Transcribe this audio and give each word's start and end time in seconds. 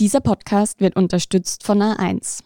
Dieser 0.00 0.20
Podcast 0.20 0.80
wird 0.80 0.94
unterstützt 0.94 1.64
von 1.64 1.82
A1. 1.82 2.44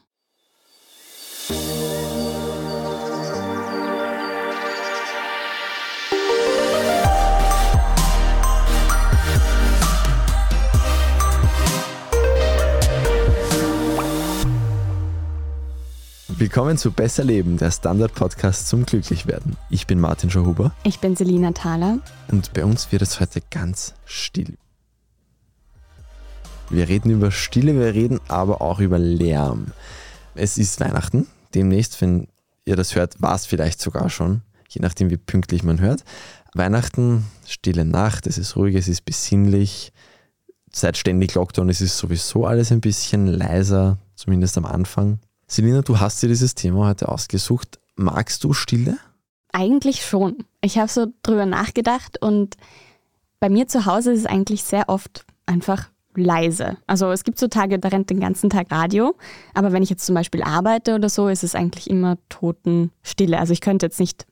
Willkommen 16.29 16.79
zu 16.79 16.91
Besser 16.91 17.23
Leben, 17.23 17.59
der 17.59 17.71
Standard-Podcast 17.71 18.67
zum 18.67 18.87
Glücklichwerden. 18.87 19.59
Ich 19.69 19.87
bin 19.87 20.01
Martin 20.01 20.31
Schauhuber. 20.31 20.73
Ich 20.85 21.01
bin 21.01 21.17
Selina 21.17 21.53
Thaler. 21.53 21.99
Und 22.29 22.55
bei 22.55 22.65
uns 22.65 22.91
wird 22.93 23.03
es 23.03 23.21
heute 23.21 23.43
ganz 23.51 23.93
still. 24.07 24.57
Wir 26.71 26.89
reden 26.89 27.11
über 27.11 27.31
Stille, 27.31 27.75
wir 27.75 27.95
reden 27.95 28.21
aber 28.29 28.63
auch 28.63 28.81
über 28.81 28.99
Lärm. 28.99 29.67
Es 30.35 30.59
ist 30.59 30.81
Weihnachten. 30.81 31.27
Demnächst, 31.55 32.01
wenn 32.01 32.29
ihr 32.65 32.77
das 32.77 32.95
hört, 32.95 33.21
war 33.21 33.35
es 33.35 33.47
vielleicht 33.47 33.81
sogar 33.81 34.09
schon, 34.09 34.43
je 34.69 34.81
nachdem, 34.81 35.11
wie 35.11 35.17
pünktlich 35.17 35.63
man 35.63 35.81
hört. 35.81 36.05
Weihnachten, 36.55 37.27
stille 37.47 37.85
Nacht, 37.85 38.27
es 38.27 38.39
ist 38.39 38.57
ruhig, 38.57 38.75
es 38.77 38.89
ist 38.89 39.05
besinnlich. 39.05 39.93
Seit 40.71 40.97
ständig 40.97 41.35
Lockdown 41.35 41.69
ist 41.69 41.81
es 41.81 41.99
sowieso 41.99 42.47
alles 42.47 42.73
ein 42.73 42.81
bisschen 42.81 43.27
leiser, 43.27 43.99
zumindest 44.15 44.57
am 44.57 44.65
Anfang. 44.65 45.19
Selina, 45.47 45.83
du 45.83 46.01
hast 46.01 46.23
dir 46.23 46.29
dieses 46.29 46.55
Thema 46.55 46.89
heute 46.89 47.09
ausgesucht. 47.09 47.79
Magst 47.97 48.45
du 48.45 48.55
Stille? 48.55 48.97
Eigentlich 49.53 50.05
schon. 50.07 50.45
Ich 50.63 50.79
habe 50.79 50.89
so 50.89 51.07
drüber 51.23 51.45
nachgedacht 51.45 52.23
und 52.23 52.57
bei 53.39 53.51
mir 53.51 53.69
zu 53.69 53.85
Hause 53.85 54.13
ist 54.13 54.21
es 54.21 54.27
eigentlich 54.27 54.63
sehr 54.63 54.89
oft 54.89 55.27
einfach 55.45 55.91
leise. 56.15 56.77
Also 56.87 57.11
es 57.11 57.25
gibt 57.25 57.39
so 57.39 57.49
Tage, 57.49 57.79
da 57.79 57.89
rennt 57.89 58.11
den 58.11 58.21
ganzen 58.21 58.51
Tag 58.51 58.71
Radio, 58.71 59.17
aber 59.55 59.73
wenn 59.73 59.83
ich 59.83 59.91
jetzt 59.91 60.07
zum 60.07 60.15
Beispiel 60.15 60.43
arbeite 60.43 60.95
oder 60.95 61.09
so, 61.09 61.29
ist 61.29 61.45
es 61.45 61.55
eigentlich 61.55 61.89
immer 61.89 62.19
Totenstille. 62.29 63.39
Also 63.39 63.53
ich 63.53 63.61
könnte 63.61 63.87
jetzt 63.87 64.01
nicht 64.01 64.27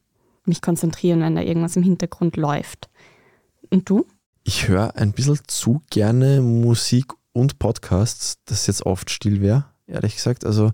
mich 0.45 0.63
konzentrieren, 0.63 1.21
wenn 1.21 1.37
da 1.37 1.43
irgendwas 1.43 1.77
im 1.77 1.83
Hintergrund 1.83 2.37
läuft. 2.37 2.89
Und 3.71 3.89
du? 3.89 4.07
Ich 4.45 4.69
höre 4.69 4.97
ein 4.97 5.13
bisschen 5.13 5.39
zu 5.47 5.83
gerne 5.91 6.41
Musik 6.41 7.13
und 7.33 7.59
Podcasts, 7.59 8.39
dass 8.47 8.67
jetzt 8.67 8.85
oft 8.87 9.11
still 9.11 9.41
wäre, 9.41 9.67
ehrlich 9.87 10.17
gesagt. 10.17 10.45
Also 10.45 10.73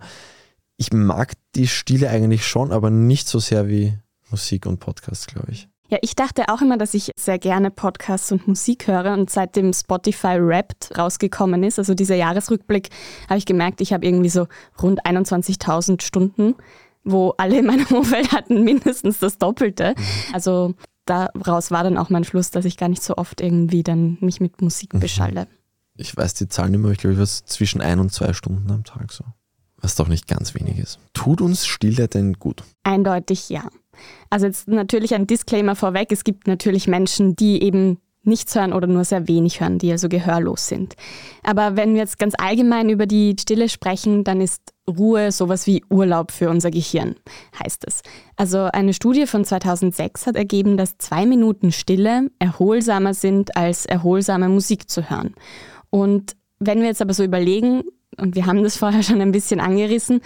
ich 0.76 0.92
mag 0.92 1.32
die 1.54 1.68
Stille 1.68 2.10
eigentlich 2.10 2.46
schon, 2.46 2.72
aber 2.72 2.90
nicht 2.90 3.28
so 3.28 3.38
sehr 3.38 3.68
wie 3.68 3.98
Musik 4.30 4.66
und 4.66 4.78
Podcasts, 4.78 5.26
glaube 5.26 5.52
ich. 5.52 5.68
Ja, 5.88 5.98
ich 6.02 6.16
dachte 6.16 6.48
auch 6.48 6.60
immer, 6.62 6.76
dass 6.76 6.94
ich 6.94 7.12
sehr 7.16 7.38
gerne 7.38 7.70
Podcasts 7.70 8.32
und 8.32 8.48
Musik 8.48 8.88
höre 8.88 9.12
und 9.12 9.30
seitdem 9.30 9.72
Spotify 9.72 10.38
Wrapped 10.40 10.96
rausgekommen 10.98 11.62
ist, 11.62 11.78
also 11.78 11.94
dieser 11.94 12.16
Jahresrückblick, 12.16 12.90
habe 13.28 13.38
ich 13.38 13.46
gemerkt, 13.46 13.80
ich 13.80 13.92
habe 13.92 14.04
irgendwie 14.04 14.28
so 14.28 14.48
rund 14.82 15.04
21.000 15.06 16.02
Stunden, 16.02 16.56
wo 17.04 17.34
alle 17.38 17.58
in 17.58 17.66
meinem 17.66 17.86
Umfeld 17.90 18.32
hatten 18.32 18.64
mindestens 18.64 19.20
das 19.20 19.38
Doppelte. 19.38 19.94
Mhm. 19.96 20.34
Also 20.34 20.74
daraus 21.04 21.70
war 21.70 21.84
dann 21.84 21.98
auch 21.98 22.10
mein 22.10 22.24
Schluss, 22.24 22.50
dass 22.50 22.64
ich 22.64 22.76
gar 22.76 22.88
nicht 22.88 23.02
so 23.02 23.16
oft 23.16 23.40
irgendwie 23.40 23.82
dann 23.82 24.18
mich 24.20 24.40
mit 24.40 24.60
Musik 24.60 24.92
mhm. 24.92 25.00
beschalle. 25.00 25.46
Ich 25.96 26.16
weiß 26.16 26.34
die 26.34 26.48
Zahlen 26.48 26.74
immer, 26.74 26.90
ich 26.90 26.98
glaube, 26.98 27.14
ich 27.14 27.20
was 27.20 27.44
zwischen 27.44 27.80
ein 27.80 28.00
und 28.00 28.12
zwei 28.12 28.32
Stunden 28.32 28.70
am 28.70 28.84
Tag 28.84 29.12
so. 29.12 29.24
Was 29.78 29.94
doch 29.94 30.08
nicht 30.08 30.26
ganz 30.26 30.54
wenig 30.54 30.78
ist. 30.78 30.98
Tut 31.12 31.40
uns 31.40 31.66
Stille 31.66 32.08
denn 32.08 32.34
gut? 32.34 32.64
Eindeutig 32.82 33.50
ja. 33.50 33.68
Also 34.30 34.46
jetzt 34.46 34.68
natürlich 34.68 35.14
ein 35.14 35.26
Disclaimer 35.26 35.76
vorweg. 35.76 36.12
Es 36.12 36.24
gibt 36.24 36.46
natürlich 36.46 36.88
Menschen, 36.88 37.36
die 37.36 37.62
eben 37.62 37.98
nichts 38.26 38.54
hören 38.54 38.72
oder 38.72 38.86
nur 38.86 39.04
sehr 39.04 39.28
wenig 39.28 39.60
hören, 39.60 39.78
die 39.78 39.92
also 39.92 40.08
gehörlos 40.08 40.66
sind. 40.66 40.94
Aber 41.42 41.76
wenn 41.76 41.94
wir 41.94 42.00
jetzt 42.00 42.18
ganz 42.18 42.34
allgemein 42.36 42.90
über 42.90 43.06
die 43.06 43.36
Stille 43.38 43.68
sprechen, 43.68 44.24
dann 44.24 44.40
ist 44.40 44.60
Ruhe 44.88 45.32
sowas 45.32 45.66
wie 45.66 45.84
Urlaub 45.90 46.30
für 46.30 46.50
unser 46.50 46.70
Gehirn, 46.70 47.16
heißt 47.62 47.84
es. 47.86 48.02
Also 48.36 48.64
eine 48.72 48.94
Studie 48.94 49.26
von 49.26 49.44
2006 49.44 50.26
hat 50.26 50.36
ergeben, 50.36 50.76
dass 50.76 50.98
zwei 50.98 51.26
Minuten 51.26 51.72
Stille 51.72 52.28
erholsamer 52.38 53.14
sind, 53.14 53.56
als 53.56 53.86
erholsame 53.86 54.48
Musik 54.48 54.90
zu 54.90 55.08
hören. 55.08 55.34
Und 55.90 56.36
wenn 56.58 56.80
wir 56.80 56.86
jetzt 56.86 57.02
aber 57.02 57.14
so 57.14 57.24
überlegen, 57.24 57.82
und 58.16 58.34
wir 58.34 58.46
haben 58.46 58.62
das 58.62 58.76
vorher 58.76 59.02
schon 59.02 59.20
ein 59.20 59.32
bisschen 59.32 59.60
angerissen, 59.60 60.20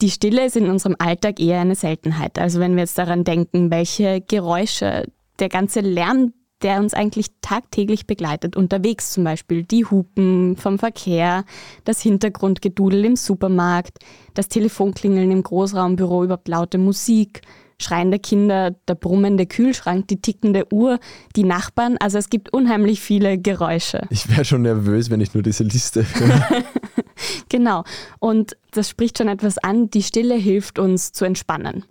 die 0.00 0.10
Stille 0.10 0.44
ist 0.44 0.56
in 0.56 0.68
unserem 0.68 0.96
Alltag 0.98 1.40
eher 1.40 1.60
eine 1.60 1.74
Seltenheit. 1.74 2.38
Also 2.38 2.60
wenn 2.60 2.74
wir 2.74 2.82
jetzt 2.82 2.98
daran 2.98 3.24
denken, 3.24 3.70
welche 3.70 4.20
Geräusche, 4.20 5.04
der 5.38 5.48
ganze 5.48 5.80
Lärm, 5.80 6.32
der 6.62 6.80
uns 6.80 6.94
eigentlich 6.94 7.26
tagtäglich 7.42 8.06
begleitet, 8.06 8.56
unterwegs 8.56 9.12
zum 9.12 9.24
Beispiel, 9.24 9.62
die 9.62 9.84
Hupen 9.84 10.56
vom 10.56 10.78
Verkehr, 10.78 11.44
das 11.84 12.00
Hintergrundgedudel 12.00 13.04
im 13.04 13.16
Supermarkt, 13.16 13.98
das 14.34 14.48
Telefonklingeln 14.48 15.30
im 15.30 15.42
Großraumbüro, 15.42 16.24
überhaupt 16.24 16.48
laute 16.48 16.78
Musik, 16.78 17.42
schreiende 17.80 18.18
Kinder, 18.18 18.70
der 18.88 18.94
brummende 18.94 19.46
Kühlschrank, 19.46 20.08
die 20.08 20.20
tickende 20.20 20.72
Uhr, 20.72 20.98
die 21.36 21.44
Nachbarn. 21.44 21.96
Also 22.00 22.18
es 22.18 22.30
gibt 22.30 22.52
unheimlich 22.52 23.00
viele 23.00 23.38
Geräusche. 23.38 24.06
Ich 24.10 24.28
wäre 24.30 24.44
schon 24.44 24.62
nervös, 24.62 25.10
wenn 25.10 25.20
ich 25.20 25.34
nur 25.34 25.42
diese 25.42 25.64
Liste 25.64 26.06
höre. 26.14 26.64
genau. 27.48 27.84
Und 28.18 28.56
das 28.72 28.88
spricht 28.88 29.18
schon 29.18 29.28
etwas 29.28 29.58
an. 29.58 29.90
Die 29.90 30.02
Stille 30.02 30.34
hilft 30.34 30.78
uns 30.78 31.12
zu 31.12 31.24
entspannen. 31.24 31.84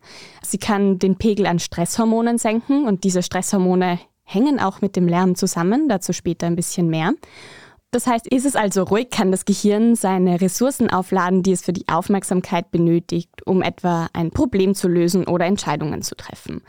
Sie 0.43 0.57
kann 0.57 0.99
den 0.99 1.17
Pegel 1.17 1.45
an 1.45 1.59
Stresshormonen 1.59 2.37
senken 2.37 2.85
und 2.85 3.03
diese 3.03 3.23
Stresshormone 3.23 3.99
hängen 4.23 4.59
auch 4.59 4.81
mit 4.81 4.95
dem 4.95 5.07
Lärm 5.07 5.35
zusammen. 5.35 5.87
Dazu 5.89 6.13
später 6.13 6.47
ein 6.47 6.55
bisschen 6.55 6.89
mehr. 6.89 7.13
Das 7.91 8.07
heißt, 8.07 8.27
ist 8.27 8.45
es 8.45 8.57
also 8.57 8.83
ruhig, 8.83 9.09
kann 9.09 9.31
das 9.31 9.45
Gehirn 9.45 9.95
seine 9.95 10.41
Ressourcen 10.41 10.89
aufladen, 10.89 11.43
die 11.43 11.53
es 11.53 11.63
für 11.63 11.71
die 11.71 11.87
Aufmerksamkeit 11.87 12.69
benötigt, 12.69 13.29
um 13.45 13.61
etwa 13.61 14.09
ein 14.11 14.31
Problem 14.31 14.75
zu 14.75 14.89
lösen 14.89 15.25
oder 15.25 15.45
Entscheidungen 15.45 16.01
zu 16.01 16.15
treffen. 16.15 16.61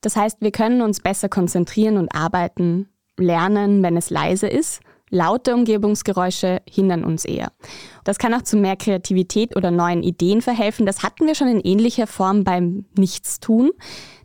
Das 0.00 0.16
heißt, 0.16 0.38
wir 0.40 0.50
können 0.50 0.80
uns 0.80 1.00
besser 1.00 1.28
konzentrieren 1.28 1.98
und 1.98 2.14
arbeiten, 2.14 2.88
lernen, 3.18 3.82
wenn 3.82 3.98
es 3.98 4.08
leise 4.08 4.48
ist. 4.48 4.80
Laute 5.12 5.54
Umgebungsgeräusche 5.54 6.62
hindern 6.66 7.04
uns 7.04 7.26
eher. 7.26 7.52
Das 8.02 8.16
kann 8.16 8.32
auch 8.32 8.42
zu 8.42 8.56
mehr 8.56 8.76
Kreativität 8.76 9.54
oder 9.56 9.70
neuen 9.70 10.02
Ideen 10.02 10.40
verhelfen. 10.40 10.86
Das 10.86 11.02
hatten 11.02 11.26
wir 11.26 11.34
schon 11.34 11.48
in 11.48 11.60
ähnlicher 11.60 12.06
Form 12.06 12.44
beim 12.44 12.86
Nichtstun. 12.96 13.72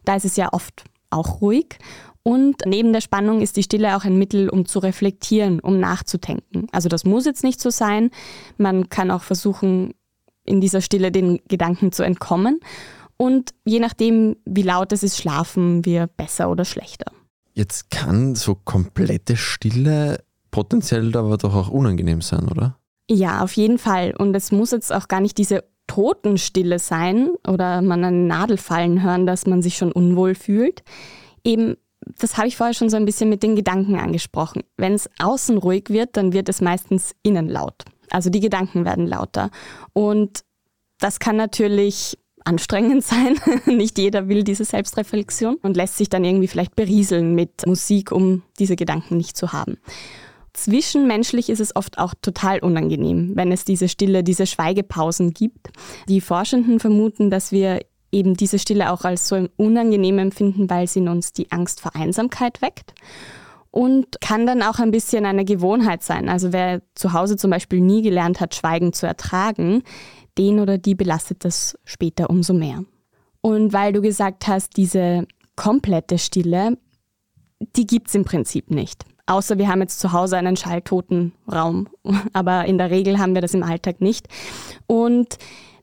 Da 0.05 0.15
ist 0.15 0.23
es 0.23 0.37
ja 0.37 0.53
oft 0.53 0.85
auch 1.09 1.41
ruhig. 1.41 1.77
Und 2.23 2.61
neben 2.65 2.93
der 2.93 3.01
Spannung 3.01 3.41
ist 3.41 3.57
die 3.57 3.63
Stille 3.63 3.97
auch 3.97 4.05
ein 4.05 4.17
Mittel, 4.17 4.47
um 4.47 4.65
zu 4.65 4.79
reflektieren, 4.79 5.59
um 5.59 5.77
nachzudenken. 5.77 6.67
Also 6.71 6.87
das 6.87 7.03
muss 7.03 7.25
jetzt 7.25 7.43
nicht 7.43 7.59
so 7.59 7.69
sein. 7.69 8.09
Man 8.57 8.87
kann 8.87 9.11
auch 9.11 9.23
versuchen, 9.23 9.93
in 10.45 10.61
dieser 10.61 10.79
Stille 10.79 11.11
den 11.11 11.41
Gedanken 11.49 11.91
zu 11.91 12.03
entkommen. 12.03 12.61
Und 13.17 13.51
je 13.65 13.79
nachdem, 13.79 14.37
wie 14.45 14.61
laut 14.61 14.93
es 14.93 15.03
ist, 15.03 15.17
schlafen 15.17 15.83
wir 15.83 16.07
besser 16.07 16.49
oder 16.49 16.63
schlechter. 16.63 17.11
Jetzt 17.53 17.89
kann 17.89 18.35
so 18.35 18.55
komplette 18.55 19.35
Stille 19.35 20.23
potenziell 20.57 21.15
aber 21.15 21.37
doch 21.37 21.53
auch 21.53 21.69
unangenehm 21.69 22.21
sein, 22.21 22.47
oder? 22.49 22.79
Ja, 23.07 23.43
auf 23.43 23.53
jeden 23.53 23.77
Fall. 23.77 24.15
Und 24.17 24.35
es 24.35 24.51
muss 24.51 24.71
jetzt 24.71 24.91
auch 24.91 25.07
gar 25.07 25.21
nicht 25.21 25.37
diese 25.37 25.63
Totenstille 25.85 26.79
sein 26.79 27.29
oder 27.47 27.83
man 27.83 28.03
eine 28.03 28.17
Nadel 28.17 28.57
fallen 28.57 29.03
hören, 29.03 29.27
dass 29.27 29.45
man 29.45 29.61
sich 29.61 29.77
schon 29.77 29.91
unwohl 29.91 30.33
fühlt. 30.33 30.81
Eben 31.43 31.77
das 32.19 32.37
habe 32.37 32.47
ich 32.47 32.57
vorher 32.57 32.73
schon 32.73 32.89
so 32.89 32.97
ein 32.97 33.05
bisschen 33.05 33.29
mit 33.29 33.43
den 33.43 33.55
Gedanken 33.55 33.99
angesprochen. 33.99 34.63
Wenn 34.77 34.93
es 34.93 35.09
außen 35.19 35.59
ruhig 35.59 35.89
wird, 35.89 36.17
dann 36.17 36.33
wird 36.33 36.49
es 36.49 36.59
meistens 36.59 37.13
innen 37.21 37.47
laut. 37.49 37.85
Also 38.09 38.31
die 38.31 38.39
Gedanken 38.39 38.83
werden 38.83 39.05
lauter. 39.05 39.51
Und 39.93 40.43
das 40.99 41.19
kann 41.19 41.35
natürlich 41.35 42.17
anstrengend 42.45 43.03
sein. 43.03 43.37
Nicht 43.65 43.99
jeder 43.99 44.27
will 44.27 44.43
diese 44.43 44.65
Selbstreflexion 44.65 45.57
und 45.61 45.77
lässt 45.77 45.97
sich 45.97 46.09
dann 46.09 46.23
irgendwie 46.23 46.47
vielleicht 46.47 46.75
berieseln 46.75 47.35
mit 47.35 47.67
Musik, 47.67 48.11
um 48.11 48.41
diese 48.57 48.75
Gedanken 48.75 49.17
nicht 49.17 49.37
zu 49.37 49.51
haben. 49.53 49.77
Zwischenmenschlich 50.57 51.49
ist 51.49 51.59
es 51.59 51.75
oft 51.75 51.99
auch 51.99 52.15
total 52.19 52.59
unangenehm, 52.59 53.33
wenn 53.35 53.51
es 53.51 53.63
diese 53.63 53.87
Stille, 53.87 54.23
diese 54.23 54.47
Schweigepausen 54.47 55.33
gibt. 55.33 55.69
Die 56.09 56.19
Forschenden 56.19 56.79
vermuten, 56.79 57.29
dass 57.29 57.51
wir 57.51 57.81
eben 58.11 58.33
diese 58.33 58.57
Stille 58.57 58.91
auch 58.91 59.03
als 59.03 59.27
so 59.27 59.47
unangenehm 59.55 60.17
empfinden, 60.17 60.67
weil 60.67 60.87
sie 60.87 60.99
in 60.99 61.09
uns 61.09 61.31
die 61.31 61.51
Angst 61.51 61.79
vor 61.79 61.95
Einsamkeit 61.95 62.63
weckt 62.63 62.95
und 63.69 64.19
kann 64.19 64.47
dann 64.47 64.63
auch 64.63 64.79
ein 64.79 64.89
bisschen 64.89 65.27
eine 65.27 65.45
Gewohnheit 65.45 66.01
sein. 66.01 66.27
Also 66.27 66.51
wer 66.53 66.81
zu 66.95 67.13
Hause 67.13 67.37
zum 67.37 67.51
Beispiel 67.51 67.79
nie 67.79 68.01
gelernt 68.01 68.39
hat, 68.39 68.55
Schweigen 68.55 68.93
zu 68.93 69.05
ertragen, 69.05 69.83
den 70.39 70.59
oder 70.59 70.79
die 70.79 70.95
belastet 70.95 71.45
das 71.45 71.77
später 71.85 72.31
umso 72.31 72.53
mehr. 72.53 72.83
Und 73.41 73.73
weil 73.73 73.93
du 73.93 74.01
gesagt 74.01 74.47
hast, 74.47 74.75
diese 74.75 75.27
komplette 75.55 76.17
Stille, 76.17 76.79
die 77.75 77.85
gibt 77.85 78.07
es 78.07 78.15
im 78.15 78.25
Prinzip 78.25 78.71
nicht. 78.71 79.05
Außer 79.27 79.57
wir 79.57 79.67
haben 79.67 79.81
jetzt 79.81 79.99
zu 79.99 80.13
Hause 80.13 80.37
einen 80.37 80.57
schalltoten 80.57 81.33
Raum. 81.51 81.87
Aber 82.33 82.65
in 82.65 82.77
der 82.77 82.89
Regel 82.89 83.19
haben 83.19 83.35
wir 83.35 83.41
das 83.41 83.53
im 83.53 83.63
Alltag 83.63 84.01
nicht. 84.01 84.27
Und 84.87 85.37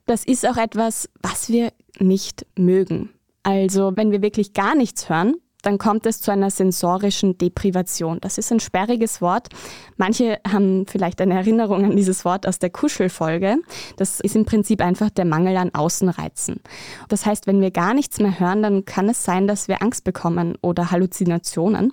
das 0.06 0.25
ist 0.25 0.46
auch 0.46 0.56
etwas, 0.56 1.08
was 1.23 1.49
wir 1.49 1.73
nicht 1.99 2.46
mögen. 2.58 3.11
Also 3.43 3.93
wenn 3.94 4.11
wir 4.11 4.23
wirklich 4.23 4.55
gar 4.55 4.75
nichts 4.75 5.08
hören, 5.08 5.35
dann 5.64 5.79
kommt 5.79 6.06
es 6.06 6.20
zu 6.20 6.31
einer 6.31 6.50
sensorischen 6.50 7.38
Deprivation. 7.38 8.19
Das 8.20 8.38
ist 8.38 8.52
ein 8.52 8.61
sperriges 8.61 9.23
Wort. 9.23 9.49
Manche 9.97 10.38
haben 10.47 10.87
vielleicht 10.87 11.20
eine 11.20 11.35
Erinnerung 11.35 11.85
an 11.85 11.97
dieses 11.97 12.25
Wort 12.25 12.47
aus 12.47 12.58
der 12.58 12.70
Kuschelfolge. 12.70 13.56
Das 13.97 14.20
ist 14.20 14.37
im 14.37 14.44
Prinzip 14.44 14.82
einfach 14.82 15.11
der 15.11 15.25
Mangel 15.25 15.56
an 15.56 15.75
Außenreizen. 15.75 16.61
Das 17.08 17.25
heißt, 17.25 17.47
wenn 17.47 17.61
wir 17.61 17.70
gar 17.70 17.94
nichts 17.94 18.20
mehr 18.20 18.38
hören, 18.38 18.62
dann 18.62 18.85
kann 18.85 19.08
es 19.08 19.25
sein, 19.25 19.47
dass 19.47 19.69
wir 19.69 19.82
Angst 19.82 20.05
bekommen 20.05 20.58
oder 20.61 20.90
Halluzinationen 20.90 21.93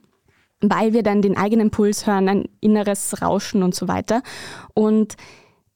weil 0.61 0.93
wir 0.93 1.03
dann 1.03 1.21
den 1.21 1.37
eigenen 1.37 1.71
Puls 1.71 2.07
hören, 2.07 2.29
ein 2.29 2.45
inneres 2.59 3.21
Rauschen 3.21 3.63
und 3.63 3.75
so 3.75 3.87
weiter. 3.87 4.21
Und 4.73 5.15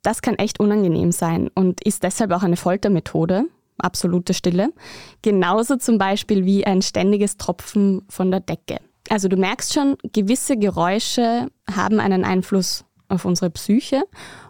das 0.01 0.21
kann 0.21 0.35
echt 0.35 0.59
unangenehm 0.59 1.11
sein 1.11 1.49
und 1.55 1.83
ist 1.83 2.03
deshalb 2.03 2.31
auch 2.31 2.43
eine 2.43 2.57
Foltermethode 2.57 3.45
absolute 3.77 4.33
Stille. 4.33 4.69
Genauso 5.21 5.75
zum 5.75 5.97
Beispiel 5.97 6.45
wie 6.45 6.65
ein 6.65 6.81
ständiges 6.81 7.37
Tropfen 7.37 8.03
von 8.09 8.31
der 8.31 8.39
Decke. 8.39 8.79
Also 9.09 9.27
du 9.27 9.37
merkst 9.37 9.73
schon, 9.73 9.97
gewisse 10.13 10.57
Geräusche 10.57 11.49
haben 11.69 11.99
einen 11.99 12.23
Einfluss 12.23 12.85
auf 13.07 13.25
unsere 13.25 13.51
Psyche 13.51 14.03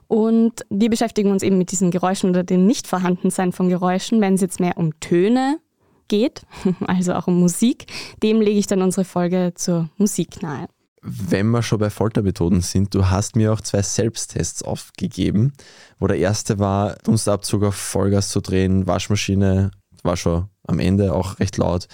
und 0.07 0.65
wir 0.69 0.89
beschäftigen 0.89 1.31
uns 1.31 1.43
eben 1.43 1.57
mit 1.57 1.71
diesen 1.71 1.91
Geräuschen 1.91 2.29
oder 2.29 2.43
dem 2.43 2.65
Nichtvorhandensein 2.65 3.51
von 3.51 3.69
Geräuschen, 3.69 4.21
wenn 4.21 4.35
es 4.35 4.41
jetzt 4.41 4.59
mehr 4.59 4.77
um 4.77 4.97
Töne 4.99 5.59
geht, 6.07 6.43
also 6.87 7.13
auch 7.13 7.27
um 7.27 7.39
Musik. 7.39 7.87
Dem 8.23 8.41
lege 8.41 8.59
ich 8.59 8.67
dann 8.67 8.81
unsere 8.81 9.05
Folge 9.05 9.53
zur 9.55 9.89
Musik 9.97 10.41
nahe 10.41 10.67
wenn 11.05 11.51
wir 11.51 11.61
schon 11.61 11.79
bei 11.79 11.91
Foltermethoden 11.91 12.61
sind, 12.61 12.95
du 12.95 13.09
hast 13.09 13.35
mir 13.35 13.53
auch 13.53 13.61
zwei 13.61 13.83
Selbsttests 13.83 14.63
aufgegeben, 14.63 15.53
wo 15.99 16.07
der 16.07 16.17
erste 16.17 16.57
war, 16.57 16.95
Dunstabzug 17.03 17.63
auf 17.63 17.75
Vollgas 17.75 18.29
zu 18.29 18.41
drehen, 18.41 18.87
Waschmaschine, 18.87 19.69
war 20.03 20.17
schon 20.17 20.49
am 20.65 20.79
Ende 20.79 21.13
auch 21.13 21.39
recht 21.39 21.57
laut 21.57 21.87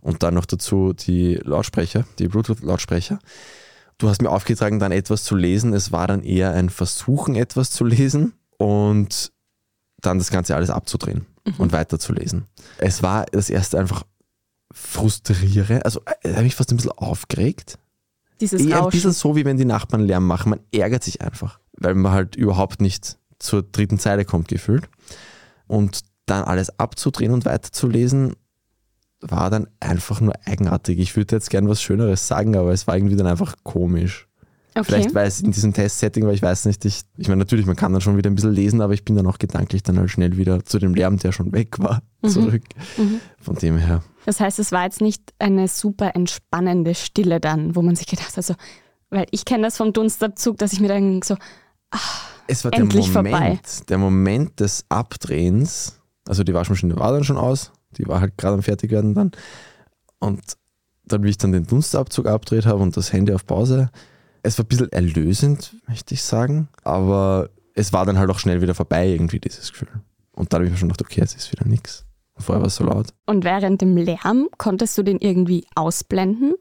und 0.00 0.22
dann 0.22 0.34
noch 0.34 0.44
dazu 0.44 0.92
die 0.92 1.36
Lautsprecher, 1.36 2.04
die 2.18 2.28
Bluetooth-Lautsprecher. 2.28 3.18
Du 3.96 4.08
hast 4.08 4.22
mir 4.22 4.30
aufgetragen, 4.30 4.78
dann 4.78 4.92
etwas 4.92 5.24
zu 5.24 5.34
lesen. 5.34 5.72
Es 5.72 5.90
war 5.90 6.06
dann 6.06 6.22
eher 6.22 6.52
ein 6.52 6.68
Versuchen, 6.68 7.34
etwas 7.34 7.70
zu 7.70 7.84
lesen 7.84 8.34
und 8.58 9.32
dann 10.00 10.18
das 10.18 10.30
Ganze 10.30 10.54
alles 10.54 10.70
abzudrehen 10.70 11.26
mhm. 11.48 11.54
und 11.58 11.72
weiterzulesen. 11.72 12.46
Es 12.78 13.02
war 13.02 13.26
das 13.26 13.50
erste 13.50 13.78
einfach 13.78 14.04
frustrierend, 14.72 15.84
also 15.84 16.00
äh, 16.22 16.32
habe 16.32 16.42
mich 16.42 16.54
fast 16.54 16.70
ein 16.70 16.76
bisschen 16.76 16.92
aufgeregt, 16.92 17.78
dieses 18.40 18.64
Eher 18.64 18.84
ein 18.84 18.90
bisschen 18.90 19.12
so, 19.12 19.34
wie 19.36 19.44
wenn 19.44 19.56
die 19.56 19.64
Nachbarn 19.64 20.02
Lärm 20.02 20.26
machen. 20.26 20.50
Man 20.50 20.60
ärgert 20.72 21.02
sich 21.02 21.20
einfach, 21.20 21.58
weil 21.72 21.94
man 21.94 22.12
halt 22.12 22.36
überhaupt 22.36 22.80
nicht 22.80 23.18
zur 23.38 23.62
dritten 23.62 23.98
Zeile 23.98 24.24
kommt, 24.24 24.48
gefühlt. 24.48 24.88
Und 25.66 26.00
dann 26.26 26.44
alles 26.44 26.78
abzudrehen 26.78 27.32
und 27.32 27.44
weiterzulesen, 27.44 28.36
war 29.20 29.50
dann 29.50 29.66
einfach 29.80 30.20
nur 30.20 30.34
eigenartig. 30.44 30.98
Ich 30.98 31.16
würde 31.16 31.36
jetzt 31.36 31.50
gern 31.50 31.68
was 31.68 31.82
Schöneres 31.82 32.28
sagen, 32.28 32.56
aber 32.56 32.72
es 32.72 32.86
war 32.86 32.96
irgendwie 32.96 33.16
dann 33.16 33.26
einfach 33.26 33.56
komisch. 33.64 34.27
Okay. 34.78 34.84
Vielleicht 34.92 35.14
weil 35.14 35.26
es 35.26 35.40
in 35.40 35.50
diesem 35.50 35.72
Test-Setting 35.72 36.24
war, 36.24 36.32
ich 36.32 36.42
weiß 36.42 36.66
nicht. 36.66 36.84
Ich, 36.84 37.02
ich 37.16 37.26
meine, 37.26 37.40
natürlich, 37.40 37.66
man 37.66 37.74
kann 37.74 37.92
dann 37.92 38.00
schon 38.00 38.16
wieder 38.16 38.30
ein 38.30 38.36
bisschen 38.36 38.52
lesen, 38.52 38.80
aber 38.80 38.94
ich 38.94 39.04
bin 39.04 39.16
dann 39.16 39.26
auch 39.26 39.38
gedanklich 39.38 39.82
dann 39.82 39.98
halt 39.98 40.10
schnell 40.10 40.36
wieder 40.36 40.64
zu 40.64 40.78
dem 40.78 40.94
Lärm, 40.94 41.18
der 41.18 41.32
schon 41.32 41.52
weg 41.52 41.78
war, 41.80 42.02
mhm. 42.22 42.28
zurück. 42.28 42.62
Mhm. 42.96 43.20
Von 43.40 43.56
dem 43.56 43.76
her. 43.76 44.02
Das 44.24 44.38
heißt, 44.38 44.58
es 44.60 44.70
war 44.70 44.84
jetzt 44.84 45.00
nicht 45.00 45.34
eine 45.40 45.66
super 45.66 46.14
entspannende 46.14 46.94
Stille 46.94 47.40
dann, 47.40 47.74
wo 47.74 47.82
man 47.82 47.96
sich 47.96 48.06
gedacht 48.06 48.36
hat, 48.36 48.44
so, 48.44 48.54
weil 49.10 49.26
ich 49.30 49.44
kenne 49.44 49.64
das 49.64 49.76
vom 49.76 49.92
Dunstabzug, 49.92 50.58
dass 50.58 50.72
ich 50.72 50.80
mir 50.80 50.88
dann 50.88 51.22
so, 51.22 51.36
ach, 51.90 52.28
es 52.46 52.64
war 52.64 52.72
endlich 52.72 53.06
der 53.06 53.22
Moment, 53.22 53.36
vorbei. 53.36 53.60
Der 53.88 53.98
Moment 53.98 54.60
des 54.60 54.84
Abdrehens, 54.88 56.00
also 56.26 56.44
die 56.44 56.54
Waschmaschine 56.54 56.96
war 56.96 57.12
dann 57.12 57.24
schon 57.24 57.36
aus, 57.36 57.72
die 57.96 58.06
war 58.06 58.20
halt 58.20 58.38
gerade 58.38 58.54
am 58.54 58.62
Fertigwerden 58.62 59.14
dann. 59.14 59.32
Und 60.20 60.40
dann, 61.04 61.22
wie 61.24 61.30
ich 61.30 61.38
dann 61.38 61.52
den 61.52 61.66
Dunstabzug 61.66 62.26
abdreht 62.26 62.66
habe 62.66 62.82
und 62.82 62.96
das 62.96 63.12
Handy 63.12 63.32
auf 63.32 63.46
Pause, 63.46 63.90
es 64.42 64.58
war 64.58 64.64
ein 64.64 64.68
bisschen 64.68 64.92
erlösend, 64.92 65.76
möchte 65.86 66.14
ich 66.14 66.22
sagen, 66.22 66.68
aber 66.84 67.50
es 67.74 67.92
war 67.92 68.04
dann 68.06 68.18
halt 68.18 68.30
auch 68.30 68.38
schnell 68.38 68.60
wieder 68.60 68.74
vorbei, 68.74 69.08
irgendwie 69.08 69.38
dieses 69.38 69.72
Gefühl. 69.72 69.88
Und 70.32 70.52
da 70.52 70.56
habe 70.56 70.66
ich 70.66 70.70
mir 70.70 70.76
schon 70.76 70.88
gedacht, 70.88 71.02
okay, 71.02 71.20
es 71.22 71.34
ist 71.34 71.52
wieder 71.52 71.66
nichts. 71.66 72.04
Vorher 72.36 72.60
war 72.60 72.68
es 72.68 72.76
so 72.76 72.84
laut. 72.84 73.08
Und 73.26 73.44
während 73.44 73.80
dem 73.80 73.96
Lärm 73.96 74.48
konntest 74.58 74.96
du 74.96 75.02
den 75.02 75.18
irgendwie 75.18 75.66
ausblenden? 75.74 76.54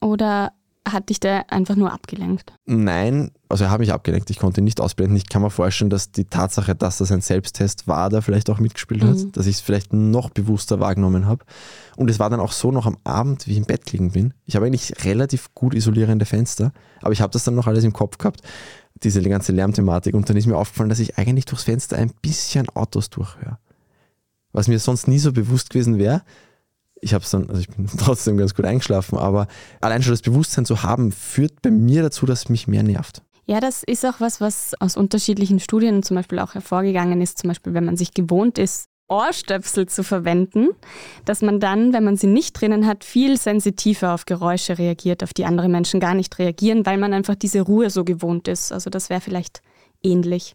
Oder 0.00 0.52
hat 0.88 1.10
dich 1.10 1.20
der 1.20 1.52
einfach 1.52 1.76
nur 1.76 1.92
abgelenkt? 1.92 2.52
Nein, 2.64 3.32
also 3.50 3.64
er 3.64 3.70
hat 3.70 3.80
mich 3.80 3.92
abgelenkt. 3.92 4.30
Ich 4.30 4.38
konnte 4.38 4.60
ihn 4.60 4.64
nicht 4.64 4.80
ausblenden. 4.80 5.16
Ich 5.16 5.28
kann 5.28 5.42
mir 5.42 5.50
vorstellen, 5.50 5.90
dass 5.90 6.12
die 6.12 6.24
Tatsache, 6.24 6.76
dass 6.76 6.98
das 6.98 7.10
ein 7.10 7.20
Selbsttest 7.20 7.88
war, 7.88 8.08
da 8.08 8.20
vielleicht 8.20 8.48
auch 8.48 8.60
mitgespielt 8.60 9.02
hat, 9.02 9.16
mhm. 9.16 9.32
dass 9.32 9.46
ich 9.46 9.56
es 9.56 9.60
vielleicht 9.60 9.92
noch 9.92 10.30
bewusster 10.30 10.78
wahrgenommen 10.78 11.26
habe. 11.26 11.44
Und 11.96 12.08
es 12.10 12.20
war 12.20 12.30
dann 12.30 12.38
auch 12.38 12.52
so 12.52 12.70
noch 12.70 12.86
am 12.86 12.96
Abend, 13.02 13.48
wie 13.48 13.52
ich 13.52 13.58
im 13.58 13.64
Bett 13.64 13.86
gelegen 13.86 14.12
bin. 14.12 14.34
Ich 14.46 14.54
habe 14.54 14.66
eigentlich 14.66 15.04
relativ 15.04 15.52
gut 15.54 15.74
isolierende 15.74 16.26
Fenster, 16.26 16.72
aber 17.02 17.12
ich 17.12 17.20
habe 17.20 17.32
das 17.32 17.42
dann 17.42 17.56
noch 17.56 17.66
alles 17.66 17.82
im 17.82 17.92
Kopf 17.92 18.18
gehabt, 18.18 18.40
diese 19.02 19.20
ganze 19.22 19.50
Lärmthematik. 19.50 20.14
Und 20.14 20.30
dann 20.30 20.36
ist 20.36 20.46
mir 20.46 20.56
aufgefallen, 20.56 20.88
dass 20.88 21.00
ich 21.00 21.18
eigentlich 21.18 21.44
durchs 21.44 21.64
Fenster 21.64 21.96
ein 21.96 22.12
bisschen 22.22 22.68
Autos 22.68 23.10
durchhöre. 23.10 23.58
Was 24.52 24.68
mir 24.68 24.78
sonst 24.78 25.08
nie 25.08 25.18
so 25.18 25.32
bewusst 25.32 25.70
gewesen 25.70 25.98
wäre 25.98 26.22
ich 27.02 27.14
habe 27.14 27.24
dann, 27.30 27.48
also 27.48 27.60
ich 27.60 27.68
bin 27.68 27.86
trotzdem 27.98 28.36
ganz 28.36 28.54
gut 28.54 28.64
eingeschlafen, 28.64 29.18
aber 29.18 29.46
allein 29.80 30.02
schon 30.02 30.12
das 30.12 30.22
Bewusstsein 30.22 30.66
zu 30.66 30.82
haben, 30.82 31.12
führt 31.12 31.62
bei 31.62 31.70
mir 31.70 32.02
dazu, 32.02 32.26
dass 32.26 32.40
es 32.40 32.48
mich 32.48 32.68
mehr 32.68 32.82
nervt. 32.82 33.22
Ja, 33.50 33.58
das 33.58 33.82
ist 33.82 34.06
auch 34.06 34.20
was, 34.20 34.40
was 34.40 34.74
aus 34.78 34.96
unterschiedlichen 34.96 35.58
Studien 35.58 36.04
zum 36.04 36.14
Beispiel 36.14 36.38
auch 36.38 36.54
hervorgegangen 36.54 37.20
ist. 37.20 37.38
Zum 37.38 37.48
Beispiel, 37.48 37.74
wenn 37.74 37.84
man 37.84 37.96
sich 37.96 38.14
gewohnt 38.14 38.58
ist, 38.58 38.84
Ohrstöpsel 39.08 39.86
zu 39.86 40.04
verwenden, 40.04 40.68
dass 41.24 41.42
man 41.42 41.58
dann, 41.58 41.92
wenn 41.92 42.04
man 42.04 42.16
sie 42.16 42.28
nicht 42.28 42.52
drinnen 42.52 42.86
hat, 42.86 43.02
viel 43.02 43.36
sensitiver 43.36 44.14
auf 44.14 44.24
Geräusche 44.24 44.78
reagiert, 44.78 45.24
auf 45.24 45.34
die 45.34 45.46
andere 45.46 45.68
Menschen 45.68 45.98
gar 45.98 46.14
nicht 46.14 46.38
reagieren, 46.38 46.86
weil 46.86 46.96
man 46.96 47.12
einfach 47.12 47.34
diese 47.34 47.62
Ruhe 47.62 47.90
so 47.90 48.04
gewohnt 48.04 48.46
ist. 48.46 48.70
Also 48.70 48.88
das 48.88 49.10
wäre 49.10 49.20
vielleicht 49.20 49.62
ähnlich. 50.00 50.54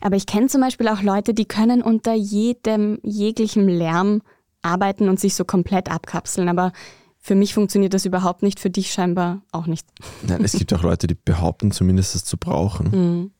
Aber 0.00 0.14
ich 0.14 0.26
kenne 0.26 0.46
zum 0.46 0.60
Beispiel 0.60 0.86
auch 0.86 1.02
Leute, 1.02 1.34
die 1.34 1.46
können 1.46 1.82
unter 1.82 2.14
jedem, 2.14 3.00
jeglichem 3.02 3.66
Lärm 3.66 4.22
arbeiten 4.62 5.08
und 5.08 5.18
sich 5.18 5.34
so 5.34 5.44
komplett 5.44 5.90
abkapseln. 5.90 6.48
Aber 6.48 6.70
für 7.20 7.34
mich 7.34 7.54
funktioniert 7.54 7.94
das 7.94 8.06
überhaupt 8.06 8.42
nicht, 8.42 8.60
für 8.60 8.70
dich 8.70 8.92
scheinbar 8.92 9.42
auch 9.52 9.66
nicht. 9.66 9.86
Nein, 10.26 10.42
es 10.42 10.52
gibt 10.52 10.72
auch 10.72 10.82
Leute, 10.82 11.06
die 11.06 11.14
behaupten 11.14 11.70
zumindest 11.70 12.14
es 12.14 12.24
zu 12.24 12.36
brauchen. 12.36 12.90
Mhm. 13.00 13.30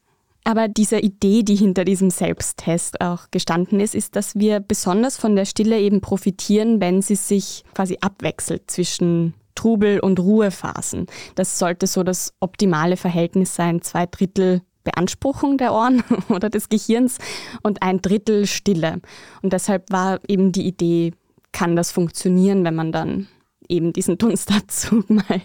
Aber 0.42 0.68
diese 0.68 0.98
Idee, 0.98 1.42
die 1.42 1.54
hinter 1.54 1.84
diesem 1.84 2.08
Selbsttest 2.08 3.02
auch 3.02 3.30
gestanden 3.30 3.78
ist, 3.78 3.94
ist, 3.94 4.16
dass 4.16 4.34
wir 4.36 4.60
besonders 4.60 5.18
von 5.18 5.36
der 5.36 5.44
Stille 5.44 5.78
eben 5.78 6.00
profitieren, 6.00 6.80
wenn 6.80 7.02
sie 7.02 7.14
sich 7.14 7.62
quasi 7.74 7.98
abwechselt 8.00 8.70
zwischen 8.70 9.34
Trubel- 9.54 10.00
und 10.00 10.18
Ruhephasen. 10.18 11.06
Das 11.34 11.58
sollte 11.58 11.86
so 11.86 12.02
das 12.02 12.32
optimale 12.40 12.96
Verhältnis 12.96 13.54
sein, 13.54 13.82
zwei 13.82 14.06
Drittel 14.06 14.62
Beanspruchung 14.82 15.58
der 15.58 15.72
Ohren 15.72 16.02
oder 16.30 16.48
des 16.48 16.68
Gehirns 16.68 17.18
und 17.62 17.82
ein 17.82 18.00
Drittel 18.00 18.46
Stille. 18.46 19.00
Und 19.42 19.52
deshalb 19.52 19.90
war 19.92 20.20
eben 20.26 20.52
die 20.52 20.66
Idee, 20.66 21.12
kann 21.52 21.76
das 21.76 21.92
funktionieren, 21.92 22.64
wenn 22.64 22.74
man 22.74 22.92
dann 22.92 23.28
eben 23.70 23.92
diesen 23.92 24.18
Dunstabzug 24.18 25.08
mal 25.10 25.40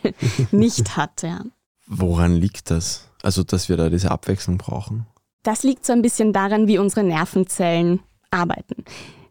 nicht 0.52 0.98
hat. 0.98 1.24
Ja. 1.24 1.44
Woran 1.88 2.36
liegt 2.36 2.72
das? 2.72 3.10
Also, 3.24 3.44
dass 3.44 3.70
wir 3.70 3.78
da 3.78 3.90
diese 3.90 4.12
Abwechslung 4.12 4.58
brauchen? 4.58 5.06
Das 5.44 5.64
liegt 5.64 5.86
so 5.86 5.94
ein 5.94 6.02
bisschen 6.02 6.34
daran, 6.34 6.68
wie 6.68 6.80
unsere 6.80 7.04
Nervenzellen 7.04 8.00
arbeiten. 8.32 8.84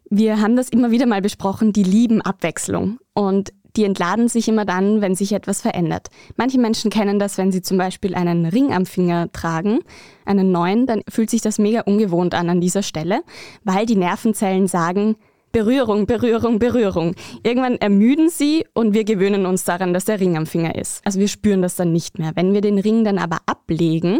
Wir 0.09 0.39
haben 0.39 0.55
das 0.55 0.69
immer 0.69 0.91
wieder 0.91 1.05
mal 1.05 1.21
besprochen, 1.21 1.73
die 1.73 1.83
lieben 1.83 2.21
Abwechslung. 2.21 2.99
Und 3.13 3.51
die 3.75 3.83
entladen 3.83 4.29
sich 4.29 4.47
immer 4.47 4.65
dann, 4.65 5.01
wenn 5.01 5.15
sich 5.15 5.33
etwas 5.33 5.61
verändert. 5.61 6.07
Manche 6.37 6.59
Menschen 6.59 6.89
kennen 6.89 7.19
das, 7.19 7.37
wenn 7.37 7.51
sie 7.51 7.61
zum 7.61 7.77
Beispiel 7.77 8.15
einen 8.15 8.45
Ring 8.45 8.71
am 8.71 8.85
Finger 8.85 9.31
tragen, 9.31 9.79
einen 10.23 10.51
neuen, 10.51 10.85
dann 10.85 11.01
fühlt 11.09 11.29
sich 11.29 11.41
das 11.41 11.59
mega 11.59 11.81
ungewohnt 11.81 12.33
an 12.33 12.49
an 12.49 12.61
dieser 12.61 12.83
Stelle, 12.83 13.23
weil 13.63 13.85
die 13.85 13.97
Nervenzellen 13.97 14.67
sagen, 14.67 15.17
Berührung, 15.55 16.05
Berührung, 16.05 16.59
Berührung. 16.59 17.15
Irgendwann 17.41 17.77
ermüden 17.77 18.29
sie 18.29 18.65
und 18.73 18.93
wir 18.93 19.05
gewöhnen 19.05 19.45
uns 19.45 19.63
daran, 19.63 19.93
dass 19.93 20.03
der 20.03 20.19
Ring 20.19 20.35
am 20.35 20.47
Finger 20.47 20.75
ist. 20.75 20.99
Also 21.05 21.17
wir 21.17 21.29
spüren 21.29 21.61
das 21.61 21.77
dann 21.77 21.93
nicht 21.93 22.19
mehr. 22.19 22.33
Wenn 22.35 22.51
wir 22.51 22.59
den 22.59 22.77
Ring 22.77 23.05
dann 23.05 23.17
aber 23.17 23.37
ablegen, 23.45 24.19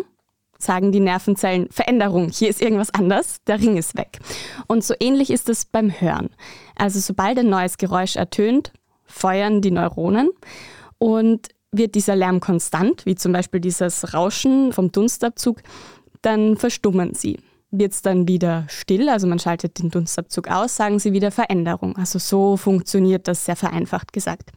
sagen 0.58 0.94
die 0.94 1.02
Nervenzellen 1.02 1.68
Veränderung, 1.72 2.30
hier 2.30 2.48
ist 2.48 2.62
irgendwas 2.62 2.94
anders, 2.94 3.44
der 3.48 3.60
Ring 3.60 3.76
ist 3.76 3.98
weg. 3.98 4.20
Und 4.68 4.86
so 4.86 4.94
ähnlich 4.98 5.30
ist 5.30 5.50
es 5.50 5.66
beim 5.66 5.92
Hören. 6.00 6.30
Also 6.78 7.02
sobald 7.02 7.38
ein 7.38 7.50
neues 7.50 7.78
Geräusch 7.78 8.16
ertönt, 8.16 8.72
feuern 9.04 9.62
die 9.62 9.72
Neuronen 9.72 10.30
und 11.00 11.50
wird 11.74 11.96
dieser 11.96 12.16
Lärm 12.16 12.40
konstant, 12.40 13.06
wie 13.06 13.16
zum 13.16 13.34
Beispiel 13.34 13.60
dieses 13.60 14.14
Rauschen 14.14 14.72
vom 14.72 14.90
Dunstabzug, 14.94 15.62
dann 16.22 16.56
verstummen 16.56 17.14
sie. 17.14 17.40
Wird 17.80 17.94
es 17.94 18.02
dann 18.02 18.28
wieder 18.28 18.66
still, 18.68 19.10
also 19.10 19.28
man 19.28 19.40
schaltet 19.40 19.80
den 19.80 19.90
Dunstabzug 19.90 20.50
aus, 20.50 20.76
sagen 20.76 21.00
sie 21.00 21.14
wieder 21.14 21.32
Veränderung. 21.32 21.96
Also 21.98 22.20
so 22.20 22.58
funktioniert 22.58 23.28
das 23.28 23.46
sehr 23.46 23.56
vereinfacht 23.56 24.14
gesagt. 24.14 24.52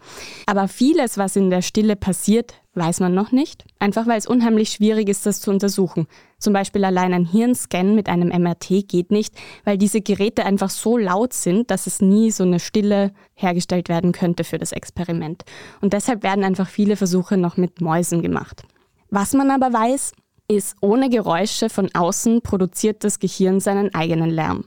Aber 0.47 0.69
vieles, 0.69 1.19
was 1.19 1.37
in 1.37 1.51
der 1.51 1.63
Stille 1.63 1.97
passiert, 1.97 2.55
weiß 2.75 3.01
man 3.01 3.15
noch 3.15 3.33
nicht, 3.33 3.65
einfach 3.79 4.07
weil 4.07 4.19
es 4.19 4.27
unheimlich 4.27 4.71
schwierig 4.71 5.09
ist, 5.09 5.27
das 5.27 5.41
zu 5.41 5.51
untersuchen. 5.51 6.07
Zum 6.39 6.53
Beispiel 6.53 6.85
allein 6.85 7.13
ein 7.13 7.25
Hirnscan 7.25 7.95
mit 7.95 8.09
einem 8.09 8.29
MRT 8.29 8.89
geht 8.89 9.11
nicht, 9.11 9.35
weil 9.65 9.77
diese 9.77 10.01
Geräte 10.01 10.45
einfach 10.45 10.71
so 10.71 10.97
laut 10.97 11.33
sind, 11.33 11.71
dass 11.71 11.87
es 11.87 12.01
nie 12.01 12.31
so 12.31 12.45
eine 12.45 12.61
Stille 12.61 13.13
hergestellt 13.35 13.89
werden 13.89 14.13
könnte 14.13 14.45
für 14.45 14.59
das 14.59 14.73
Experiment. 14.73 15.45
Und 15.81 15.93
deshalb 15.93 16.23
werden 16.23 16.45
einfach 16.45 16.69
viele 16.69 16.97
Versuche 16.97 17.37
noch 17.37 17.57
mit 17.57 17.81
Mäusen 17.81 18.23
gemacht. 18.23 18.63
Was 19.11 19.33
man 19.33 19.51
aber 19.51 19.73
weiß, 19.73 20.13
ist, 20.49 20.77
ohne 20.81 21.11
Geräusche 21.11 21.69
von 21.69 21.91
außen 21.95 22.41
produziert 22.41 23.05
das 23.05 23.19
Gehirn 23.19 23.61
seinen 23.61 23.95
eigenen 23.95 24.31
Lärm. 24.31 24.65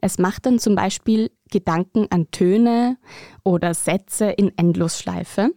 Es 0.00 0.18
macht 0.18 0.46
dann 0.46 0.58
zum 0.58 0.76
Beispiel 0.76 1.30
Gedanken 1.50 2.06
an 2.10 2.30
Töne 2.30 2.96
oder 3.42 3.74
Sätze 3.74 4.26
in 4.30 4.56
Endlosschleife. 4.56 5.50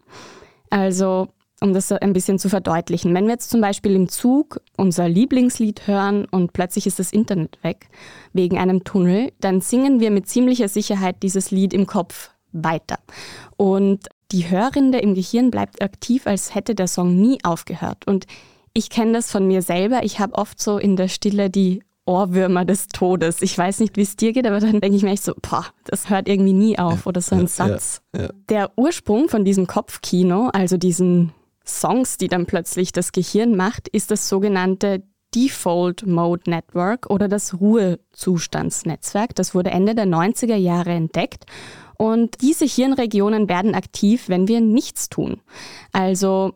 Also, 0.70 1.28
um 1.62 1.74
das 1.74 1.92
ein 1.92 2.14
bisschen 2.14 2.40
zu 2.40 2.50
verdeutlichen, 2.50 3.14
wenn 3.14 3.26
wir 3.26 3.34
jetzt 3.34 3.50
zum 3.50 3.62
Beispiel 3.62 3.96
im 3.96 4.10
Zug 4.10 4.62
unser 4.78 5.08
Lieblingslied 5.08 5.88
hören 5.88 6.26
und 6.26 6.54
plötzlich 6.54 6.88
ist 6.88 7.00
das 7.00 7.12
Internet 7.12 7.58
weg 7.64 7.90
wegen 8.34 8.58
einem 8.58 8.84
Tunnel, 8.84 9.32
dann 9.40 9.62
singen 9.62 10.00
wir 10.00 10.12
mit 10.12 10.28
ziemlicher 10.28 10.68
Sicherheit 10.68 11.24
dieses 11.24 11.52
Lied 11.52 11.74
im 11.74 11.88
Kopf 11.88 12.32
weiter. 12.52 12.98
Und 13.56 14.08
die 14.32 14.50
Hörrinde 14.50 15.00
im 15.00 15.16
Gehirn 15.16 15.52
bleibt 15.52 15.82
aktiv, 15.82 16.28
als 16.28 16.54
hätte 16.54 16.76
der 16.76 16.88
Song 16.88 17.16
nie 17.16 17.40
aufgehört. 17.44 18.06
Und 18.08 18.26
ich 18.78 18.92
kenne 18.92 19.14
das 19.14 19.32
von 19.32 19.48
mir 19.48 19.64
selber. 19.64 20.04
Ich 20.04 20.20
habe 20.20 20.36
oft 20.36 20.62
so 20.62 20.78
in 20.78 20.96
der 20.96 21.08
Stille 21.08 21.50
die 21.50 21.82
Ohrwürmer 22.06 22.64
des 22.64 22.88
Todes. 22.88 23.42
Ich 23.42 23.58
weiß 23.58 23.80
nicht, 23.80 23.98
wie 23.98 24.04
es 24.04 24.16
dir 24.16 24.34
geht, 24.34 24.46
aber 24.46 24.60
dann 24.60 24.80
denke 24.80 24.96
ich 24.96 25.04
mir 25.04 25.12
echt 25.12 25.24
so, 25.24 25.34
boah, 25.42 25.66
das 25.84 26.12
hört 26.12 26.30
irgendwie 26.30 26.54
nie 26.54 26.78
auf 26.78 27.08
oder 27.08 27.20
so 27.20 27.36
ein 27.36 27.48
Satz. 27.48 28.02
Ja, 28.16 28.22
ja. 28.22 28.30
Der 28.50 28.72
Ursprung 28.78 29.30
von 29.30 29.44
diesem 29.44 29.66
Kopfkino, 29.66 30.50
also 30.54 30.78
diesen 30.78 31.34
Songs, 31.66 32.18
die 32.18 32.28
dann 32.28 32.46
plötzlich 32.46 32.92
das 32.92 33.12
Gehirn 33.12 33.56
macht, 33.56 33.88
ist 33.88 34.12
das 34.12 34.30
sogenannte 34.30 35.04
Default 35.36 36.06
Mode 36.06 36.50
Network 36.50 37.10
oder 37.10 37.28
das 37.28 37.60
Ruhezustandsnetzwerk. 37.60 39.34
Das 39.34 39.56
wurde 39.56 39.72
Ende 39.72 39.96
der 39.96 40.06
90er 40.06 40.56
Jahre 40.56 40.92
entdeckt. 40.92 41.46
Und 41.98 42.42
diese 42.42 42.66
Hirnregionen 42.66 43.50
werden 43.50 43.74
aktiv, 43.74 44.30
wenn 44.30 44.48
wir 44.48 44.62
nichts 44.62 45.10
tun. 45.10 45.42
Also 45.92 46.54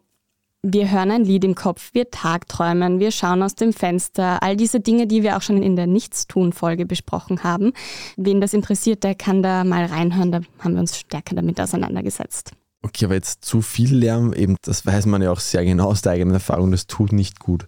wir 0.64 0.92
hören 0.92 1.10
ein 1.10 1.26
Lied 1.26 1.44
im 1.44 1.56
Kopf, 1.56 1.90
wir 1.94 2.12
tagträumen, 2.12 3.00
wir 3.00 3.12
schauen 3.12 3.42
aus 3.42 3.56
dem 3.56 3.74
Fenster, 3.74 4.44
all 4.44 4.56
diese 4.56 4.80
Dinge, 4.80 5.08
die 5.08 5.24
wir 5.24 5.38
auch 5.38 5.42
schon 5.42 5.64
in 5.64 5.76
der 5.76 5.88
Nichtstun-Folge 5.88 6.86
besprochen 6.86 7.44
haben. 7.44 7.74
Wen 8.16 8.42
das 8.42 8.54
interessiert, 8.54 9.04
der 9.04 9.16
kann 9.16 9.42
da 9.42 9.64
mal 9.64 9.86
reinhören, 9.86 10.32
da 10.32 10.42
haben 10.60 10.74
wir 10.74 10.82
uns 10.82 10.98
stärker 10.98 11.36
damit 11.36 11.60
auseinandergesetzt. 11.60 12.52
Okay, 12.84 13.06
aber 13.06 13.16
jetzt 13.16 13.44
zu 13.44 13.62
viel 13.62 13.96
Lärm, 13.96 14.34
eben, 14.34 14.56
das 14.62 14.86
weiß 14.86 15.08
man 15.08 15.22
ja 15.22 15.32
auch 15.32 15.40
sehr 15.40 15.66
genau 15.66 15.88
aus 15.88 16.02
der 16.02 16.14
eigenen 16.14 16.36
Erfahrung, 16.36 16.72
das 16.72 16.88
tut 16.88 17.12
nicht 17.12 17.40
gut. 17.40 17.68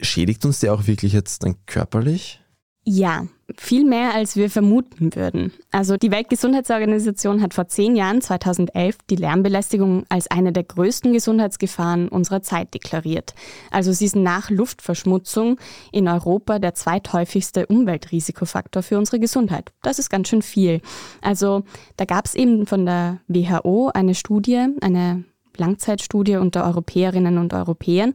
Schädigt 0.00 0.44
uns 0.44 0.60
der 0.60 0.74
auch 0.74 0.86
wirklich 0.86 1.12
jetzt 1.12 1.44
dann 1.44 1.56
körperlich? 1.66 2.40
Ja, 2.88 3.26
viel 3.56 3.84
mehr, 3.84 4.14
als 4.14 4.36
wir 4.36 4.48
vermuten 4.48 5.16
würden. 5.16 5.52
Also 5.72 5.96
die 5.96 6.12
Weltgesundheitsorganisation 6.12 7.42
hat 7.42 7.52
vor 7.52 7.66
zehn 7.66 7.96
Jahren, 7.96 8.20
2011, 8.20 8.98
die 9.10 9.16
Lärmbelästigung 9.16 10.04
als 10.08 10.30
eine 10.30 10.52
der 10.52 10.62
größten 10.62 11.12
Gesundheitsgefahren 11.12 12.08
unserer 12.08 12.42
Zeit 12.42 12.74
deklariert. 12.74 13.34
Also 13.72 13.92
sie 13.92 14.04
ist 14.04 14.14
nach 14.14 14.50
Luftverschmutzung 14.50 15.58
in 15.90 16.06
Europa 16.06 16.60
der 16.60 16.74
zweithäufigste 16.74 17.66
Umweltrisikofaktor 17.66 18.84
für 18.84 18.98
unsere 18.98 19.18
Gesundheit. 19.18 19.72
Das 19.82 19.98
ist 19.98 20.08
ganz 20.08 20.28
schön 20.28 20.42
viel. 20.42 20.80
Also 21.22 21.64
da 21.96 22.04
gab 22.04 22.26
es 22.26 22.36
eben 22.36 22.66
von 22.66 22.86
der 22.86 23.18
WHO 23.26 23.90
eine 23.92 24.14
Studie, 24.14 24.64
eine 24.80 25.24
Langzeitstudie 25.56 26.36
unter 26.36 26.64
Europäerinnen 26.64 27.38
und 27.38 27.52
Europäern. 27.52 28.14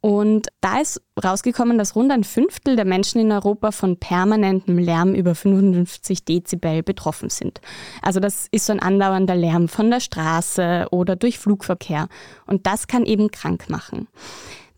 Und 0.00 0.48
da 0.62 0.80
ist 0.80 1.02
rausgekommen, 1.22 1.76
dass 1.76 1.94
rund 1.94 2.10
ein 2.10 2.24
Fünftel 2.24 2.74
der 2.74 2.86
Menschen 2.86 3.20
in 3.20 3.30
Europa 3.32 3.70
von 3.70 3.98
permanentem 3.98 4.78
Lärm 4.78 5.14
über 5.14 5.34
55 5.34 6.24
Dezibel 6.24 6.82
betroffen 6.82 7.28
sind. 7.28 7.60
Also 8.00 8.18
das 8.18 8.46
ist 8.50 8.66
so 8.66 8.72
ein 8.72 8.80
andauernder 8.80 9.34
Lärm 9.34 9.68
von 9.68 9.90
der 9.90 10.00
Straße 10.00 10.86
oder 10.90 11.16
durch 11.16 11.38
Flugverkehr. 11.38 12.08
Und 12.46 12.66
das 12.66 12.86
kann 12.86 13.04
eben 13.04 13.30
krank 13.30 13.68
machen. 13.68 14.08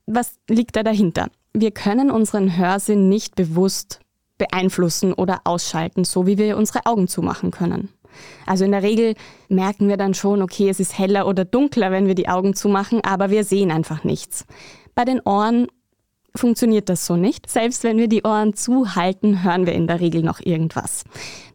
Was 0.06 0.38
liegt 0.48 0.74
da 0.74 0.82
dahinter? 0.82 1.28
Wir 1.52 1.70
können 1.70 2.10
unseren 2.10 2.56
Hörsinn 2.56 3.08
nicht 3.08 3.36
bewusst 3.36 4.00
beeinflussen 4.38 5.12
oder 5.12 5.42
ausschalten, 5.44 6.02
so 6.04 6.26
wie 6.26 6.38
wir 6.38 6.56
unsere 6.56 6.86
Augen 6.86 7.06
zumachen 7.06 7.52
können. 7.52 7.90
Also 8.46 8.64
in 8.64 8.72
der 8.72 8.82
Regel 8.82 9.14
merken 9.48 9.88
wir 9.88 9.96
dann 9.96 10.14
schon, 10.14 10.42
okay, 10.42 10.68
es 10.68 10.80
ist 10.80 10.98
heller 10.98 11.26
oder 11.26 11.44
dunkler, 11.44 11.90
wenn 11.90 12.06
wir 12.06 12.14
die 12.14 12.28
Augen 12.28 12.54
zumachen, 12.54 13.00
aber 13.02 13.30
wir 13.30 13.44
sehen 13.44 13.70
einfach 13.70 14.04
nichts. 14.04 14.44
Bei 14.94 15.04
den 15.04 15.20
Ohren 15.20 15.68
funktioniert 16.34 16.88
das 16.88 17.06
so 17.06 17.16
nicht. 17.16 17.48
Selbst 17.50 17.84
wenn 17.84 17.98
wir 17.98 18.08
die 18.08 18.22
Ohren 18.22 18.54
zuhalten, 18.54 19.42
hören 19.44 19.66
wir 19.66 19.74
in 19.74 19.86
der 19.86 20.00
Regel 20.00 20.22
noch 20.22 20.40
irgendwas. 20.40 21.04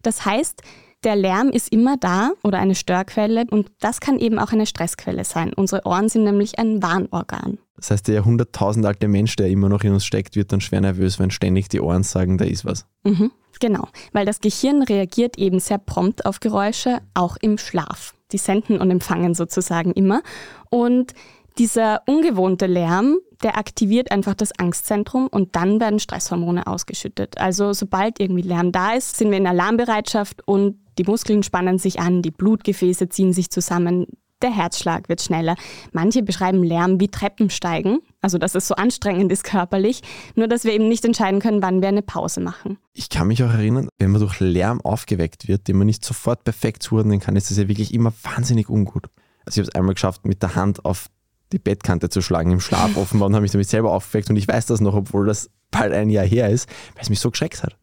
Das 0.04 0.26
heißt, 0.26 0.62
der 1.04 1.16
Lärm 1.16 1.50
ist 1.50 1.72
immer 1.72 1.98
da 1.98 2.32
oder 2.44 2.60
eine 2.60 2.76
Störquelle 2.76 3.46
und 3.50 3.72
das 3.80 4.00
kann 4.00 4.18
eben 4.20 4.40
auch 4.40 4.52
eine 4.52 4.66
Stressquelle 4.66 5.24
sein. 5.24 5.54
Unsere 5.54 5.86
Ohren 5.86 6.10
sind 6.10 6.24
nämlich 6.24 6.58
ein 6.58 6.82
Warnorgan. 6.82 7.60
Das 7.76 7.92
heißt, 7.92 8.08
der 8.08 8.16
jahrhunderttausend 8.16 9.04
Mensch, 9.04 9.36
der 9.36 9.50
immer 9.50 9.70
noch 9.70 9.84
in 9.84 9.94
uns 9.94 10.06
steckt, 10.06 10.36
wird 10.36 10.52
dann 10.52 10.62
schwer 10.62 10.82
nervös, 10.82 11.20
wenn 11.20 11.30
ständig 11.30 11.70
die 11.70 11.80
Ohren 11.80 12.02
sagen, 12.02 12.40
da 12.40 12.46
ist 12.46 12.66
was. 12.66 12.88
Mhm, 13.04 13.32
genau, 13.60 13.88
weil 14.14 14.26
das 14.26 14.42
Gehirn 14.42 14.82
reagiert 14.82 15.38
eben 15.38 15.60
sehr 15.60 15.78
prompt 15.78 16.26
auf 16.26 16.40
Geräusche, 16.40 17.00
auch 17.14 17.38
im 17.40 17.60
Schlaf. 17.60 18.16
Die 18.32 18.40
senden 18.40 18.82
und 18.82 18.90
empfangen 18.90 19.36
sozusagen 19.36 19.92
immer. 19.92 20.22
Und 20.70 21.14
dieser 21.60 22.02
ungewohnte 22.08 22.66
Lärm, 22.66 23.18
der 23.44 23.58
aktiviert 23.58 24.12
einfach 24.12 24.34
das 24.34 24.58
Angstzentrum 24.58 25.28
und 25.28 25.56
dann 25.56 25.80
werden 25.80 26.00
Stresshormone 26.00 26.68
ausgeschüttet. 26.68 27.38
Also 27.38 27.74
sobald 27.74 28.20
irgendwie 28.20 28.42
Lärm 28.42 28.72
da 28.72 28.94
ist, 28.94 29.18
sind 29.18 29.32
wir 29.32 29.38
in 29.38 29.48
Alarmbereitschaft 29.48 30.48
und 30.48 30.80
die 30.98 31.04
Muskeln 31.04 31.44
spannen 31.44 31.78
sich 31.78 32.00
an, 32.00 32.22
die 32.22 32.32
Blutgefäße 32.32 33.10
ziehen 33.10 33.34
sich 33.34 33.50
zusammen, 33.52 34.08
der 34.42 34.52
Herzschlag 34.52 35.10
wird 35.10 35.22
schneller. 35.22 35.56
Manche 35.92 36.22
beschreiben 36.22 36.64
Lärm 36.64 37.00
wie 37.00 37.08
Treppensteigen, 37.08 38.00
also 38.22 38.38
dass 38.38 38.56
es 38.56 38.68
so 38.68 38.76
anstrengend 38.76 39.32
ist 39.32 39.44
körperlich, 39.44 40.02
nur 40.36 40.48
dass 40.48 40.64
wir 40.64 40.74
eben 40.74 40.88
nicht 40.88 41.06
entscheiden 41.06 41.40
können, 41.40 41.62
wann 41.62 41.82
wir 41.82 41.88
eine 41.88 42.04
Pause 42.04 42.40
machen. 42.42 42.78
Ich 42.94 43.10
kann 43.10 43.28
mich 43.28 43.44
auch 43.44 43.52
erinnern, 43.52 43.90
wenn 43.98 44.12
man 44.12 44.22
durch 44.22 44.40
Lärm 44.40 44.82
aufgeweckt 44.82 45.48
wird, 45.48 45.68
den 45.68 45.78
man 45.78 45.88
nicht 45.88 46.06
sofort 46.06 46.44
perfekt 46.44 46.84
zuordnen 46.84 47.20
kann, 47.20 47.36
ist 47.36 47.50
das 47.50 47.58
ja 47.58 47.68
wirklich 47.68 47.94
immer 47.94 48.14
wahnsinnig 48.24 48.70
ungut. 48.70 49.08
Also 49.46 49.62
ich 49.62 49.66
habe 49.66 49.70
es 49.70 49.76
einmal 49.76 49.96
geschafft, 49.96 50.26
mit 50.26 50.44
der 50.44 50.56
Hand 50.56 50.86
auf 50.86 51.08
die 51.52 51.60
Bettkante 51.60 52.10
zu 52.10 52.22
schlagen 52.22 52.52
im 52.52 52.60
Schlaf 52.60 52.96
offenbar 52.98 53.28
und 53.28 53.36
habe 53.36 53.44
mich 53.44 53.52
damit 53.52 53.70
selber 53.70 53.92
aufgeweckt 53.92 54.30
und 54.30 54.36
ich 54.36 54.48
weiß 54.48 54.66
das 54.66 54.82
noch, 54.82 54.94
obwohl 54.94 55.26
das 55.26 55.50
bald 55.72 55.94
ein 55.94 56.10
Jahr 56.10 56.26
her 56.26 56.50
ist, 56.50 56.70
weil 56.96 57.04
es 57.04 57.10
mich 57.10 57.20
so 57.20 57.32
geschreckt 57.32 57.64
hat. 57.64 57.78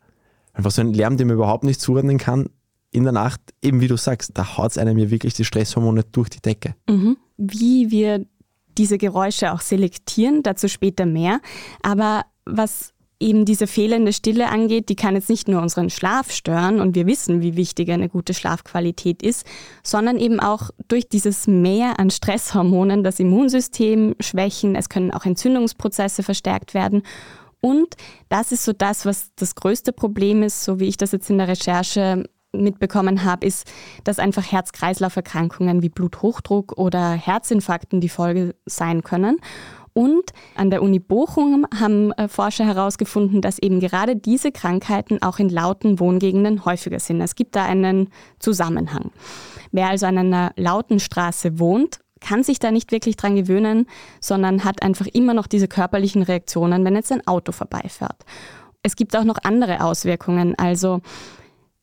Einfach 0.52 0.70
so 0.70 0.80
ein 0.80 0.94
Lärm, 0.94 1.16
den 1.16 1.26
man 1.26 1.36
überhaupt 1.36 1.64
nicht 1.64 1.80
zuordnen 1.80 2.18
kann, 2.18 2.48
in 2.90 3.02
der 3.02 3.12
Nacht, 3.12 3.40
eben 3.60 3.80
wie 3.80 3.88
du 3.88 3.96
sagst, 3.96 4.32
da 4.34 4.56
haut 4.56 4.70
es 4.70 4.78
einem 4.78 4.96
ja 4.98 5.10
wirklich 5.10 5.34
die 5.34 5.44
Stresshormone 5.44 6.04
durch 6.04 6.30
die 6.30 6.40
Decke. 6.40 6.76
Mhm. 6.88 7.16
Wie 7.36 7.90
wir 7.90 8.24
diese 8.78 8.98
Geräusche 8.98 9.52
auch 9.52 9.60
selektieren, 9.60 10.42
dazu 10.44 10.68
später 10.68 11.04
mehr. 11.04 11.40
Aber 11.82 12.24
was 12.44 12.93
eben 13.20 13.44
diese 13.44 13.66
fehlende 13.66 14.12
Stille 14.12 14.48
angeht, 14.48 14.88
die 14.88 14.96
kann 14.96 15.14
jetzt 15.14 15.30
nicht 15.30 15.48
nur 15.48 15.62
unseren 15.62 15.90
Schlaf 15.90 16.30
stören 16.30 16.80
und 16.80 16.94
wir 16.94 17.06
wissen, 17.06 17.40
wie 17.40 17.56
wichtig 17.56 17.90
eine 17.90 18.08
gute 18.08 18.34
Schlafqualität 18.34 19.22
ist, 19.22 19.46
sondern 19.82 20.18
eben 20.18 20.40
auch 20.40 20.70
durch 20.88 21.08
dieses 21.08 21.46
Mehr 21.46 21.98
an 21.98 22.10
Stresshormonen 22.10 23.04
das 23.04 23.20
Immunsystem 23.20 24.14
schwächen. 24.20 24.74
Es 24.76 24.88
können 24.88 25.12
auch 25.12 25.24
Entzündungsprozesse 25.24 26.22
verstärkt 26.22 26.74
werden. 26.74 27.02
Und 27.60 27.94
das 28.28 28.52
ist 28.52 28.64
so 28.64 28.72
das, 28.72 29.06
was 29.06 29.30
das 29.36 29.54
größte 29.54 29.92
Problem 29.92 30.42
ist, 30.42 30.64
so 30.64 30.80
wie 30.80 30.88
ich 30.88 30.98
das 30.98 31.12
jetzt 31.12 31.30
in 31.30 31.38
der 31.38 31.48
Recherche 31.48 32.24
mitbekommen 32.52 33.24
habe, 33.24 33.46
ist, 33.46 33.70
dass 34.04 34.18
einfach 34.18 34.50
Herz-Kreislauf-Erkrankungen 34.50 35.82
wie 35.82 35.88
Bluthochdruck 35.88 36.76
oder 36.76 37.12
Herzinfarkten 37.12 38.00
die 38.00 38.08
Folge 38.08 38.54
sein 38.66 39.02
können. 39.02 39.38
Und 39.94 40.32
an 40.56 40.70
der 40.70 40.82
Uni 40.82 40.98
Bochum 40.98 41.66
haben 41.72 42.12
äh, 42.12 42.26
Forscher 42.28 42.66
herausgefunden, 42.66 43.40
dass 43.40 43.60
eben 43.60 43.78
gerade 43.78 44.16
diese 44.16 44.50
Krankheiten 44.50 45.22
auch 45.22 45.38
in 45.38 45.48
lauten 45.48 46.00
Wohngegenden 46.00 46.64
häufiger 46.64 46.98
sind. 46.98 47.20
Es 47.20 47.36
gibt 47.36 47.54
da 47.54 47.64
einen 47.64 48.10
Zusammenhang. 48.40 49.12
Wer 49.70 49.88
also 49.88 50.06
an 50.06 50.18
einer 50.18 50.52
lauten 50.56 50.98
Straße 50.98 51.60
wohnt, 51.60 52.00
kann 52.20 52.42
sich 52.42 52.58
da 52.58 52.72
nicht 52.72 52.90
wirklich 52.90 53.16
dran 53.16 53.36
gewöhnen, 53.36 53.86
sondern 54.20 54.64
hat 54.64 54.82
einfach 54.82 55.06
immer 55.06 55.32
noch 55.32 55.46
diese 55.46 55.68
körperlichen 55.68 56.22
Reaktionen, 56.22 56.84
wenn 56.84 56.96
jetzt 56.96 57.12
ein 57.12 57.26
Auto 57.26 57.52
vorbeifährt. 57.52 58.24
Es 58.82 58.96
gibt 58.96 59.16
auch 59.16 59.24
noch 59.24 59.38
andere 59.44 59.82
Auswirkungen, 59.84 60.58
also 60.58 61.00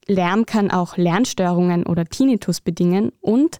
Lärm 0.08 0.46
kann 0.46 0.72
auch 0.72 0.98
Lernstörungen 0.98 1.86
oder 1.86 2.06
Tinnitus 2.06 2.60
bedingen 2.60 3.12
und 3.22 3.60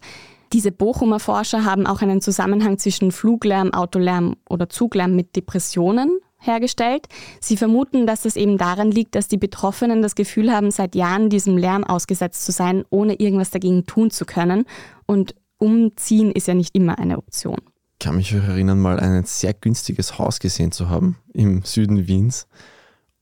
diese 0.52 0.72
Bochumer 0.72 1.20
Forscher 1.20 1.64
haben 1.64 1.86
auch 1.86 2.02
einen 2.02 2.20
Zusammenhang 2.20 2.78
zwischen 2.78 3.12
Fluglärm, 3.12 3.72
Autolärm 3.72 4.36
oder 4.48 4.68
Zuglärm 4.68 5.16
mit 5.16 5.34
Depressionen 5.36 6.18
hergestellt. 6.38 7.06
Sie 7.40 7.56
vermuten, 7.56 8.06
dass 8.06 8.24
es 8.24 8.36
eben 8.36 8.58
daran 8.58 8.90
liegt, 8.90 9.14
dass 9.14 9.28
die 9.28 9.38
Betroffenen 9.38 10.02
das 10.02 10.14
Gefühl 10.14 10.52
haben, 10.52 10.70
seit 10.70 10.94
Jahren 10.94 11.30
diesem 11.30 11.56
Lärm 11.56 11.84
ausgesetzt 11.84 12.44
zu 12.44 12.52
sein, 12.52 12.84
ohne 12.90 13.14
irgendwas 13.14 13.50
dagegen 13.50 13.86
tun 13.86 14.10
zu 14.10 14.24
können. 14.24 14.64
Und 15.06 15.34
umziehen 15.58 16.32
ist 16.32 16.48
ja 16.48 16.54
nicht 16.54 16.74
immer 16.74 16.98
eine 16.98 17.18
Option. 17.18 17.58
Ich 18.00 18.06
kann 18.06 18.16
mich 18.16 18.32
erinnern, 18.32 18.80
mal 18.80 18.98
ein 18.98 19.24
sehr 19.24 19.54
günstiges 19.54 20.18
Haus 20.18 20.40
gesehen 20.40 20.72
zu 20.72 20.88
haben 20.88 21.18
im 21.32 21.62
Süden 21.62 22.08
Wiens. 22.08 22.48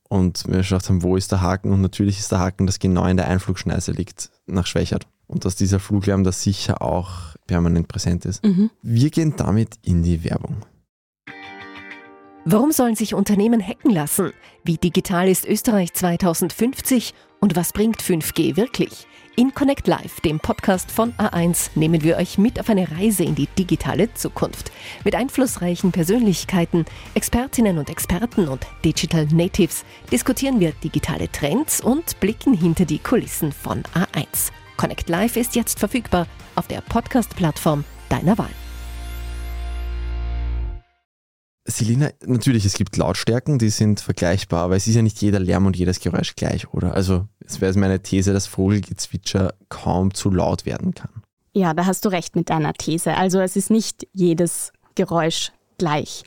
Und 0.09 0.49
wir 0.49 0.59
geschaut 0.59 0.89
haben, 0.89 1.03
wo 1.03 1.17
ist 1.17 1.31
der 1.31 1.43
Haken? 1.43 1.71
Und 1.71 1.83
natürlich 1.83 2.19
ist 2.19 2.33
der 2.33 2.41
Haken, 2.41 2.67
das 2.67 2.79
genau 2.79 3.05
in 3.05 3.19
der 3.19 3.29
Einflugschneise 3.29 3.93
liegt, 3.93 4.31
nach 4.47 4.67
Schwächert. 4.67 5.07
Und 5.31 5.45
dass 5.45 5.55
dieser 5.55 5.79
Fluglärm 5.79 6.25
da 6.25 6.33
sicher 6.33 6.83
auch 6.83 7.37
permanent 7.47 7.87
präsent 7.87 8.25
ist. 8.25 8.45
Mhm. 8.45 8.69
Wir 8.83 9.11
gehen 9.11 9.35
damit 9.37 9.79
in 9.83 10.03
die 10.03 10.25
Werbung. 10.25 10.57
Warum 12.45 12.73
sollen 12.73 12.97
sich 12.97 13.15
Unternehmen 13.15 13.65
hacken 13.65 13.93
lassen? 13.93 14.33
Wie 14.65 14.77
digital 14.77 15.29
ist 15.29 15.47
Österreich 15.47 15.93
2050 15.93 17.15
und 17.39 17.55
was 17.55 17.73
bringt 17.73 18.03
5G 18.03 18.57
wirklich? 18.57 19.07
In 19.37 19.55
Connect 19.55 19.87
Live, 19.87 20.21
dem 20.21 20.41
Podcast 20.41 20.91
von 20.91 21.13
A1, 21.13 21.71
nehmen 21.77 22.03
wir 22.03 22.17
euch 22.17 22.37
mit 22.37 22.59
auf 22.59 22.69
eine 22.69 22.91
Reise 22.91 23.23
in 23.23 23.37
die 23.37 23.47
digitale 23.57 24.13
Zukunft. 24.15 24.73
Mit 25.05 25.15
einflussreichen 25.15 25.93
Persönlichkeiten, 25.93 26.87
Expertinnen 27.15 27.79
und 27.79 27.89
Experten 27.89 28.49
und 28.49 28.67
Digital 28.85 29.27
Natives 29.27 29.85
diskutieren 30.11 30.59
wir 30.59 30.73
digitale 30.83 31.31
Trends 31.31 31.81
und 31.81 32.19
blicken 32.19 32.53
hinter 32.53 32.85
die 32.85 32.99
Kulissen 32.99 33.53
von 33.53 33.85
A1. 33.95 34.51
Connect 34.81 35.11
Live 35.11 35.37
ist 35.37 35.57
jetzt 35.57 35.79
verfügbar 35.79 36.27
auf 36.55 36.67
der 36.67 36.81
Podcast-Plattform 36.81 37.85
deiner 38.09 38.39
Wahl. 38.39 38.49
Selina, 41.67 42.09
natürlich, 42.25 42.65
es 42.65 42.73
gibt 42.73 42.97
Lautstärken, 42.97 43.59
die 43.59 43.69
sind 43.69 44.01
vergleichbar, 44.01 44.63
aber 44.63 44.77
es 44.77 44.87
ist 44.87 44.95
ja 44.95 45.03
nicht 45.03 45.21
jeder 45.21 45.39
Lärm 45.39 45.67
und 45.67 45.77
jedes 45.77 46.01
Geräusch 46.01 46.35
gleich, 46.35 46.73
oder? 46.73 46.95
Also 46.95 47.29
es 47.45 47.61
wäre 47.61 47.79
meine 47.79 48.01
These, 48.01 48.33
dass 48.33 48.47
Vogelgezwitscher 48.47 49.53
kaum 49.69 50.15
zu 50.15 50.31
laut 50.31 50.65
werden 50.65 50.95
kann. 50.95 51.11
Ja, 51.53 51.75
da 51.75 51.85
hast 51.85 52.07
du 52.07 52.09
recht 52.09 52.35
mit 52.35 52.49
deiner 52.49 52.73
These. 52.73 53.19
Also 53.19 53.39
es 53.41 53.57
ist 53.57 53.69
nicht 53.69 54.09
jedes 54.15 54.73
Geräusch 54.95 55.53
gleich. 55.77 56.23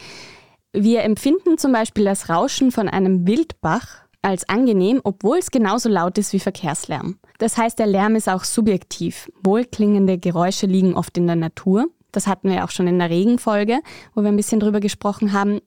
Wir 0.73 1.01
empfinden 1.01 1.57
zum 1.57 1.71
Beispiel 1.71 2.05
das 2.05 2.29
Rauschen 2.29 2.71
von 2.71 2.87
einem 2.87 3.25
Wildbach 3.25 4.03
als 4.21 4.47
angenehm, 4.47 5.01
obwohl 5.03 5.39
es 5.39 5.49
genauso 5.49 5.89
laut 5.89 6.19
ist 6.19 6.33
wie 6.33 6.39
Verkehrslärm. 6.39 7.17
Das 7.43 7.57
heißt, 7.57 7.77
der 7.77 7.87
Lärm 7.87 8.15
ist 8.15 8.29
auch 8.29 8.45
subjektiv. 8.45 9.29
Wohlklingende 9.43 10.17
Geräusche 10.17 10.65
liegen 10.65 10.95
oft 10.95 11.17
in 11.17 11.27
der 11.27 11.35
Natur. 11.35 11.87
Das 12.13 12.25
hatten 12.25 12.49
wir 12.49 12.63
auch 12.63 12.69
schon 12.69 12.87
in 12.87 12.99
der 12.99 13.09
Regenfolge, 13.09 13.81
wo 14.15 14.21
wir 14.21 14.29
ein 14.29 14.37
bisschen 14.37 14.61
drüber 14.61 14.79
gesprochen 14.79 15.33
haben. 15.33 15.59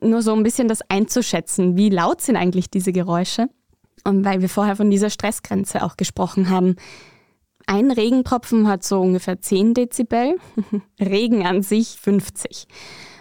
Nur 0.00 0.22
so 0.22 0.32
ein 0.32 0.42
bisschen 0.42 0.68
das 0.68 0.80
einzuschätzen, 0.88 1.76
wie 1.76 1.90
laut 1.90 2.22
sind 2.22 2.36
eigentlich 2.36 2.70
diese 2.70 2.92
Geräusche. 2.92 3.50
Und 4.04 4.24
weil 4.24 4.40
wir 4.40 4.48
vorher 4.48 4.74
von 4.74 4.90
dieser 4.90 5.10
Stressgrenze 5.10 5.82
auch 5.84 5.98
gesprochen 5.98 6.48
haben. 6.48 6.76
Ein 7.66 7.90
Regentropfen 7.90 8.66
hat 8.66 8.82
so 8.82 8.98
ungefähr 8.98 9.38
10 9.38 9.74
Dezibel, 9.74 10.38
Regen 10.98 11.46
an 11.46 11.60
sich 11.60 11.98
50. 12.00 12.68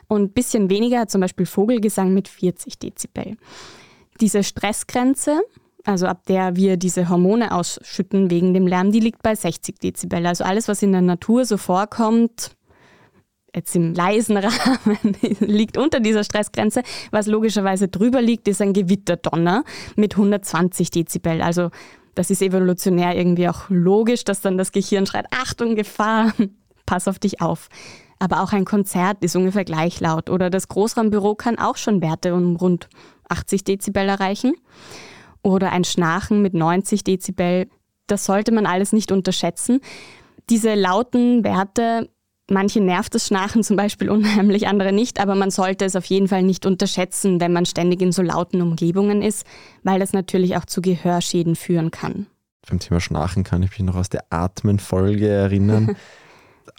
Und 0.07 0.21
ein 0.21 0.31
bisschen 0.31 0.69
weniger 0.69 1.01
hat 1.01 1.11
zum 1.11 1.19
Beispiel 1.19 1.45
Vogelgesang 1.45 2.13
mit 2.13 2.29
40 2.29 2.79
Dezibel. 2.79 3.35
Diese 4.21 4.45
Stressgrenze, 4.45 5.41
also 5.85 6.07
ab 6.07 6.25
der 6.27 6.55
wir 6.55 6.77
diese 6.77 7.09
Hormone 7.09 7.51
ausschütten 7.51 8.29
wegen 8.29 8.53
dem 8.53 8.67
Lärm, 8.67 8.91
die 8.91 8.99
liegt 8.99 9.23
bei 9.23 9.35
60 9.35 9.79
Dezibel. 9.79 10.25
Also 10.25 10.43
alles, 10.43 10.67
was 10.67 10.81
in 10.83 10.91
der 10.91 11.01
Natur 11.01 11.45
so 11.45 11.57
vorkommt, 11.57 12.55
jetzt 13.55 13.75
im 13.75 13.93
leisen 13.93 14.37
Rahmen, 14.37 15.17
liegt 15.39 15.77
unter 15.77 15.99
dieser 15.99 16.23
Stressgrenze. 16.23 16.83
Was 17.11 17.27
logischerweise 17.27 17.87
drüber 17.87 18.21
liegt, 18.21 18.47
ist 18.47 18.61
ein 18.61 18.73
Gewitterdonner 18.73 19.63
mit 19.95 20.13
120 20.13 20.91
Dezibel. 20.91 21.41
Also 21.41 21.69
das 22.15 22.29
ist 22.29 22.41
evolutionär 22.41 23.15
irgendwie 23.15 23.47
auch 23.47 23.69
logisch, 23.69 24.23
dass 24.23 24.41
dann 24.41 24.57
das 24.57 24.71
Gehirn 24.71 25.05
schreit, 25.05 25.25
Achtung, 25.31 25.75
Gefahr, 25.75 26.33
pass 26.85 27.07
auf 27.07 27.19
dich 27.19 27.41
auf. 27.41 27.69
Aber 28.19 28.43
auch 28.43 28.53
ein 28.53 28.65
Konzert 28.65 29.23
ist 29.23 29.35
ungefähr 29.35 29.65
gleich 29.65 29.99
laut 29.99 30.29
oder 30.29 30.51
das 30.51 30.67
Großraumbüro 30.67 31.33
kann 31.33 31.57
auch 31.57 31.77
schon 31.77 32.01
Werte 32.01 32.35
um 32.35 32.55
rund 32.55 32.87
80 33.29 33.63
Dezibel 33.63 34.07
erreichen 34.07 34.53
oder 35.43 35.71
ein 35.71 35.83
Schnarchen 35.83 36.41
mit 36.41 36.53
90 36.53 37.03
Dezibel. 37.03 37.67
Das 38.07 38.25
sollte 38.25 38.51
man 38.51 38.65
alles 38.65 38.93
nicht 38.93 39.11
unterschätzen. 39.11 39.79
Diese 40.49 40.73
lauten 40.75 41.43
Werte, 41.43 42.09
manche 42.49 42.81
nervt 42.81 43.15
das 43.15 43.27
Schnarchen 43.27 43.63
zum 43.63 43.75
Beispiel 43.75 44.09
unheimlich, 44.11 44.67
andere 44.67 44.91
nicht, 44.91 45.19
aber 45.19 45.35
man 45.35 45.51
sollte 45.51 45.85
es 45.85 45.95
auf 45.95 46.05
jeden 46.05 46.27
Fall 46.27 46.43
nicht 46.43 46.65
unterschätzen, 46.65 47.39
wenn 47.39 47.53
man 47.53 47.65
ständig 47.65 48.01
in 48.01 48.11
so 48.11 48.21
lauten 48.21 48.61
Umgebungen 48.61 49.21
ist, 49.21 49.45
weil 49.83 49.99
das 49.99 50.13
natürlich 50.13 50.57
auch 50.57 50.65
zu 50.65 50.81
Gehörschäden 50.81 51.55
führen 51.55 51.91
kann. 51.91 52.27
Beim 52.69 52.79
Thema 52.79 52.99
Schnarchen 52.99 53.43
kann 53.43 53.63
ich 53.63 53.71
mich 53.71 53.81
noch 53.81 53.95
aus 53.95 54.09
der 54.09 54.25
Atmen-Folge 54.29 55.27
erinnern. 55.27 55.95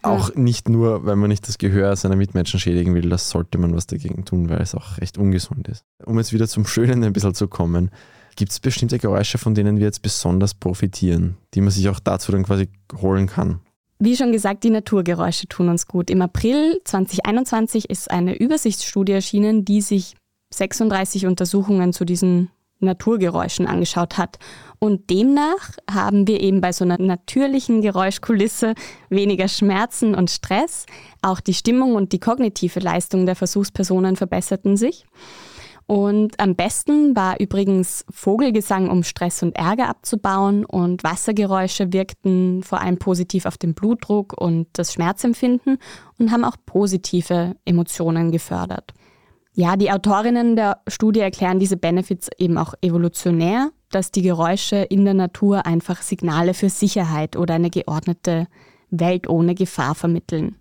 auch 0.02 0.34
nicht 0.34 0.68
nur, 0.68 1.04
weil 1.04 1.16
man 1.16 1.28
nicht 1.28 1.46
das 1.48 1.58
Gehör 1.58 1.94
seiner 1.96 2.16
Mitmenschen 2.16 2.60
schädigen 2.60 2.94
will, 2.94 3.08
das 3.08 3.30
sollte 3.30 3.58
man 3.58 3.74
was 3.74 3.86
dagegen 3.86 4.24
tun, 4.24 4.48
weil 4.48 4.60
es 4.60 4.74
auch 4.74 4.98
recht 4.98 5.18
ungesund 5.18 5.68
ist. 5.68 5.84
Um 6.04 6.18
jetzt 6.18 6.32
wieder 6.32 6.48
zum 6.48 6.66
Schönen 6.66 7.04
ein 7.04 7.12
bisschen 7.12 7.34
zu 7.34 7.48
kommen, 7.48 7.90
Gibt 8.36 8.52
es 8.52 8.60
bestimmte 8.60 8.98
Geräusche, 8.98 9.38
von 9.38 9.54
denen 9.54 9.78
wir 9.78 9.84
jetzt 9.84 10.02
besonders 10.02 10.54
profitieren, 10.54 11.36
die 11.54 11.60
man 11.60 11.70
sich 11.70 11.88
auch 11.88 12.00
dazu 12.00 12.32
dann 12.32 12.44
quasi 12.44 12.68
holen 13.00 13.26
kann? 13.26 13.60
Wie 13.98 14.16
schon 14.16 14.32
gesagt, 14.32 14.64
die 14.64 14.70
Naturgeräusche 14.70 15.46
tun 15.46 15.68
uns 15.68 15.86
gut. 15.86 16.10
Im 16.10 16.22
April 16.22 16.80
2021 16.84 17.88
ist 17.88 18.10
eine 18.10 18.34
Übersichtsstudie 18.36 19.12
erschienen, 19.12 19.64
die 19.64 19.80
sich 19.80 20.16
36 20.52 21.26
Untersuchungen 21.26 21.92
zu 21.92 22.04
diesen 22.04 22.50
Naturgeräuschen 22.82 23.66
angeschaut 23.66 24.18
hat. 24.18 24.38
Und 24.78 25.08
demnach 25.10 25.70
haben 25.88 26.26
wir 26.26 26.40
eben 26.40 26.60
bei 26.60 26.72
so 26.72 26.84
einer 26.84 26.98
natürlichen 26.98 27.80
Geräuschkulisse 27.80 28.74
weniger 29.08 29.46
Schmerzen 29.48 30.14
und 30.14 30.30
Stress. 30.30 30.86
Auch 31.22 31.40
die 31.40 31.54
Stimmung 31.54 31.94
und 31.94 32.12
die 32.12 32.18
kognitive 32.18 32.80
Leistung 32.80 33.24
der 33.24 33.36
Versuchspersonen 33.36 34.16
verbesserten 34.16 34.76
sich. 34.76 35.06
Und 35.86 36.38
am 36.40 36.54
besten 36.54 37.14
war 37.16 37.40
übrigens 37.40 38.04
Vogelgesang, 38.10 38.88
um 38.88 39.02
Stress 39.02 39.42
und 39.42 39.56
Ärger 39.56 39.88
abzubauen. 39.88 40.64
Und 40.64 41.04
Wassergeräusche 41.04 41.92
wirkten 41.92 42.62
vor 42.62 42.80
allem 42.80 42.98
positiv 42.98 43.46
auf 43.46 43.58
den 43.58 43.74
Blutdruck 43.74 44.40
und 44.40 44.68
das 44.74 44.92
Schmerzempfinden 44.92 45.78
und 46.18 46.30
haben 46.30 46.44
auch 46.44 46.56
positive 46.64 47.56
Emotionen 47.64 48.30
gefördert. 48.30 48.94
Ja, 49.54 49.76
die 49.76 49.92
Autorinnen 49.92 50.56
der 50.56 50.80
Studie 50.88 51.20
erklären 51.20 51.58
diese 51.58 51.76
Benefits 51.76 52.30
eben 52.38 52.56
auch 52.56 52.72
evolutionär, 52.80 53.70
dass 53.90 54.10
die 54.10 54.22
Geräusche 54.22 54.76
in 54.76 55.04
der 55.04 55.14
Natur 55.14 55.66
einfach 55.66 56.00
Signale 56.00 56.54
für 56.54 56.70
Sicherheit 56.70 57.36
oder 57.36 57.54
eine 57.54 57.68
geordnete 57.68 58.46
Welt 58.88 59.28
ohne 59.28 59.54
Gefahr 59.54 59.94
vermitteln. 59.94 60.56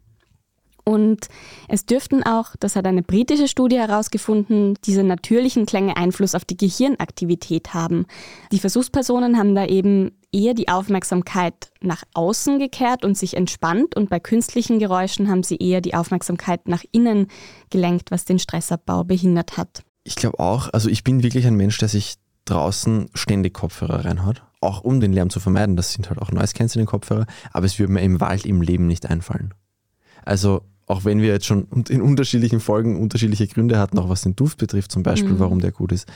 Und 0.83 1.27
es 1.67 1.85
dürften 1.85 2.23
auch, 2.23 2.55
das 2.59 2.75
hat 2.75 2.85
eine 2.85 3.03
britische 3.03 3.47
Studie 3.47 3.77
herausgefunden, 3.77 4.75
diese 4.85 5.03
natürlichen 5.03 5.65
Klänge 5.65 5.97
Einfluss 5.97 6.35
auf 6.35 6.45
die 6.45 6.57
Gehirnaktivität 6.57 7.73
haben. 7.73 8.05
Die 8.51 8.59
Versuchspersonen 8.59 9.37
haben 9.37 9.55
da 9.55 9.65
eben 9.65 10.11
eher 10.31 10.53
die 10.53 10.69
Aufmerksamkeit 10.69 11.71
nach 11.81 12.03
außen 12.13 12.59
gekehrt 12.59 13.03
und 13.03 13.17
sich 13.17 13.35
entspannt 13.35 13.95
und 13.95 14.09
bei 14.09 14.19
künstlichen 14.19 14.79
Geräuschen 14.79 15.29
haben 15.29 15.43
sie 15.43 15.57
eher 15.57 15.81
die 15.81 15.93
Aufmerksamkeit 15.93 16.67
nach 16.67 16.83
innen 16.91 17.27
gelenkt, 17.69 18.11
was 18.11 18.25
den 18.25 18.39
Stressabbau 18.39 19.03
behindert 19.03 19.57
hat. 19.57 19.83
Ich 20.03 20.15
glaube 20.15 20.39
auch, 20.39 20.69
also 20.73 20.89
ich 20.89 21.03
bin 21.03 21.21
wirklich 21.21 21.45
ein 21.45 21.55
Mensch, 21.55 21.77
der 21.77 21.89
sich 21.89 22.15
draußen 22.45 23.09
ständig 23.13 23.53
Kopfhörer 23.53 24.05
reinhat, 24.05 24.43
auch 24.61 24.81
um 24.81 24.99
den 24.99 25.13
Lärm 25.13 25.29
zu 25.29 25.39
vermeiden. 25.39 25.75
Das 25.75 25.93
sind 25.93 26.09
halt 26.09 26.21
auch 26.21 26.31
Noise 26.31 26.53
Cancelling 26.53 26.87
Kopfhörer, 26.87 27.25
aber 27.51 27.65
es 27.65 27.77
würde 27.77 27.93
mir 27.93 28.01
im 28.01 28.19
Wald 28.19 28.45
im 28.45 28.61
Leben 28.61 28.87
nicht 28.87 29.05
einfallen. 29.05 29.53
Also 30.23 30.61
auch 30.87 31.05
wenn 31.05 31.21
wir 31.21 31.29
jetzt 31.29 31.45
schon 31.45 31.67
in 31.89 32.01
unterschiedlichen 32.01 32.59
Folgen 32.59 32.99
unterschiedliche 32.99 33.47
Gründe 33.47 33.79
hatten, 33.79 33.97
auch 33.99 34.09
was 34.09 34.21
den 34.21 34.35
Duft 34.35 34.57
betrifft 34.57 34.91
zum 34.91 35.03
Beispiel, 35.03 35.33
mhm. 35.33 35.39
warum 35.39 35.59
der 35.59 35.71
gut 35.71 35.91
ist. 35.91 36.07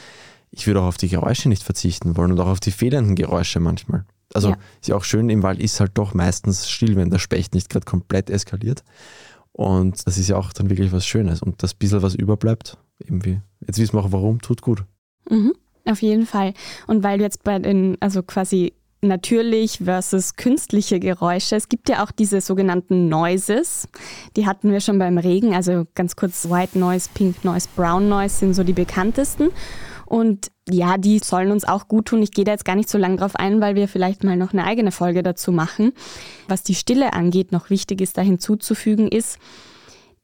Ich 0.51 0.67
würde 0.67 0.81
auch 0.81 0.87
auf 0.87 0.97
die 0.97 1.09
Geräusche 1.09 1.49
nicht 1.49 1.63
verzichten 1.63 2.15
wollen 2.15 2.31
und 2.31 2.39
auch 2.39 2.47
auf 2.47 2.59
die 2.59 2.71
fehlenden 2.71 3.15
Geräusche 3.15 3.59
manchmal. 3.59 4.05
Also 4.33 4.49
ja. 4.49 4.57
ist 4.81 4.87
ja 4.87 4.95
auch 4.95 5.03
schön, 5.03 5.29
im 5.29 5.43
Wald 5.43 5.59
ist 5.59 5.79
halt 5.79 5.91
doch 5.95 6.13
meistens 6.13 6.69
still, 6.69 6.95
wenn 6.95 7.09
der 7.09 7.19
Specht 7.19 7.53
nicht 7.53 7.69
gerade 7.69 7.85
komplett 7.85 8.29
eskaliert. 8.29 8.83
Und 9.51 10.05
das 10.05 10.17
ist 10.17 10.27
ja 10.27 10.35
auch 10.35 10.51
dann 10.51 10.69
wirklich 10.69 10.91
was 10.91 11.05
Schönes. 11.05 11.41
Und 11.41 11.63
das 11.63 11.73
bisschen, 11.73 12.01
was 12.01 12.15
überbleibt, 12.15 12.77
irgendwie, 12.99 13.39
jetzt 13.65 13.79
wissen 13.79 13.93
wir 13.93 14.03
auch 14.03 14.11
warum, 14.11 14.41
tut 14.41 14.61
gut. 14.61 14.83
Mhm, 15.29 15.53
auf 15.85 16.01
jeden 16.01 16.25
Fall. 16.25 16.53
Und 16.87 17.03
weil 17.03 17.17
du 17.17 17.23
jetzt 17.23 17.43
bei 17.43 17.57
den, 17.59 17.97
also 18.01 18.21
quasi 18.23 18.73
natürlich 19.07 19.79
versus 19.83 20.35
künstliche 20.35 20.99
Geräusche. 20.99 21.55
Es 21.55 21.69
gibt 21.69 21.89
ja 21.89 22.03
auch 22.03 22.11
diese 22.11 22.41
sogenannten 22.41 23.09
Noises. 23.09 23.87
Die 24.35 24.45
hatten 24.45 24.71
wir 24.71 24.81
schon 24.81 24.99
beim 24.99 25.17
Regen. 25.17 25.53
Also 25.53 25.85
ganz 25.95 26.15
kurz 26.15 26.49
White 26.49 26.77
Noise, 26.77 27.09
Pink 27.13 27.43
Noise, 27.43 27.67
Brown 27.75 28.09
Noise 28.09 28.35
sind 28.35 28.53
so 28.53 28.63
die 28.63 28.73
bekanntesten. 28.73 29.49
Und 30.05 30.51
ja, 30.69 30.97
die 30.97 31.19
sollen 31.19 31.51
uns 31.51 31.65
auch 31.65 31.87
gut 31.87 32.07
tun. 32.07 32.21
Ich 32.21 32.31
gehe 32.31 32.45
da 32.45 32.51
jetzt 32.51 32.65
gar 32.65 32.75
nicht 32.75 32.89
so 32.89 32.97
lange 32.97 33.17
drauf 33.17 33.35
ein, 33.35 33.61
weil 33.61 33.75
wir 33.75 33.87
vielleicht 33.87 34.23
mal 34.23 34.37
noch 34.37 34.53
eine 34.53 34.65
eigene 34.65 34.91
Folge 34.91 35.23
dazu 35.23 35.51
machen. 35.51 35.93
Was 36.47 36.63
die 36.63 36.75
Stille 36.75 37.13
angeht, 37.13 37.51
noch 37.51 37.69
wichtig 37.69 38.01
ist 38.01 38.17
da 38.17 38.21
hinzuzufügen, 38.21 39.07
ist, 39.07 39.39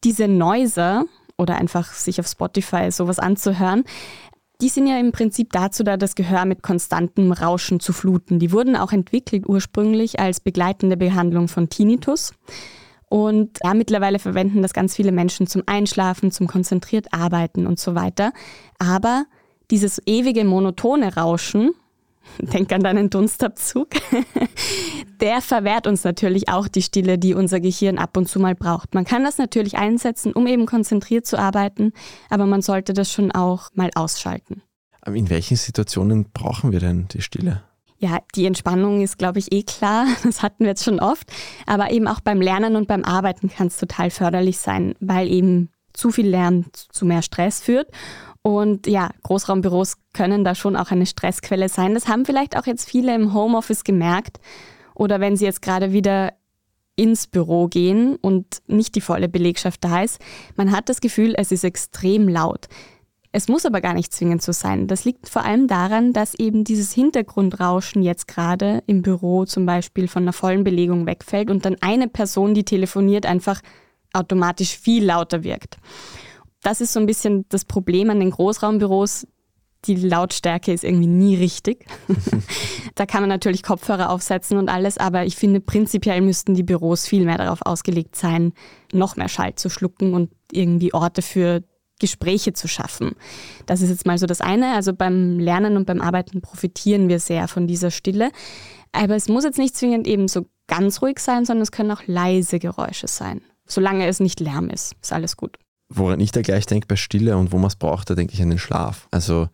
diese 0.04 0.28
Noiser 0.28 1.06
oder 1.38 1.56
einfach 1.56 1.94
sich 1.94 2.20
auf 2.20 2.28
Spotify 2.28 2.92
sowas 2.92 3.20
anzuhören. 3.20 3.84
Die 4.62 4.70
sind 4.70 4.86
ja 4.86 5.00
im 5.00 5.12
Prinzip 5.12 5.52
dazu 5.52 5.84
da, 5.84 5.98
das 5.98 6.14
Gehör 6.14 6.46
mit 6.46 6.62
konstantem 6.62 7.32
Rauschen 7.32 7.80
zu 7.80 7.94
fluten. 7.94 8.38
Die 8.38 8.52
wurden 8.52 8.76
auch 8.76 8.92
entwickelt 8.92 9.48
ursprünglich 9.48 10.20
als 10.20 10.40
begleitende 10.40 10.98
Behandlung 10.98 11.48
von 11.48 11.70
Tinnitus. 11.70 12.34
Und 13.10 13.58
ja, 13.64 13.74
mittlerweile 13.74 14.20
verwenden 14.20 14.62
das 14.62 14.74
ganz 14.74 14.96
viele 14.96 15.12
Menschen 15.12 15.48
zum 15.48 15.64
Einschlafen, 15.66 16.32
zum 16.32 16.48
konzentriert 16.48 17.08
Arbeiten 17.12 17.66
und 17.66 17.80
so 17.80 17.96
weiter. 17.96 18.32
Aber 18.78 19.26
dieses 19.72 20.02
ewige 20.06 20.46
monotone 20.46 21.16
Rauschen, 21.16 21.72
denk 22.40 22.72
an 22.72 22.82
deinen 22.82 23.10
Dunstabzug, 23.10 23.90
der 25.22 25.42
verwehrt 25.42 25.88
uns 25.88 26.04
natürlich 26.04 26.50
auch 26.50 26.68
die 26.68 26.82
Stille, 26.82 27.18
die 27.18 27.34
unser 27.34 27.60
Gehirn 27.60 27.98
ab 27.98 28.18
und 28.18 28.28
zu 28.28 28.40
mal 28.40 28.56
braucht. 28.56 28.94
Man 28.94 29.06
kann 29.06 29.24
das 29.24 29.38
natürlich 29.38 29.78
einsetzen, 29.78 30.34
um 30.34 30.48
eben 30.48 30.66
konzentriert 30.66 31.26
zu 31.26 31.38
arbeiten, 31.38 31.94
aber 32.30 32.46
man 32.46 32.62
sollte 32.62 32.94
das 32.94 33.12
schon 33.12 33.32
auch 33.32 33.70
mal 33.74 33.90
ausschalten. 33.96 34.62
In 35.06 35.30
welchen 35.30 35.58
Situationen 35.58 36.32
brauchen 36.32 36.72
wir 36.72 36.80
denn 36.80 37.08
die 37.08 37.22
Stille? 37.22 37.64
Ja, 37.98 38.20
die 38.34 38.48
Entspannung 38.48 39.02
ist, 39.02 39.20
glaube 39.20 39.38
ich, 39.38 39.52
eh 39.52 39.62
klar. 39.62 40.08
Das 40.24 40.42
hatten 40.42 40.64
wir 40.64 40.70
jetzt 40.70 40.84
schon 40.84 41.00
oft. 41.00 41.32
Aber 41.68 41.92
eben 41.92 42.08
auch 42.08 42.20
beim 42.20 42.42
Lernen 42.42 42.76
und 42.76 42.88
beim 42.88 43.04
Arbeiten 43.04 43.50
kann 43.50 43.68
es 43.68 43.78
total 43.78 44.10
förderlich 44.10 44.58
sein, 44.58 44.96
weil 45.00 45.28
eben 45.28 45.70
zu 45.94 46.12
viel 46.12 46.28
Lernen 46.28 46.66
zu 46.74 47.06
mehr 47.06 47.22
Stress 47.22 47.62
führt. 47.62 47.90
Und 48.44 48.88
ja, 48.88 49.12
Großraumbüros 49.24 49.98
können 50.14 50.44
da 50.44 50.56
schon 50.56 50.76
auch 50.76 50.92
eine 50.92 51.06
Stressquelle 51.06 51.70
sein. 51.70 51.94
Das 51.94 52.08
haben 52.08 52.26
vielleicht 52.26 52.58
auch 52.58 52.66
jetzt 52.66 52.90
viele 52.90 53.14
im 53.14 53.34
Homeoffice 53.34 53.84
gemerkt. 53.84 54.40
Oder 54.96 55.20
wenn 55.20 55.38
sie 55.38 55.46
jetzt 55.46 55.62
gerade 55.62 55.92
wieder 55.92 56.34
ins 56.96 57.28
Büro 57.28 57.68
gehen 57.68 58.16
und 58.18 58.62
nicht 58.68 58.96
die 58.96 59.02
volle 59.02 59.30
Belegschaft 59.30 59.84
da 59.84 60.04
ist. 60.04 60.20
Man 60.56 60.72
hat 60.72 60.90
das 60.90 61.02
Gefühl, 61.02 61.34
es 61.38 61.52
ist 61.52 61.64
extrem 61.64 62.28
laut. 62.28 62.68
Es 63.32 63.48
muss 63.48 63.66
aber 63.66 63.80
gar 63.80 63.94
nicht 63.94 64.14
zwingend 64.14 64.42
so 64.42 64.52
sein. 64.52 64.88
Das 64.88 65.06
liegt 65.06 65.30
vor 65.30 65.46
allem 65.46 65.68
daran, 65.68 66.12
dass 66.12 66.36
eben 66.36 66.66
dieses 66.66 66.92
Hintergrundrauschen 66.92 68.04
jetzt 68.04 68.28
gerade 68.28 68.84
im 68.88 69.02
Büro 69.02 69.46
zum 69.46 69.66
Beispiel 69.66 70.10
von 70.10 70.24
einer 70.24 70.34
vollen 70.34 70.66
Belegung 70.66 71.06
wegfällt 71.06 71.50
und 71.50 71.66
dann 71.66 71.78
eine 71.80 72.10
Person, 72.10 72.54
die 72.54 72.66
telefoniert, 72.66 73.26
einfach 73.26 73.62
automatisch 74.12 74.78
viel 74.78 75.06
lauter 75.06 75.44
wirkt. 75.44 75.78
Das 76.62 76.82
ist 76.82 76.94
so 76.94 77.00
ein 77.00 77.06
bisschen 77.06 77.46
das 77.50 77.66
Problem 77.66 78.10
an 78.10 78.20
den 78.20 78.32
Großraumbüros. 78.32 79.28
Die 79.86 79.96
Lautstärke 79.96 80.72
ist 80.72 80.84
irgendwie 80.84 81.08
nie 81.08 81.36
richtig. 81.36 81.86
da 82.96 83.08
kann 83.08 83.24
man 83.24 83.30
natürlich 83.30 83.64
Kopfhörer 83.64 84.12
aufsetzen 84.12 84.58
und 84.58 84.70
alles, 84.70 85.00
aber 85.00 85.26
ich 85.26 85.36
finde, 85.36 85.60
prinzipiell 85.60 86.22
müssten 86.22 86.54
die 86.54 86.62
Büros 86.62 87.08
viel 87.08 87.26
mehr 87.26 87.40
darauf 87.40 87.60
ausgelegt 87.64 88.16
sein, 88.16 88.54
noch 88.94 89.16
mehr 89.16 89.28
Schall 89.30 89.56
zu 89.56 89.70
schlucken 89.70 90.14
und 90.14 90.30
irgendwie 90.52 90.94
Orte 90.94 91.24
für 91.24 91.64
Gespräche 92.00 92.54
zu 92.54 92.68
schaffen. 92.68 93.16
Das 93.66 93.82
ist 93.82 93.90
jetzt 93.90 94.06
mal 94.06 94.20
so 94.20 94.28
das 94.28 94.42
eine. 94.42 94.74
Also 94.74 94.94
beim 94.94 95.40
Lernen 95.40 95.78
und 95.78 95.86
beim 95.86 96.02
Arbeiten 96.02 96.42
profitieren 96.42 97.10
wir 97.10 97.20
sehr 97.20 97.48
von 97.48 97.66
dieser 97.66 97.90
Stille. 97.90 98.32
Aber 98.92 99.16
es 99.16 99.30
muss 99.30 99.46
jetzt 99.46 99.58
nicht 99.58 99.76
zwingend 99.76 100.08
eben 100.08 100.28
so 100.28 100.46
ganz 100.68 101.02
ruhig 101.02 101.20
sein, 101.20 101.46
sondern 101.46 101.64
es 101.64 101.72
können 101.72 101.92
auch 101.92 102.02
leise 102.06 102.60
Geräusche 102.60 103.08
sein. 103.08 103.42
Solange 103.66 104.08
es 104.08 104.20
nicht 104.20 104.40
Lärm 104.40 104.70
ist, 104.70 104.96
ist 105.02 105.14
alles 105.14 105.38
gut. 105.38 105.58
Woran 105.94 106.20
ich 106.20 106.32
da 106.32 106.42
gleich 106.42 106.66
denke 106.66 106.88
bei 106.88 106.96
Stille 106.96 107.38
und 107.38 107.52
wo 107.52 107.58
man 107.58 107.68
es 107.68 107.76
braucht, 107.76 108.10
da 108.10 108.16
denke 108.16 108.34
ich 108.34 108.42
an 108.42 108.50
den 108.50 108.60
Schlaf. 108.60 109.08
Also 109.12 109.50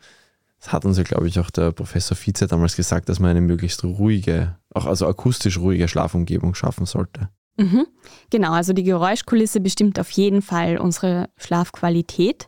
das 0.60 0.71
hat 0.71 0.86
uns 0.86 0.97
ja, 0.97 1.04
glaube 1.04 1.28
ich, 1.28 1.39
auch 1.39 1.50
der 1.50 1.71
Professor 1.71 2.17
Vize 2.17 2.47
damals 2.47 2.76
gesagt, 2.76 3.10
dass 3.10 3.19
man 3.19 3.32
eine 3.32 3.41
möglichst 3.41 3.84
ruhige, 3.84 4.56
auch 4.73 4.86
also 4.86 5.08
akustisch 5.08 5.58
ruhige 5.58 5.88
Schlafumgebung 5.88 6.56
schaffen 6.56 6.86
sollte. 6.86 7.30
Mhm. 7.58 7.88
Genau, 8.30 8.52
also 8.52 8.73
die 8.73 8.84
Geräuschkulisse 8.84 9.60
bestimmt 9.60 10.00
auf 10.00 10.10
jeden 10.12 10.41
Fall 10.41 10.78
unsere 10.78 11.30
Schlafqualität. 11.38 12.45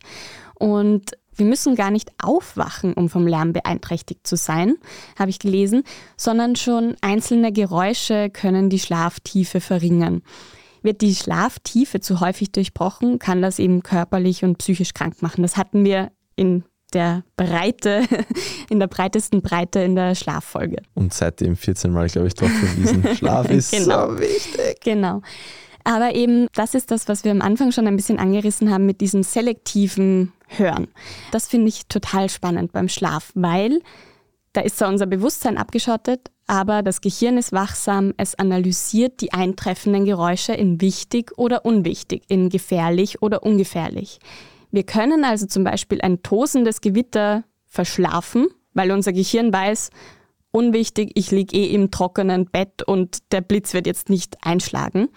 Und 0.56 1.12
wir 1.36 1.45
müssen 1.45 1.75
gar 1.75 1.89
nicht 1.89 2.12
aufwachen, 2.21 2.93
um 2.93 3.10
vom 3.10 3.25
Lärm 3.25 3.54
beeinträchtigt 3.54 4.28
zu 4.28 4.36
sein, 4.36 4.75
habe 5.17 5.30
ich 5.30 5.39
gelesen, 5.39 5.84
sondern 6.17 6.56
schon 6.56 6.95
einzelne 7.02 7.52
Geräusche 7.52 8.30
können 8.30 8.69
die 8.69 8.80
Schlaftiefe 8.80 9.62
verringern. 9.62 10.21
Wird 10.82 11.02
die 11.02 11.15
Schlaftiefe 11.15 12.00
zu 12.00 12.20
häufig 12.20 12.52
durchbrochen, 12.52 13.20
kann 13.20 13.42
das 13.42 13.60
eben 13.60 13.84
körperlich 13.84 14.44
und 14.44 14.58
psychisch 14.58 14.94
krank 14.94 15.22
machen. 15.22 15.42
Das 15.42 15.58
hatten 15.58 15.84
wir 15.84 16.12
in 16.36 16.63
der 16.94 17.24
Breite, 17.38 18.04
in 18.70 18.80
der 18.80 18.88
breitesten 18.88 19.42
Breite 19.42 19.80
in 19.80 19.96
der 19.96 20.15
Schlaffolge. 20.15 20.82
Und 20.96 21.13
seitdem 21.13 21.56
14 21.56 21.92
Mal, 21.92 22.08
glaube 22.08 22.28
ich, 22.28 22.34
darauf 22.34 22.54
verwiesen. 22.54 23.04
Schlaf 23.15 23.50
ist 23.50 23.72
genau. 23.72 24.12
so 24.12 24.20
wichtig. 24.20 24.80
Genau. 24.84 25.22
Aber 25.84 26.13
eben, 26.13 26.48
das 26.54 26.76
ist 26.76 26.92
das, 26.92 27.08
was 27.08 27.24
wir 27.24 27.32
am 27.32 27.42
Anfang 27.42 27.72
schon 27.72 27.88
ein 27.88 27.96
bisschen 27.96 28.20
angerissen 28.20 28.72
haben 28.72 28.86
mit 28.86 29.02
diesem 29.02 29.24
selektiven 29.24 30.34
Hören. 30.48 30.88
Das 31.32 31.48
finde 31.48 31.70
ich 31.70 31.88
total 31.88 32.30
spannend 32.30 32.72
beim 32.72 32.89
Schlaf, 32.89 33.32
weil 33.36 33.82
da 34.54 34.62
ist 34.62 34.78
zwar 34.78 34.89
unser 34.89 35.06
Bewusstsein 35.06 35.58
abgeschottet, 35.58 36.32
aber 36.50 36.82
das 36.82 37.02
Gehirn 37.02 37.38
ist 37.38 37.52
wachsam, 37.52 38.12
es 38.18 38.34
analysiert 38.34 39.22
die 39.22 39.34
eintreffenden 39.34 40.06
Geräusche 40.06 40.54
in 40.54 40.82
wichtig 40.82 41.38
oder 41.38 41.64
unwichtig, 41.64 42.24
in 42.28 42.50
gefährlich 42.50 43.22
oder 43.22 43.44
ungefährlich. 43.44 44.18
Wir 44.72 44.84
können 44.84 45.24
also 45.24 45.46
zum 45.46 45.64
Beispiel 45.64 46.02
ein 46.02 46.24
tosendes 46.24 46.82
Gewitter 46.82 47.44
verschlafen, 47.68 48.48
weil 48.74 48.92
unser 48.92 49.14
Gehirn 49.14 49.54
weiß, 49.54 49.92
unwichtig, 50.50 51.12
ich 51.14 51.30
liege 51.30 51.56
eh 51.56 51.68
im 51.68 51.92
trockenen 51.92 52.48
Bett 52.48 52.82
und 52.82 53.32
der 53.32 53.42
Blitz 53.42 53.76
wird 53.76 53.86
jetzt 53.86 54.10
nicht 54.10 54.38
einschlagen. 54.42 55.10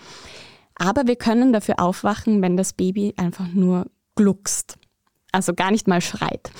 Aber 0.74 1.06
wir 1.06 1.16
können 1.16 1.54
dafür 1.54 1.80
aufwachen, 1.80 2.42
wenn 2.42 2.58
das 2.58 2.74
Baby 2.74 3.14
einfach 3.16 3.48
nur 3.48 3.86
gluckst, 4.16 4.76
also 5.32 5.54
gar 5.54 5.70
nicht 5.70 5.88
mal 5.88 6.02
schreit. 6.02 6.50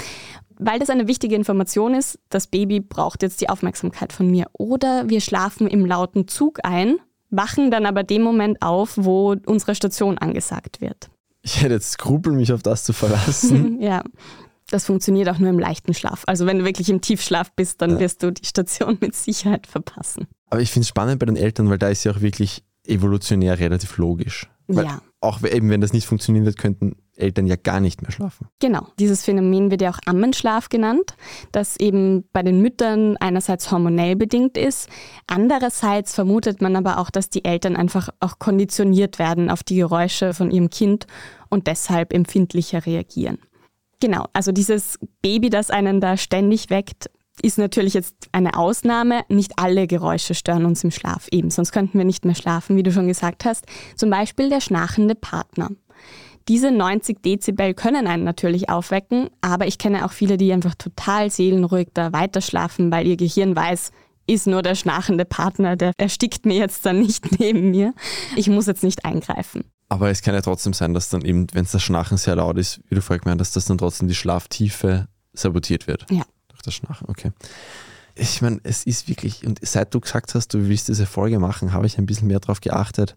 Weil 0.65 0.79
das 0.79 0.91
eine 0.91 1.09
wichtige 1.09 1.35
Information 1.35 1.95
ist, 1.95 2.19
das 2.29 2.47
Baby 2.47 2.81
braucht 2.81 3.23
jetzt 3.23 3.41
die 3.41 3.49
Aufmerksamkeit 3.49 4.13
von 4.13 4.31
mir. 4.31 4.47
Oder 4.53 5.09
wir 5.09 5.21
schlafen 5.21 5.67
im 5.67 5.85
lauten 5.85 6.29
Zug 6.29 6.61
ein, 6.63 6.97
wachen 7.31 7.71
dann 7.71 7.87
aber 7.87 8.05
dem 8.05 8.23
Moment 8.23 8.63
auf, 8.63 8.95
wo 8.97 9.35
unsere 9.47 9.75
Station 9.75 10.19
angesagt 10.19 10.81
wird. 10.81 11.11
Ich 11.43 11.63
hätte 11.63 11.75
jetzt 11.75 11.93
Skrupel, 11.93 12.33
mich 12.33 12.53
auf 12.53 12.63
das 12.63 12.85
zu 12.85 12.93
verlassen. 12.93 13.81
ja, 13.81 14.03
das 14.71 14.87
funktioniert 14.87 15.29
auch 15.29 15.39
nur 15.39 15.51
im 15.51 15.59
leichten 15.59 15.95
Schlaf. 15.95 16.23
Also 16.27 16.47
wenn 16.47 16.61
du 16.61 16.65
wirklich 16.65 16.89
im 16.89 17.01
Tiefschlaf 17.01 17.53
bist, 17.53 17.83
dann 17.83 17.93
ja. 17.93 18.01
wirst 18.01 18.23
du 18.23 18.33
die 18.33 18.45
Station 18.45 18.99
mit 19.01 19.15
Sicherheit 19.15 19.67
verpassen. 19.67 20.27
Aber 20.51 20.61
ich 20.61 20.71
finde 20.71 20.85
es 20.85 20.89
spannend 20.89 21.19
bei 21.19 21.27
den 21.27 21.37
Eltern, 21.37 21.69
weil 21.71 21.79
da 21.79 21.89
ist 21.89 22.05
ja 22.05 22.13
auch 22.13 22.21
wirklich 22.21 22.63
evolutionär 22.87 23.59
relativ 23.59 23.97
logisch. 23.99 24.49
Weil 24.69 24.85
ja. 24.85 25.03
Auch 25.21 25.43
eben, 25.45 25.71
wenn 25.71 25.81
das 25.81 25.93
nicht 25.93 26.07
funktionieren 26.07 26.45
wird, 26.45 26.59
könnten 26.59 26.97
Eltern 27.17 27.47
ja 27.47 27.57
gar 27.57 27.79
nicht 27.79 28.03
mehr 28.03 28.11
schlafen. 28.11 28.49
Genau, 28.59 28.89
dieses 28.99 29.25
Phänomen 29.25 29.71
wird 29.71 29.83
ja 29.83 29.91
auch 29.91 29.99
Ammenschlaf 30.07 30.69
genannt, 30.69 31.15
das 31.53 31.77
eben 31.77 32.25
bei 32.33 32.43
den 32.43 32.61
Müttern 32.61 33.17
einerseits 33.19 33.71
hormonell 33.71 34.17
bedingt 34.17 34.57
ist, 34.57 34.89
andererseits 35.27 36.15
vermutet 36.15 36.61
man 36.61 36.75
aber 36.75 36.99
auch, 36.99 37.11
dass 37.11 37.31
die 37.31 37.45
Eltern 37.45 37.77
einfach 37.77 38.09
auch 38.19 38.39
konditioniert 38.39 39.19
werden 39.19 39.51
auf 39.51 39.63
die 39.63 39.77
Geräusche 39.77 40.35
von 40.35 40.51
ihrem 40.51 40.71
Kind 40.71 41.07
und 41.51 41.67
deshalb 41.67 42.13
empfindlicher 42.13 42.85
reagieren. 42.87 43.39
Genau, 44.01 44.27
also 44.33 44.51
dieses 44.51 44.99
Baby, 45.21 45.51
das 45.51 45.71
einen 45.71 46.01
da 46.01 46.17
ständig 46.17 46.71
weckt, 46.71 47.11
ist 47.43 47.59
natürlich 47.59 47.95
jetzt 47.95 48.15
eine 48.33 48.57
Ausnahme. 48.57 49.23
Nicht 49.29 49.53
alle 49.59 49.87
Geräusche 49.87 50.35
stören 50.35 50.65
uns 50.65 50.83
im 50.85 50.91
Schlaf 50.91 51.29
eben, 51.31 51.51
sonst 51.51 51.73
könnten 51.73 51.99
wir 51.99 52.05
nicht 52.05 52.25
mehr 52.25 52.35
schlafen, 52.35 52.77
wie 52.77 52.83
du 52.83 52.93
schon 52.93 53.09
gesagt 53.09 53.45
hast. 53.45 53.67
Zum 53.97 54.11
Beispiel 54.11 54.49
der 54.49 54.61
schnarchende 54.61 55.15
Partner. 55.15 55.71
Diese 56.49 56.71
90 56.71 57.23
Dezibel 57.23 57.75
können 57.75 58.07
einen 58.07 58.25
natürlich 58.25 58.69
aufwecken, 58.69 59.31
aber 59.41 59.67
ich 59.67 59.79
kenne 59.79 60.05
auch 60.05 60.13
viele, 60.13 60.37
die 60.37 60.53
einfach 60.53 60.75
total 60.75 61.31
seelenruhig 61.31 61.89
da 61.95 62.13
weiterschlafen, 62.13 62.91
weil 62.91 63.07
ihr 63.07 63.17
Gehirn 63.17 63.55
weiß, 63.55 63.93
ist 64.27 64.47
nur 64.47 64.63
der 64.63 64.75
schnarchende 64.75 65.25
Partner, 65.25 65.77
der 65.77 65.93
erstickt 65.99 66.47
mir 66.47 66.57
jetzt 66.57 66.85
dann 66.87 67.01
nicht 67.01 67.39
neben 67.39 67.71
mir. 67.71 67.95
Ich 68.37 68.49
muss 68.49 68.67
jetzt 68.67 68.83
nicht 68.83 69.05
eingreifen. 69.05 69.65
Aber 69.89 70.11
es 70.11 70.23
kann 70.23 70.35
ja 70.35 70.41
trotzdem 70.41 70.73
sein, 70.73 70.95
dass 70.95 71.11
dann 71.11 71.23
eben, 71.23 71.47
wenn 71.53 71.67
das 71.71 71.83
Schnarchen 71.83 72.17
sehr 72.17 72.37
laut 72.37 72.57
ist, 72.57 72.81
wie 72.89 72.95
du 72.95 73.03
vorhin 73.03 73.23
gemeint 73.23 73.41
hast, 73.41 73.55
dass 73.55 73.67
dann 73.67 73.79
trotzdem 73.79 74.09
die 74.09 74.15
Schlaftiefe 74.15 75.07
sabotiert 75.35 75.87
wird. 75.87 76.07
Ja. 76.11 76.25
Das 76.65 76.75
Schnarchen, 76.75 77.09
okay. 77.09 77.33
Ich 78.15 78.43
meine, 78.43 78.61
es 78.63 78.85
ist 78.85 79.09
wirklich, 79.09 79.47
und 79.47 79.59
seit 79.63 79.95
du 79.95 80.01
gesagt 80.01 80.35
hast, 80.35 80.53
du 80.53 80.69
willst 80.69 80.89
diese 80.89 81.07
Folge 81.07 81.39
machen, 81.39 81.73
habe 81.73 81.87
ich 81.87 81.99
ein 81.99 82.07
bisschen 82.07 82.29
mehr 82.29 82.41
darauf 82.41 82.61
geachtet, 82.61 83.17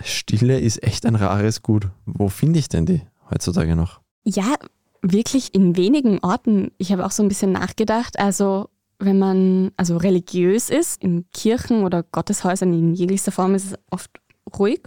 Stille 0.00 0.58
ist 0.58 0.82
echt 0.82 1.06
ein 1.06 1.16
rares 1.16 1.62
Gut. 1.62 1.88
Wo 2.06 2.28
finde 2.28 2.58
ich 2.58 2.68
denn 2.68 2.86
die 2.86 3.02
heutzutage 3.30 3.76
noch? 3.76 4.00
Ja, 4.24 4.54
wirklich 5.02 5.54
in 5.54 5.76
wenigen 5.76 6.18
Orten. 6.20 6.70
Ich 6.78 6.92
habe 6.92 7.04
auch 7.04 7.10
so 7.10 7.22
ein 7.22 7.28
bisschen 7.28 7.52
nachgedacht. 7.52 8.18
Also 8.18 8.68
wenn 8.98 9.18
man 9.18 9.72
also 9.76 9.96
religiös 9.96 10.70
ist, 10.70 11.02
in 11.02 11.26
Kirchen 11.32 11.82
oder 11.82 12.02
Gotteshäusern 12.02 12.72
in 12.72 12.94
jeglicher 12.94 13.32
Form 13.32 13.54
ist 13.54 13.72
es 13.72 13.78
oft 13.90 14.10
ruhig. 14.58 14.80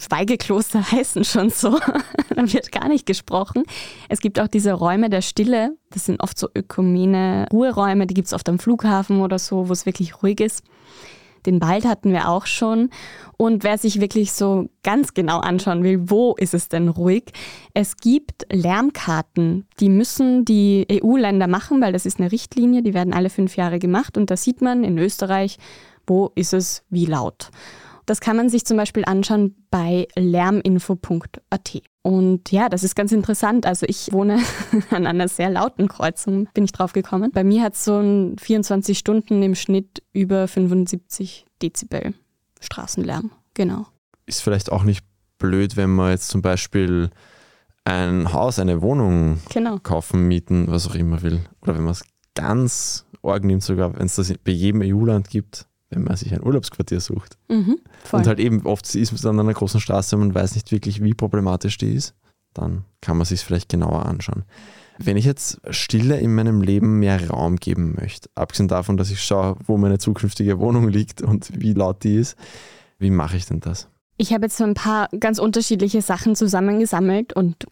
Schweigekloster 0.00 0.82
heißen 0.92 1.24
schon 1.24 1.50
so. 1.50 1.78
da 2.34 2.52
wird 2.52 2.72
gar 2.72 2.88
nicht 2.88 3.06
gesprochen. 3.06 3.64
Es 4.08 4.20
gibt 4.20 4.40
auch 4.40 4.48
diese 4.48 4.72
Räume 4.72 5.10
der 5.10 5.20
Stille. 5.20 5.76
Das 5.90 6.06
sind 6.06 6.22
oft 6.22 6.38
so 6.38 6.48
ökumene 6.54 7.46
Ruheräume. 7.52 8.06
Die 8.06 8.14
gibt 8.14 8.26
es 8.26 8.32
oft 8.32 8.48
am 8.48 8.58
Flughafen 8.58 9.20
oder 9.20 9.38
so, 9.38 9.68
wo 9.68 9.72
es 9.72 9.86
wirklich 9.86 10.22
ruhig 10.22 10.40
ist. 10.40 10.64
Den 11.46 11.60
Wald 11.62 11.86
hatten 11.86 12.12
wir 12.12 12.28
auch 12.28 12.46
schon. 12.46 12.90
Und 13.36 13.64
wer 13.64 13.78
sich 13.78 14.00
wirklich 14.00 14.32
so 14.32 14.68
ganz 14.82 15.14
genau 15.14 15.40
anschauen 15.40 15.82
will, 15.82 16.10
wo 16.10 16.34
ist 16.34 16.54
es 16.54 16.68
denn 16.68 16.88
ruhig? 16.88 17.32
Es 17.72 17.96
gibt 17.96 18.46
Lärmkarten, 18.52 19.66
die 19.80 19.88
müssen 19.88 20.44
die 20.44 20.86
EU-Länder 20.90 21.46
machen, 21.46 21.80
weil 21.80 21.92
das 21.92 22.04
ist 22.04 22.20
eine 22.20 22.30
Richtlinie, 22.32 22.82
die 22.82 22.94
werden 22.94 23.14
alle 23.14 23.30
fünf 23.30 23.56
Jahre 23.56 23.78
gemacht. 23.78 24.18
Und 24.18 24.30
da 24.30 24.36
sieht 24.36 24.60
man 24.60 24.84
in 24.84 24.98
Österreich, 24.98 25.58
wo 26.06 26.32
ist 26.34 26.52
es 26.52 26.82
wie 26.90 27.06
laut. 27.06 27.50
Das 28.10 28.18
kann 28.20 28.36
man 28.36 28.48
sich 28.48 28.64
zum 28.64 28.76
Beispiel 28.76 29.04
anschauen 29.04 29.54
bei 29.70 30.08
lärminfo.at. 30.16 31.82
Und 32.02 32.50
ja, 32.50 32.68
das 32.68 32.82
ist 32.82 32.96
ganz 32.96 33.12
interessant. 33.12 33.66
Also 33.66 33.86
ich 33.88 34.12
wohne 34.12 34.40
an 34.90 35.06
einer 35.06 35.28
sehr 35.28 35.48
lauten 35.48 35.86
Kreuzung, 35.86 36.48
bin 36.52 36.64
ich 36.64 36.72
drauf 36.72 36.92
gekommen. 36.92 37.30
Bei 37.32 37.44
mir 37.44 37.62
hat 37.62 37.74
es 37.74 37.84
so 37.84 38.00
ein 38.00 38.36
24 38.36 38.98
Stunden 38.98 39.44
im 39.44 39.54
Schnitt 39.54 40.02
über 40.12 40.48
75 40.48 41.46
Dezibel 41.62 42.14
Straßenlärm. 42.58 43.30
Genau. 43.54 43.86
Ist 44.26 44.42
vielleicht 44.42 44.72
auch 44.72 44.82
nicht 44.82 45.04
blöd, 45.38 45.76
wenn 45.76 45.90
man 45.90 46.10
jetzt 46.10 46.30
zum 46.30 46.42
Beispiel 46.42 47.10
ein 47.84 48.32
Haus, 48.32 48.58
eine 48.58 48.82
Wohnung 48.82 49.38
genau. 49.50 49.78
kaufen, 49.78 50.26
mieten, 50.26 50.66
was 50.66 50.88
auch 50.88 50.96
immer 50.96 51.22
will. 51.22 51.44
Oder 51.62 51.76
wenn 51.76 51.84
man 51.84 51.92
es 51.92 52.02
ganz 52.34 53.06
arg 53.22 53.44
nimmt, 53.44 53.62
sogar 53.62 53.96
wenn 53.96 54.06
es 54.06 54.16
das 54.16 54.34
bei 54.44 54.50
jedem 54.50 54.82
EU-Land 54.82 55.30
gibt, 55.30 55.68
wenn 55.90 56.04
man 56.04 56.16
sich 56.16 56.32
ein 56.32 56.42
Urlaubsquartier 56.42 57.00
sucht. 57.00 57.36
Mhm, 57.48 57.78
und 58.12 58.26
halt 58.26 58.40
eben 58.40 58.64
oft 58.64 58.94
ist 58.94 59.12
es 59.12 59.26
an 59.26 59.38
einer 59.38 59.52
großen 59.52 59.80
Straße 59.80 60.16
und 60.16 60.22
man 60.22 60.34
weiß 60.34 60.54
nicht 60.54 60.72
wirklich, 60.72 61.02
wie 61.02 61.14
problematisch 61.14 61.76
die 61.78 61.92
ist, 61.92 62.14
dann 62.54 62.84
kann 63.00 63.16
man 63.16 63.26
sich 63.26 63.40
vielleicht 63.40 63.68
genauer 63.68 64.06
anschauen. 64.06 64.44
Wenn 64.98 65.16
ich 65.16 65.24
jetzt 65.24 65.60
Stille 65.70 66.18
in 66.18 66.34
meinem 66.34 66.60
Leben 66.60 66.98
mehr 66.98 67.30
Raum 67.30 67.56
geben 67.56 67.94
möchte, 67.98 68.28
abgesehen 68.34 68.68
davon, 68.68 68.96
dass 68.96 69.10
ich 69.10 69.22
schaue, 69.22 69.56
wo 69.64 69.78
meine 69.78 69.98
zukünftige 69.98 70.58
Wohnung 70.58 70.88
liegt 70.88 71.22
und 71.22 71.50
wie 71.58 71.72
laut 71.72 72.04
die 72.04 72.16
ist, 72.16 72.36
wie 72.98 73.10
mache 73.10 73.36
ich 73.36 73.46
denn 73.46 73.60
das? 73.60 73.88
Ich 74.18 74.34
habe 74.34 74.44
jetzt 74.44 74.58
so 74.58 74.64
ein 74.64 74.74
paar 74.74 75.08
ganz 75.18 75.38
unterschiedliche 75.38 76.02
Sachen 76.02 76.36
zusammengesammelt 76.36 77.32
und 77.32 77.66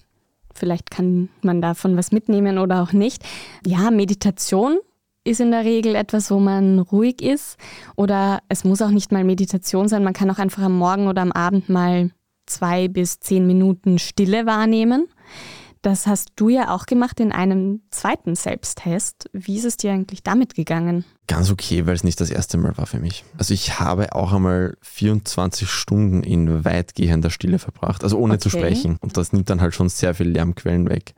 vielleicht 0.54 0.90
kann 0.90 1.28
man 1.42 1.60
davon 1.60 1.96
was 1.98 2.12
mitnehmen 2.12 2.56
oder 2.56 2.82
auch 2.82 2.92
nicht. 2.92 3.22
Ja, 3.66 3.90
Meditation 3.90 4.78
ist 5.24 5.40
in 5.40 5.50
der 5.50 5.64
Regel 5.64 5.94
etwas, 5.94 6.30
wo 6.30 6.38
man 6.38 6.78
ruhig 6.78 7.22
ist. 7.22 7.56
Oder 7.96 8.40
es 8.48 8.64
muss 8.64 8.82
auch 8.82 8.90
nicht 8.90 9.12
mal 9.12 9.24
Meditation 9.24 9.88
sein. 9.88 10.04
Man 10.04 10.14
kann 10.14 10.30
auch 10.30 10.38
einfach 10.38 10.62
am 10.62 10.76
Morgen 10.76 11.06
oder 11.08 11.22
am 11.22 11.32
Abend 11.32 11.68
mal 11.68 12.10
zwei 12.46 12.88
bis 12.88 13.20
zehn 13.20 13.46
Minuten 13.46 13.98
Stille 13.98 14.46
wahrnehmen. 14.46 15.06
Das 15.82 16.08
hast 16.08 16.32
du 16.36 16.48
ja 16.48 16.74
auch 16.74 16.86
gemacht 16.86 17.20
in 17.20 17.30
einem 17.30 17.82
zweiten 17.90 18.34
Selbsttest. 18.34 19.30
Wie 19.32 19.58
ist 19.58 19.64
es 19.64 19.76
dir 19.76 19.92
eigentlich 19.92 20.24
damit 20.24 20.54
gegangen? 20.54 21.04
Ganz 21.28 21.50
okay, 21.50 21.86
weil 21.86 21.94
es 21.94 22.02
nicht 22.02 22.20
das 22.20 22.30
erste 22.30 22.58
Mal 22.58 22.76
war 22.76 22.86
für 22.86 22.98
mich. 22.98 23.24
Also 23.36 23.54
ich 23.54 23.78
habe 23.78 24.14
auch 24.14 24.32
einmal 24.32 24.76
24 24.82 25.70
Stunden 25.70 26.24
in 26.24 26.64
weitgehender 26.64 27.30
Stille 27.30 27.60
verbracht, 27.60 28.02
also 28.02 28.18
ohne 28.18 28.34
okay. 28.34 28.42
zu 28.42 28.50
sprechen. 28.50 28.96
Und 29.00 29.16
das 29.16 29.32
nimmt 29.32 29.50
dann 29.50 29.60
halt 29.60 29.74
schon 29.74 29.88
sehr 29.88 30.14
viel 30.14 30.28
Lärmquellen 30.28 30.88
weg. 30.88 31.14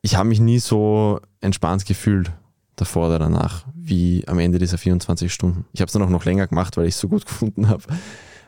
Ich 0.00 0.16
habe 0.16 0.30
mich 0.30 0.40
nie 0.40 0.58
so 0.58 1.20
entspannt 1.42 1.84
gefühlt 1.84 2.32
davor 2.80 3.08
oder 3.08 3.18
danach, 3.18 3.66
wie 3.74 4.26
am 4.26 4.38
Ende 4.38 4.58
dieser 4.58 4.78
24 4.78 5.32
Stunden. 5.32 5.64
Ich 5.72 5.80
habe 5.80 5.86
es 5.86 5.92
dann 5.92 6.02
auch 6.02 6.08
noch 6.08 6.24
länger 6.24 6.46
gemacht, 6.46 6.76
weil 6.76 6.86
ich 6.86 6.94
es 6.94 7.00
so 7.00 7.08
gut 7.08 7.26
gefunden 7.26 7.68
habe. 7.68 7.82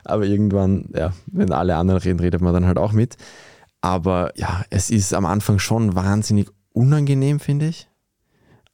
Aber 0.05 0.25
irgendwann, 0.25 0.89
ja, 0.95 1.13
wenn 1.27 1.53
alle 1.53 1.77
anderen 1.77 2.01
reden, 2.01 2.21
redet 2.21 2.41
man 2.41 2.53
dann 2.53 2.67
halt 2.67 2.79
auch 2.79 2.93
mit. 2.93 3.17
Aber 3.81 4.33
ja, 4.37 4.65
es 4.71 4.91
ist 4.91 5.15
am 5.15 5.27
Anfang 5.27 5.59
schon 5.59 5.95
wahnsinnig 5.95 6.49
unangenehm, 6.73 7.41
finde 7.41 7.69
ich. 7.69 7.89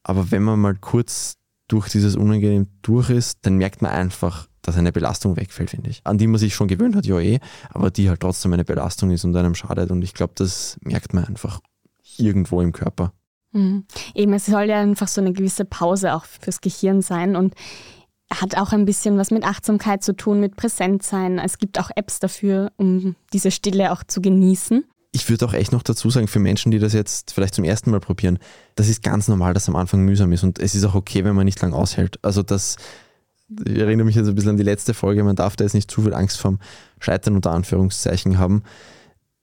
Aber 0.03 0.31
wenn 0.31 0.43
man 0.43 0.61
mal 0.61 0.75
kurz 0.75 1.37
durch 1.67 1.89
dieses 1.89 2.17
Unangenehm 2.17 2.67
durch 2.83 3.11
ist, 3.11 3.41
dann 3.43 3.57
merkt 3.57 3.83
man 3.83 3.91
einfach, 3.91 4.49
dass 4.63 4.77
eine 4.77 4.93
Belastung 4.93 5.37
wegfällt, 5.37 5.71
finde 5.71 5.91
ich. 5.91 6.01
An 6.05 6.19
die 6.19 6.27
man 6.27 6.39
sich 6.39 6.55
schon 6.55 6.69
gewöhnt 6.69 6.97
hat, 6.97 7.07
ja 7.07 7.19
eh, 7.19 7.41
aber 7.71 7.91
die 7.91 8.09
halt 8.09 8.21
trotzdem 8.21 8.53
eine 8.53 8.65
Belastung 8.65 9.11
ist 9.11 9.25
und 9.25 9.37
einem 9.37 9.55
schadet. 9.55 9.91
Und 9.91 10.03
ich 10.03 10.15
glaube, 10.15 10.33
das 10.37 10.79
merkt 10.83 11.15
man 11.15 11.25
einfach 11.25 11.61
irgendwo 12.17 12.61
im 12.61 12.73
Körper. 12.73 13.13
Mhm. 13.53 13.85
Eben, 14.15 14.33
es 14.33 14.47
soll 14.47 14.65
ja 14.65 14.81
einfach 14.81 15.09
so 15.09 15.21
eine 15.21 15.33
gewisse 15.33 15.65
Pause 15.65 16.15
auch 16.15 16.25
fürs 16.25 16.61
Gehirn 16.61 17.03
sein 17.03 17.37
und 17.37 17.55
hat 18.31 18.57
auch 18.57 18.73
ein 18.73 18.85
bisschen 18.85 19.17
was 19.17 19.31
mit 19.31 19.45
Achtsamkeit 19.45 20.05
zu 20.05 20.15
tun, 20.15 20.41
mit 20.41 20.57
Präsentsein. 20.57 21.39
Es 21.39 21.59
gibt 21.59 21.81
auch 21.81 21.91
Apps 21.95 22.19
dafür, 22.19 22.73
um 22.77 23.17
diese 23.33 23.51
Stille 23.51 23.91
auch 23.93 24.05
zu 24.05 24.21
genießen. 24.21 24.85
Ich 25.13 25.31
würde 25.31 25.47
auch 25.47 25.55
echt 25.55 25.73
noch 25.73 25.83
dazu 25.83 26.11
sagen, 26.11 26.29
für 26.29 26.39
Menschen, 26.39 26.71
die 26.71 26.79
das 26.79 26.93
jetzt 26.93 27.33
vielleicht 27.33 27.55
zum 27.55 27.65
ersten 27.65 27.91
Mal 27.91 28.01
probieren, 28.01 28.39
das 28.75 28.89
ist 28.89 29.03
ganz 29.03 29.29
normal, 29.29 29.55
dass 29.55 29.69
am 29.69 29.77
Anfang 29.77 30.03
mühsam 30.03 30.31
ist 30.33 30.43
und 30.43 30.59
es 30.59 30.75
ist 30.75 30.85
auch 30.85 30.95
okay, 30.95 31.25
wenn 31.25 31.35
man 31.35 31.47
nicht 31.47 31.61
lang 31.63 31.73
aushält. 31.73 32.19
Also 32.23 32.43
das, 32.43 32.77
ich 33.49 33.79
erinnere 33.79 34.05
mich 34.05 34.17
jetzt 34.17 34.29
ein 34.29 34.35
bisschen 34.35 34.51
an 34.51 34.57
die 34.59 34.63
letzte 34.63 34.93
Folge, 34.93 35.25
man 35.25 35.37
darf 35.37 35.57
da 35.57 35.65
jetzt 35.65 35.73
nicht 35.73 35.91
zu 35.91 36.03
viel 36.03 36.13
Angst 36.13 36.39
vorm 36.39 36.59
Scheitern 37.01 37.35
unter 37.35 37.53
Anführungszeichen 37.53 38.39
haben 38.39 38.63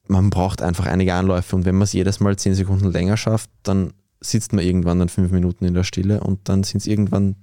man 0.08 0.30
braucht 0.30 0.62
einfach 0.62 0.86
einige 0.86 1.13
Anläufe 1.13 1.56
und 1.56 1.65
wenn 1.65 1.76
man 1.76 1.84
es 1.84 1.94
jedes 1.94 2.20
Mal 2.20 2.36
zehn 2.38 2.54
Sekunden 2.54 2.91
länger 2.91 3.18
schafft, 3.18 3.50
dann 3.63 3.94
sitzt 4.22 4.54
man 4.54 4.63
irgendwann 4.63 5.00
dann 5.00 5.10
fünf 5.10 5.32
Minuten 5.32 5.65
in 5.65 5.74
der 5.74 5.84
Stille 5.84 6.22
und 6.22 6.48
dann 6.50 6.63
sind 6.63 6.80
es 6.80 6.88
irgendwann 6.88 7.36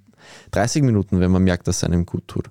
30 0.52 0.82
Minuten, 0.82 1.20
wenn 1.20 1.30
man 1.30 1.42
merkt, 1.42 1.66
dass 1.66 1.78
es 1.78 1.84
einem 1.84 2.06
gut 2.06 2.28
tut. 2.28 2.50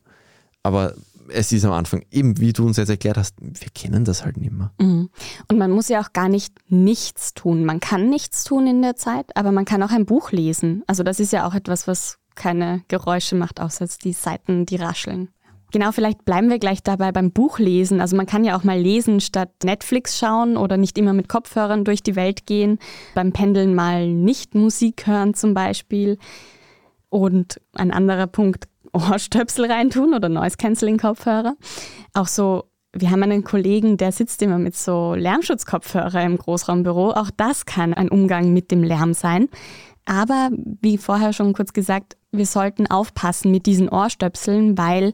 Aber 0.63 0.93
es 1.33 1.51
ist 1.51 1.65
am 1.65 1.71
Anfang, 1.71 2.03
eben 2.11 2.39
wie 2.39 2.53
du 2.53 2.65
uns 2.65 2.77
jetzt 2.77 2.89
erklärt 2.89 3.17
hast, 3.17 3.35
wir 3.39 3.69
kennen 3.73 4.05
das 4.05 4.25
halt 4.25 4.37
nicht 4.37 4.51
mehr. 4.51 4.71
Mhm. 4.79 5.09
Und 5.47 5.57
man 5.57 5.71
muss 5.71 5.87
ja 5.87 6.01
auch 6.01 6.13
gar 6.13 6.29
nicht 6.29 6.53
nichts 6.69 7.33
tun. 7.33 7.65
Man 7.65 7.79
kann 7.79 8.09
nichts 8.09 8.43
tun 8.43 8.67
in 8.67 8.81
der 8.81 8.95
Zeit, 8.95 9.35
aber 9.35 9.51
man 9.51 9.65
kann 9.65 9.81
auch 9.83 9.91
ein 9.91 10.05
Buch 10.05 10.31
lesen. 10.31 10.83
Also 10.87 11.03
das 11.03 11.19
ist 11.19 11.31
ja 11.31 11.47
auch 11.47 11.55
etwas, 11.55 11.87
was 11.87 12.17
keine 12.35 12.83
Geräusche 12.87 13.35
macht, 13.35 13.59
außer 13.59 13.87
die 14.03 14.13
Seiten, 14.13 14.65
die 14.65 14.77
rascheln. 14.77 15.29
Genau, 15.71 15.91
vielleicht 15.93 16.25
bleiben 16.25 16.49
wir 16.49 16.59
gleich 16.59 16.83
dabei 16.83 17.11
beim 17.11 17.31
Buchlesen. 17.31 18.01
Also 18.01 18.17
man 18.17 18.25
kann 18.25 18.43
ja 18.43 18.57
auch 18.57 18.63
mal 18.63 18.79
lesen 18.79 19.21
statt 19.21 19.51
Netflix 19.63 20.17
schauen 20.17 20.57
oder 20.57 20.75
nicht 20.77 20.97
immer 20.97 21.13
mit 21.13 21.29
Kopfhörern 21.29 21.85
durch 21.85 22.03
die 22.03 22.17
Welt 22.17 22.45
gehen. 22.45 22.77
Beim 23.15 23.31
Pendeln 23.31 23.73
mal 23.73 24.07
nicht 24.07 24.53
Musik 24.53 25.07
hören 25.07 25.33
zum 25.33 25.53
Beispiel. 25.53 26.17
Und 27.09 27.61
ein 27.73 27.91
anderer 27.91 28.27
Punkt, 28.27 28.67
Ohrstöpsel 28.93 29.71
reintun 29.71 30.13
oder 30.13 30.27
Noise-Canceling-Kopfhörer. 30.27 31.55
Auch 32.13 32.27
so, 32.27 32.65
wir 32.93 33.09
haben 33.09 33.23
einen 33.23 33.45
Kollegen, 33.45 33.95
der 33.95 34.11
sitzt 34.11 34.41
immer 34.41 34.57
mit 34.57 34.75
so 34.75 35.15
Lärmschutzkopfhörer 35.15 36.21
im 36.23 36.37
Großraumbüro. 36.37 37.11
Auch 37.11 37.29
das 37.37 37.65
kann 37.65 37.93
ein 37.93 38.09
Umgang 38.09 38.51
mit 38.51 38.71
dem 38.71 38.83
Lärm 38.83 39.13
sein. 39.13 39.47
Aber 40.03 40.49
wie 40.81 40.97
vorher 40.97 41.31
schon 41.31 41.53
kurz 41.53 41.71
gesagt, 41.71 42.17
wir 42.31 42.45
sollten 42.45 42.87
aufpassen 42.87 43.51
mit 43.51 43.65
diesen 43.65 43.87
Ohrstöpseln, 43.87 44.77
weil 44.77 45.13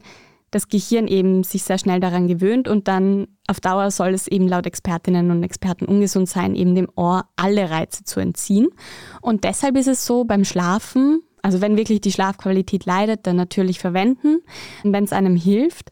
das 0.50 0.68
Gehirn 0.68 1.06
eben 1.06 1.44
sich 1.44 1.62
sehr 1.62 1.78
schnell 1.78 2.00
daran 2.00 2.26
gewöhnt 2.26 2.68
und 2.68 2.88
dann 2.88 3.28
auf 3.46 3.60
Dauer 3.60 3.90
soll 3.90 4.14
es 4.14 4.28
eben 4.28 4.48
laut 4.48 4.66
Expertinnen 4.66 5.30
und 5.30 5.42
Experten 5.42 5.84
ungesund 5.84 6.28
sein, 6.28 6.54
eben 6.54 6.74
dem 6.74 6.88
Ohr 6.96 7.26
alle 7.36 7.70
Reize 7.70 8.04
zu 8.04 8.20
entziehen. 8.20 8.68
Und 9.20 9.44
deshalb 9.44 9.76
ist 9.76 9.88
es 9.88 10.06
so 10.06 10.24
beim 10.24 10.44
Schlafen, 10.44 11.22
also 11.42 11.60
wenn 11.60 11.76
wirklich 11.76 12.00
die 12.00 12.12
Schlafqualität 12.12 12.86
leidet, 12.86 13.26
dann 13.26 13.36
natürlich 13.36 13.78
verwenden, 13.78 14.40
wenn 14.82 15.04
es 15.04 15.12
einem 15.12 15.36
hilft. 15.36 15.90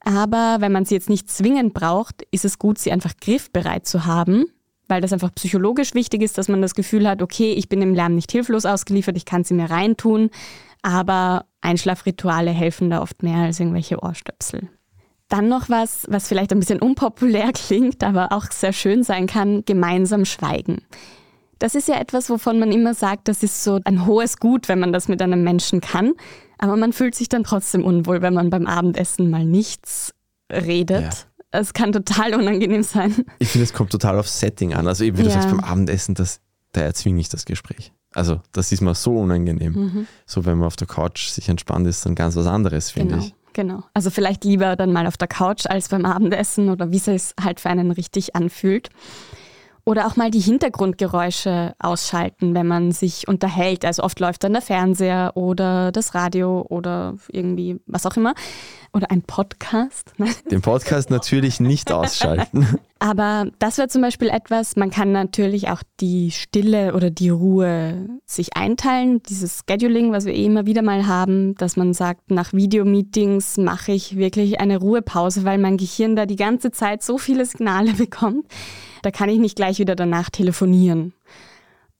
Aber 0.00 0.56
wenn 0.60 0.72
man 0.72 0.84
sie 0.84 0.94
jetzt 0.94 1.08
nicht 1.08 1.30
zwingend 1.30 1.74
braucht, 1.74 2.22
ist 2.30 2.44
es 2.44 2.58
gut, 2.58 2.78
sie 2.78 2.92
einfach 2.92 3.16
griffbereit 3.20 3.86
zu 3.86 4.04
haben, 4.04 4.46
weil 4.88 5.00
das 5.00 5.12
einfach 5.12 5.34
psychologisch 5.34 5.94
wichtig 5.94 6.22
ist, 6.22 6.38
dass 6.38 6.48
man 6.48 6.60
das 6.60 6.74
Gefühl 6.74 7.08
hat, 7.08 7.22
okay, 7.22 7.52
ich 7.52 7.68
bin 7.68 7.80
im 7.82 7.94
Lärm 7.94 8.14
nicht 8.14 8.32
hilflos 8.32 8.66
ausgeliefert, 8.66 9.16
ich 9.16 9.24
kann 9.24 9.44
sie 9.44 9.54
mir 9.54 9.70
reintun, 9.70 10.30
aber 10.82 11.46
Einschlafrituale 11.62 12.50
helfen 12.50 12.90
da 12.90 13.00
oft 13.00 13.22
mehr 13.22 13.38
als 13.38 13.60
irgendwelche 13.60 14.02
Ohrstöpsel. 14.02 14.68
Dann 15.28 15.48
noch 15.48 15.70
was, 15.70 16.06
was 16.08 16.28
vielleicht 16.28 16.52
ein 16.52 16.58
bisschen 16.58 16.80
unpopulär 16.80 17.52
klingt, 17.54 18.04
aber 18.04 18.32
auch 18.32 18.50
sehr 18.50 18.72
schön 18.72 19.02
sein 19.02 19.26
kann, 19.26 19.64
gemeinsam 19.64 20.24
schweigen. 20.24 20.82
Das 21.58 21.74
ist 21.76 21.86
ja 21.86 21.94
etwas, 21.94 22.28
wovon 22.28 22.58
man 22.58 22.72
immer 22.72 22.92
sagt, 22.92 23.28
das 23.28 23.44
ist 23.44 23.62
so 23.62 23.78
ein 23.84 24.04
hohes 24.04 24.38
Gut, 24.38 24.68
wenn 24.68 24.80
man 24.80 24.92
das 24.92 25.06
mit 25.06 25.22
einem 25.22 25.44
Menschen 25.44 25.80
kann. 25.80 26.12
Aber 26.58 26.76
man 26.76 26.92
fühlt 26.92 27.14
sich 27.14 27.28
dann 27.28 27.44
trotzdem 27.44 27.84
unwohl, 27.84 28.20
wenn 28.20 28.34
man 28.34 28.50
beim 28.50 28.66
Abendessen 28.66 29.30
mal 29.30 29.44
nichts 29.44 30.12
redet. 30.50 31.02
Ja. 31.02 31.60
Es 31.60 31.72
kann 31.72 31.92
total 31.92 32.34
unangenehm 32.34 32.82
sein. 32.82 33.24
Ich 33.38 33.48
finde, 33.48 33.64
es 33.64 33.72
kommt 33.72 33.90
total 33.90 34.18
aufs 34.18 34.40
Setting 34.40 34.74
an. 34.74 34.88
Also 34.88 35.04
eben, 35.04 35.18
wie 35.18 35.22
ja. 35.22 35.28
du 35.28 35.34
sagst, 35.34 35.50
beim 35.50 35.60
Abendessen, 35.60 36.14
das, 36.14 36.40
da 36.72 36.80
erzwinge 36.80 37.20
ich 37.20 37.28
das 37.28 37.44
Gespräch. 37.44 37.92
Also 38.14 38.40
das 38.52 38.72
ist 38.72 38.80
mir 38.80 38.94
so 38.94 39.18
unangenehm. 39.18 39.72
Mhm. 39.72 40.06
So 40.26 40.44
wenn 40.44 40.58
man 40.58 40.66
auf 40.66 40.76
der 40.76 40.86
Couch 40.86 41.28
sich 41.28 41.48
entspannt 41.48 41.86
ist, 41.86 42.04
dann 42.04 42.14
ganz 42.14 42.36
was 42.36 42.46
anderes, 42.46 42.90
finde 42.90 43.14
genau, 43.14 43.26
ich. 43.26 43.34
Genau. 43.52 43.84
Also 43.94 44.10
vielleicht 44.10 44.44
lieber 44.44 44.76
dann 44.76 44.92
mal 44.92 45.06
auf 45.06 45.16
der 45.16 45.28
Couch 45.28 45.66
als 45.66 45.88
beim 45.88 46.04
Abendessen 46.06 46.70
oder 46.70 46.90
wie 46.90 46.96
es 47.04 47.34
halt 47.40 47.60
für 47.60 47.68
einen 47.68 47.90
richtig 47.90 48.34
anfühlt. 48.34 48.90
Oder 49.84 50.06
auch 50.06 50.14
mal 50.14 50.30
die 50.30 50.38
Hintergrundgeräusche 50.38 51.74
ausschalten, 51.80 52.54
wenn 52.54 52.68
man 52.68 52.92
sich 52.92 53.26
unterhält. 53.26 53.84
Also 53.84 54.04
oft 54.04 54.20
läuft 54.20 54.44
dann 54.44 54.52
der 54.52 54.62
Fernseher 54.62 55.32
oder 55.34 55.90
das 55.90 56.14
Radio 56.14 56.64
oder 56.68 57.14
irgendwie 57.32 57.80
was 57.86 58.06
auch 58.06 58.16
immer. 58.16 58.34
Oder 58.92 59.10
ein 59.10 59.22
Podcast. 59.22 60.12
Den 60.50 60.60
Podcast 60.60 61.10
natürlich 61.10 61.58
nicht 61.58 61.90
ausschalten. 61.90 62.78
Aber 63.00 63.46
das 63.58 63.78
wäre 63.78 63.88
zum 63.88 64.02
Beispiel 64.02 64.28
etwas, 64.28 64.76
man 64.76 64.90
kann 64.90 65.10
natürlich 65.10 65.68
auch 65.70 65.82
die 65.98 66.30
Stille 66.30 66.94
oder 66.94 67.10
die 67.10 67.30
Ruhe 67.30 68.20
sich 68.24 68.56
einteilen. 68.56 69.20
Dieses 69.24 69.62
Scheduling, 69.68 70.12
was 70.12 70.24
wir 70.24 70.34
eh 70.34 70.44
immer 70.44 70.66
wieder 70.66 70.82
mal 70.82 71.08
haben, 71.08 71.56
dass 71.56 71.76
man 71.76 71.94
sagt, 71.94 72.30
nach 72.30 72.52
Videomeetings 72.52 73.56
mache 73.56 73.90
ich 73.90 74.16
wirklich 74.16 74.60
eine 74.60 74.76
Ruhepause, 74.76 75.42
weil 75.44 75.58
mein 75.58 75.78
Gehirn 75.78 76.14
da 76.14 76.26
die 76.26 76.36
ganze 76.36 76.70
Zeit 76.70 77.02
so 77.02 77.18
viele 77.18 77.44
Signale 77.44 77.92
bekommt 77.98 78.46
da 79.02 79.10
kann 79.10 79.28
ich 79.28 79.38
nicht 79.38 79.56
gleich 79.56 79.78
wieder 79.78 79.94
danach 79.94 80.30
telefonieren. 80.30 81.12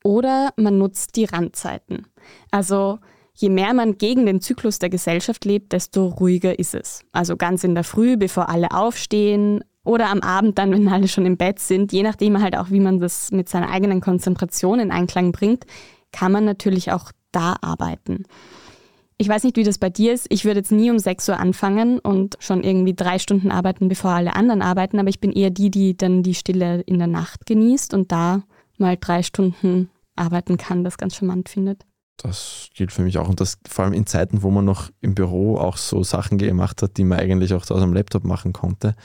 Oder 0.05 0.51
man 0.57 0.79
nutzt 0.79 1.17
die 1.17 1.25
Randzeiten. 1.25 2.07
Also 2.51 2.99
je 3.35 3.49
mehr 3.49 3.75
man 3.75 3.99
gegen 3.99 4.27
den 4.27 4.41
Zyklus 4.41 4.79
der 4.79 4.91
Gesellschaft 4.91 5.45
lebt, 5.45 5.73
desto 5.73 6.07
ruhiger 6.07 6.59
ist 6.59 6.75
es. 6.75 7.05
Also 7.12 7.37
ganz 7.37 7.65
in 7.65 7.75
der 7.75 7.85
Früh, 7.85 8.17
bevor 8.17 8.49
alle 8.49 8.71
aufstehen 8.73 9.62
oder 9.85 10.09
am 10.11 10.21
Abend 10.21 10.59
dann, 10.59 10.73
wenn 10.73 10.88
alle 10.88 11.09
schon 11.09 11.27
im 11.27 11.37
Bett 11.37 11.59
sind, 11.59 11.93
je 11.93 12.03
nachdem 12.03 12.41
halt 12.41 12.57
auch, 12.57 12.71
wie 12.71 12.81
man 12.81 13.01
das 13.01 13.33
mit 13.33 13.49
seiner 13.49 13.71
eigenen 13.71 14.01
Konzentration 14.01 14.81
in 14.81 14.91
Einklang 14.91 15.33
bringt, 15.33 15.65
kann 16.12 16.33
man 16.33 16.45
natürlich 16.45 16.93
auch 16.93 17.11
da 17.33 17.57
arbeiten. 17.62 18.25
Ich 19.23 19.29
weiß 19.29 19.45
nicht, 19.45 19.57
wie 19.57 19.63
das 19.63 19.79
bei 19.79 19.89
dir 19.89 20.13
ist. 20.13 20.27
Ich 20.31 20.45
würde 20.45 20.59
jetzt 20.59 20.73
nie 20.73 20.91
um 20.91 20.99
6 20.99 21.29
Uhr 21.29 21.39
anfangen 21.39 22.01
und 22.01 22.37
schon 22.41 22.65
irgendwie 22.65 22.93
drei 22.93 23.21
Stunden 23.21 23.53
arbeiten, 23.53 23.87
bevor 23.89 24.11
alle 24.11 24.35
anderen 24.35 24.63
arbeiten, 24.63 24.99
aber 24.99 25.11
ich 25.11 25.21
bin 25.21 25.31
eher 25.31 25.51
die, 25.51 25.71
die 25.71 25.97
dann 25.97 26.25
die 26.25 26.35
Stille 26.35 26.81
in 26.81 26.99
der 26.99 27.07
Nacht 27.07 27.47
genießt 27.47 27.95
und 27.95 28.11
da 28.11 28.43
mal 28.79 28.97
drei 28.99 29.23
Stunden 29.23 29.91
arbeiten 30.17 30.57
kann, 30.57 30.83
das 30.83 30.99
ganz 30.99 31.15
charmant 31.15 31.49
findet. 31.49 31.87
Das 32.17 32.67
gilt 32.75 32.91
für 32.91 33.03
mich 33.03 33.17
auch 33.17 33.29
und 33.29 33.41
das 33.41 33.59
vor 33.69 33.85
allem 33.85 33.95
in 33.95 34.07
Zeiten, 34.07 34.43
wo 34.43 34.51
man 34.51 34.65
noch 34.65 34.91
im 35.01 35.15
Büro 35.15 35.57
auch 35.57 35.77
so 35.77 36.03
Sachen 36.03 36.37
gemacht 36.37 36.83
hat, 36.83 36.97
die 36.97 37.05
man 37.05 37.21
eigentlich 37.21 37.55
auch 37.55 37.71
aus 37.71 37.81
dem 37.81 37.93
Laptop 37.93 38.25
machen 38.25 38.53
konnte, 38.53 38.97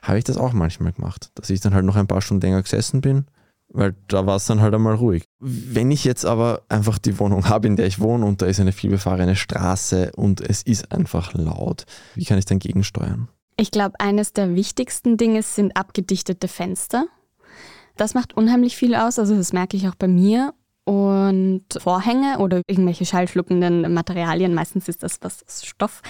habe 0.00 0.16
ich 0.16 0.24
das 0.24 0.38
auch 0.38 0.54
manchmal 0.54 0.92
gemacht, 0.92 1.32
dass 1.34 1.50
ich 1.50 1.60
dann 1.60 1.74
halt 1.74 1.84
noch 1.84 1.96
ein 1.96 2.06
paar 2.06 2.22
Stunden 2.22 2.40
länger 2.40 2.62
gesessen 2.62 3.02
bin 3.02 3.26
weil 3.68 3.94
da 4.08 4.26
war 4.26 4.36
es 4.36 4.46
dann 4.46 4.60
halt 4.60 4.74
einmal 4.74 4.94
ruhig. 4.94 5.24
Wenn 5.38 5.90
ich 5.90 6.04
jetzt 6.04 6.24
aber 6.24 6.62
einfach 6.68 6.98
die 6.98 7.18
Wohnung 7.18 7.48
habe, 7.48 7.66
in 7.66 7.76
der 7.76 7.86
ich 7.86 8.00
wohne 8.00 8.24
und 8.24 8.42
da 8.42 8.46
ist 8.46 8.60
eine 8.60 8.72
vielbefahrene 8.72 9.36
Straße 9.36 10.12
und 10.16 10.40
es 10.40 10.62
ist 10.62 10.92
einfach 10.92 11.34
laut, 11.34 11.84
wie 12.14 12.24
kann 12.24 12.38
ich 12.38 12.44
dann 12.44 12.58
gegensteuern? 12.58 13.28
Ich 13.56 13.70
glaube, 13.70 13.98
eines 14.00 14.32
der 14.32 14.54
wichtigsten 14.54 15.16
Dinge 15.16 15.42
sind 15.42 15.76
abgedichtete 15.76 16.48
Fenster. 16.48 17.06
Das 17.96 18.14
macht 18.14 18.36
unheimlich 18.36 18.76
viel 18.76 18.94
aus, 18.94 19.18
also 19.18 19.34
das 19.34 19.52
merke 19.52 19.76
ich 19.76 19.88
auch 19.88 19.94
bei 19.94 20.08
mir. 20.08 20.52
Und 20.84 21.64
Vorhänge 21.78 22.38
oder 22.38 22.62
irgendwelche 22.68 23.04
schallschluckenden 23.06 23.92
Materialien, 23.92 24.54
meistens 24.54 24.88
ist 24.88 25.02
das 25.02 25.18
was 25.20 25.44
Stoff, 25.66 26.00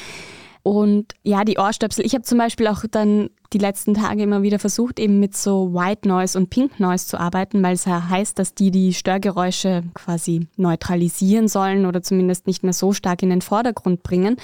und 0.66 1.14
ja, 1.22 1.44
die 1.44 1.58
Ohrstöpsel. 1.58 2.04
Ich 2.04 2.12
habe 2.14 2.24
zum 2.24 2.38
Beispiel 2.38 2.66
auch 2.66 2.82
dann 2.90 3.30
die 3.52 3.58
letzten 3.58 3.94
Tage 3.94 4.24
immer 4.24 4.42
wieder 4.42 4.58
versucht, 4.58 4.98
eben 4.98 5.20
mit 5.20 5.36
so 5.36 5.72
White 5.72 6.08
Noise 6.08 6.36
und 6.36 6.50
Pink 6.50 6.80
Noise 6.80 7.06
zu 7.06 7.20
arbeiten, 7.20 7.62
weil 7.62 7.74
es 7.74 7.84
ja 7.84 8.08
heißt, 8.08 8.36
dass 8.36 8.52
die 8.52 8.72
die 8.72 8.92
Störgeräusche 8.92 9.84
quasi 9.94 10.48
neutralisieren 10.56 11.46
sollen 11.46 11.86
oder 11.86 12.02
zumindest 12.02 12.48
nicht 12.48 12.64
mehr 12.64 12.72
so 12.72 12.92
stark 12.92 13.22
in 13.22 13.30
den 13.30 13.42
Vordergrund 13.42 14.02
bringen. 14.02 14.38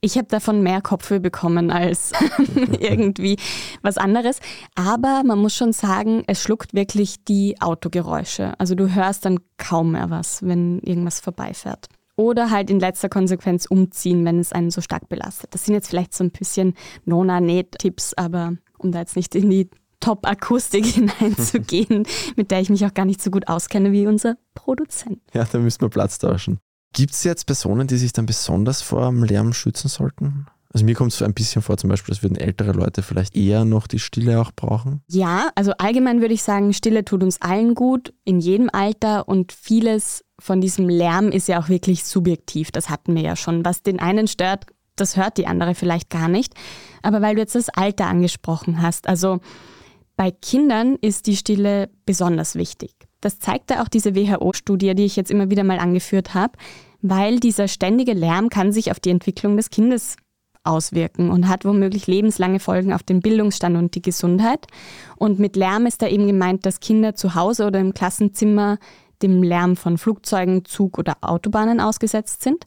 Ich 0.00 0.16
habe 0.16 0.26
davon 0.26 0.60
mehr 0.64 0.80
Kopfhörer 0.80 1.20
bekommen 1.20 1.70
als 1.70 2.10
irgendwie 2.80 3.36
was 3.80 3.96
anderes. 3.96 4.40
Aber 4.74 5.22
man 5.24 5.38
muss 5.38 5.54
schon 5.54 5.72
sagen, 5.72 6.24
es 6.26 6.42
schluckt 6.42 6.74
wirklich 6.74 7.22
die 7.26 7.60
Autogeräusche. 7.60 8.54
Also 8.58 8.74
du 8.74 8.92
hörst 8.92 9.24
dann 9.24 9.38
kaum 9.56 9.92
mehr 9.92 10.10
was, 10.10 10.42
wenn 10.42 10.80
irgendwas 10.80 11.20
vorbeifährt 11.20 11.88
oder 12.18 12.50
halt 12.50 12.68
in 12.68 12.80
letzter 12.80 13.08
Konsequenz 13.08 13.64
umziehen, 13.64 14.24
wenn 14.24 14.40
es 14.40 14.52
einen 14.52 14.70
so 14.70 14.80
stark 14.80 15.08
belastet. 15.08 15.54
Das 15.54 15.64
sind 15.64 15.74
jetzt 15.74 15.88
vielleicht 15.88 16.12
so 16.12 16.24
ein 16.24 16.32
bisschen 16.32 16.74
Nona-Net-Tipps, 17.04 18.14
aber 18.14 18.54
um 18.76 18.90
da 18.90 18.98
jetzt 18.98 19.14
nicht 19.14 19.36
in 19.36 19.48
die 19.48 19.70
Top-Akustik 20.00 20.84
hineinzugehen, 21.18 22.06
mit 22.36 22.50
der 22.50 22.60
ich 22.60 22.70
mich 22.70 22.84
auch 22.84 22.92
gar 22.92 23.04
nicht 23.04 23.22
so 23.22 23.30
gut 23.30 23.46
auskenne 23.46 23.92
wie 23.92 24.06
unser 24.06 24.36
Produzent. 24.54 25.20
Ja, 25.32 25.44
da 25.44 25.58
müssen 25.58 25.80
wir 25.80 25.88
Platz 25.88 26.18
tauschen. 26.18 26.58
Gibt 26.92 27.12
es 27.12 27.22
jetzt 27.22 27.46
Personen, 27.46 27.86
die 27.86 27.98
sich 27.98 28.12
dann 28.12 28.26
besonders 28.26 28.82
vor 28.82 29.06
dem 29.06 29.22
Lärm 29.22 29.52
schützen 29.52 29.88
sollten? 29.88 30.46
Also 30.78 30.84
mir 30.84 30.94
kommt 30.94 31.12
es 31.12 31.22
ein 31.22 31.34
bisschen 31.34 31.60
vor, 31.60 31.76
zum 31.76 31.90
Beispiel, 31.90 32.14
als 32.14 32.22
würden 32.22 32.36
ältere 32.36 32.70
Leute 32.70 33.02
vielleicht 33.02 33.36
eher 33.36 33.64
noch 33.64 33.88
die 33.88 33.98
Stille 33.98 34.40
auch 34.40 34.52
brauchen. 34.52 35.02
Ja, 35.08 35.50
also 35.56 35.72
allgemein 35.72 36.20
würde 36.20 36.34
ich 36.34 36.44
sagen, 36.44 36.72
Stille 36.72 37.04
tut 37.04 37.24
uns 37.24 37.42
allen 37.42 37.74
gut, 37.74 38.14
in 38.24 38.38
jedem 38.38 38.70
Alter 38.72 39.26
und 39.26 39.50
vieles 39.50 40.24
von 40.38 40.60
diesem 40.60 40.88
Lärm 40.88 41.32
ist 41.32 41.48
ja 41.48 41.60
auch 41.60 41.68
wirklich 41.68 42.04
subjektiv. 42.04 42.70
Das 42.70 42.90
hatten 42.90 43.16
wir 43.16 43.22
ja 43.22 43.34
schon. 43.34 43.64
Was 43.64 43.82
den 43.82 43.98
einen 43.98 44.28
stört, 44.28 44.66
das 44.94 45.16
hört 45.16 45.36
die 45.36 45.48
andere 45.48 45.74
vielleicht 45.74 46.10
gar 46.10 46.28
nicht. 46.28 46.54
Aber 47.02 47.22
weil 47.22 47.34
du 47.34 47.40
jetzt 47.40 47.56
das 47.56 47.70
Alter 47.70 48.06
angesprochen 48.06 48.80
hast, 48.80 49.08
also 49.08 49.40
bei 50.14 50.30
Kindern 50.30 50.94
ist 51.00 51.26
die 51.26 51.34
Stille 51.34 51.90
besonders 52.06 52.54
wichtig. 52.54 52.94
Das 53.20 53.40
zeigte 53.40 53.82
auch 53.82 53.88
diese 53.88 54.14
WHO-Studie, 54.14 54.94
die 54.94 55.06
ich 55.06 55.16
jetzt 55.16 55.32
immer 55.32 55.50
wieder 55.50 55.64
mal 55.64 55.80
angeführt 55.80 56.34
habe, 56.34 56.52
weil 57.02 57.40
dieser 57.40 57.66
ständige 57.66 58.12
Lärm 58.12 58.48
kann 58.48 58.70
sich 58.70 58.92
auf 58.92 59.00
die 59.00 59.10
Entwicklung 59.10 59.56
des 59.56 59.70
Kindes 59.70 60.14
auswirken 60.68 61.30
und 61.30 61.48
hat 61.48 61.64
womöglich 61.64 62.06
lebenslange 62.06 62.60
Folgen 62.60 62.92
auf 62.92 63.02
den 63.02 63.20
Bildungsstand 63.20 63.76
und 63.76 63.94
die 63.94 64.02
Gesundheit. 64.02 64.66
Und 65.16 65.38
mit 65.38 65.56
Lärm 65.56 65.86
ist 65.86 66.02
da 66.02 66.08
eben 66.08 66.26
gemeint, 66.26 66.66
dass 66.66 66.80
Kinder 66.80 67.14
zu 67.14 67.34
Hause 67.34 67.66
oder 67.66 67.80
im 67.80 67.94
Klassenzimmer 67.94 68.78
dem 69.22 69.42
Lärm 69.42 69.76
von 69.76 69.98
Flugzeugen, 69.98 70.64
Zug 70.64 70.98
oder 70.98 71.16
Autobahnen 71.22 71.80
ausgesetzt 71.80 72.42
sind. 72.42 72.66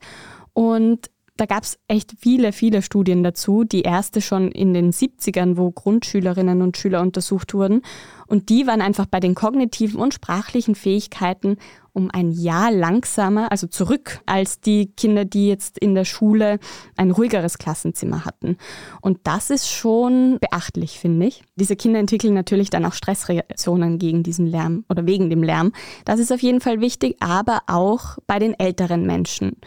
Und 0.54 1.10
da 1.38 1.46
gab 1.46 1.64
es 1.64 1.80
echt 1.88 2.14
viele, 2.20 2.52
viele 2.52 2.82
Studien 2.82 3.24
dazu. 3.24 3.64
Die 3.64 3.82
erste 3.82 4.22
schon 4.22 4.52
in 4.52 4.74
den 4.74 4.92
70ern, 4.92 5.58
wo 5.58 5.72
Grundschülerinnen 5.72 6.62
und 6.62 6.78
Schüler 6.78 7.02
untersucht 7.02 7.54
wurden. 7.54 7.82
Und 8.28 8.50
die 8.50 8.68
waren 8.68 8.82
einfach 8.82 9.06
bei 9.06 9.20
den 9.20 9.36
kognitiven 9.36 10.00
und 10.00 10.14
sprachlichen 10.14 10.76
Fähigkeiten 10.76 11.58
um 11.94 12.10
ein 12.12 12.32
Jahr 12.32 12.72
langsamer, 12.72 13.52
also 13.52 13.68
zurück, 13.68 14.22
als 14.26 14.62
die 14.62 14.94
Kinder, 14.96 15.26
die 15.26 15.48
jetzt 15.48 15.78
in 15.78 15.96
der 15.96 16.06
Schule 16.06 16.60
ein 16.96 17.12
ruhigeres 17.12 17.58
Klassenzimmer 17.58 18.24
hatten. 18.24 18.58
Und 19.02 19.20
das 19.24 19.50
ist 19.50 19.70
schon 19.70 20.38
beachtlich, 20.40 21.00
finde 21.00 21.26
ich. 21.28 21.44
Diese 21.56 21.76
Kinder 21.76 22.00
entwickeln 22.00 22.34
natürlich 22.34 22.70
dann 22.70 22.86
auch 22.86 22.94
Stressreaktionen 22.94 24.00
gegen 24.00 24.24
diesen 24.24 24.48
Lärm 24.48 24.86
oder 24.90 25.06
wegen 25.06 25.30
dem 25.30 25.44
Lärm. 25.44 25.74
Das 26.06 26.20
ist 26.20 26.32
auf 26.32 26.42
jeden 26.42 26.62
Fall 26.62 26.80
wichtig, 26.80 27.18
aber 27.20 27.62
auch 27.68 28.18
bei 28.28 28.40
den 28.40 28.58
älteren 28.58 29.06
Menschen. 29.06 29.58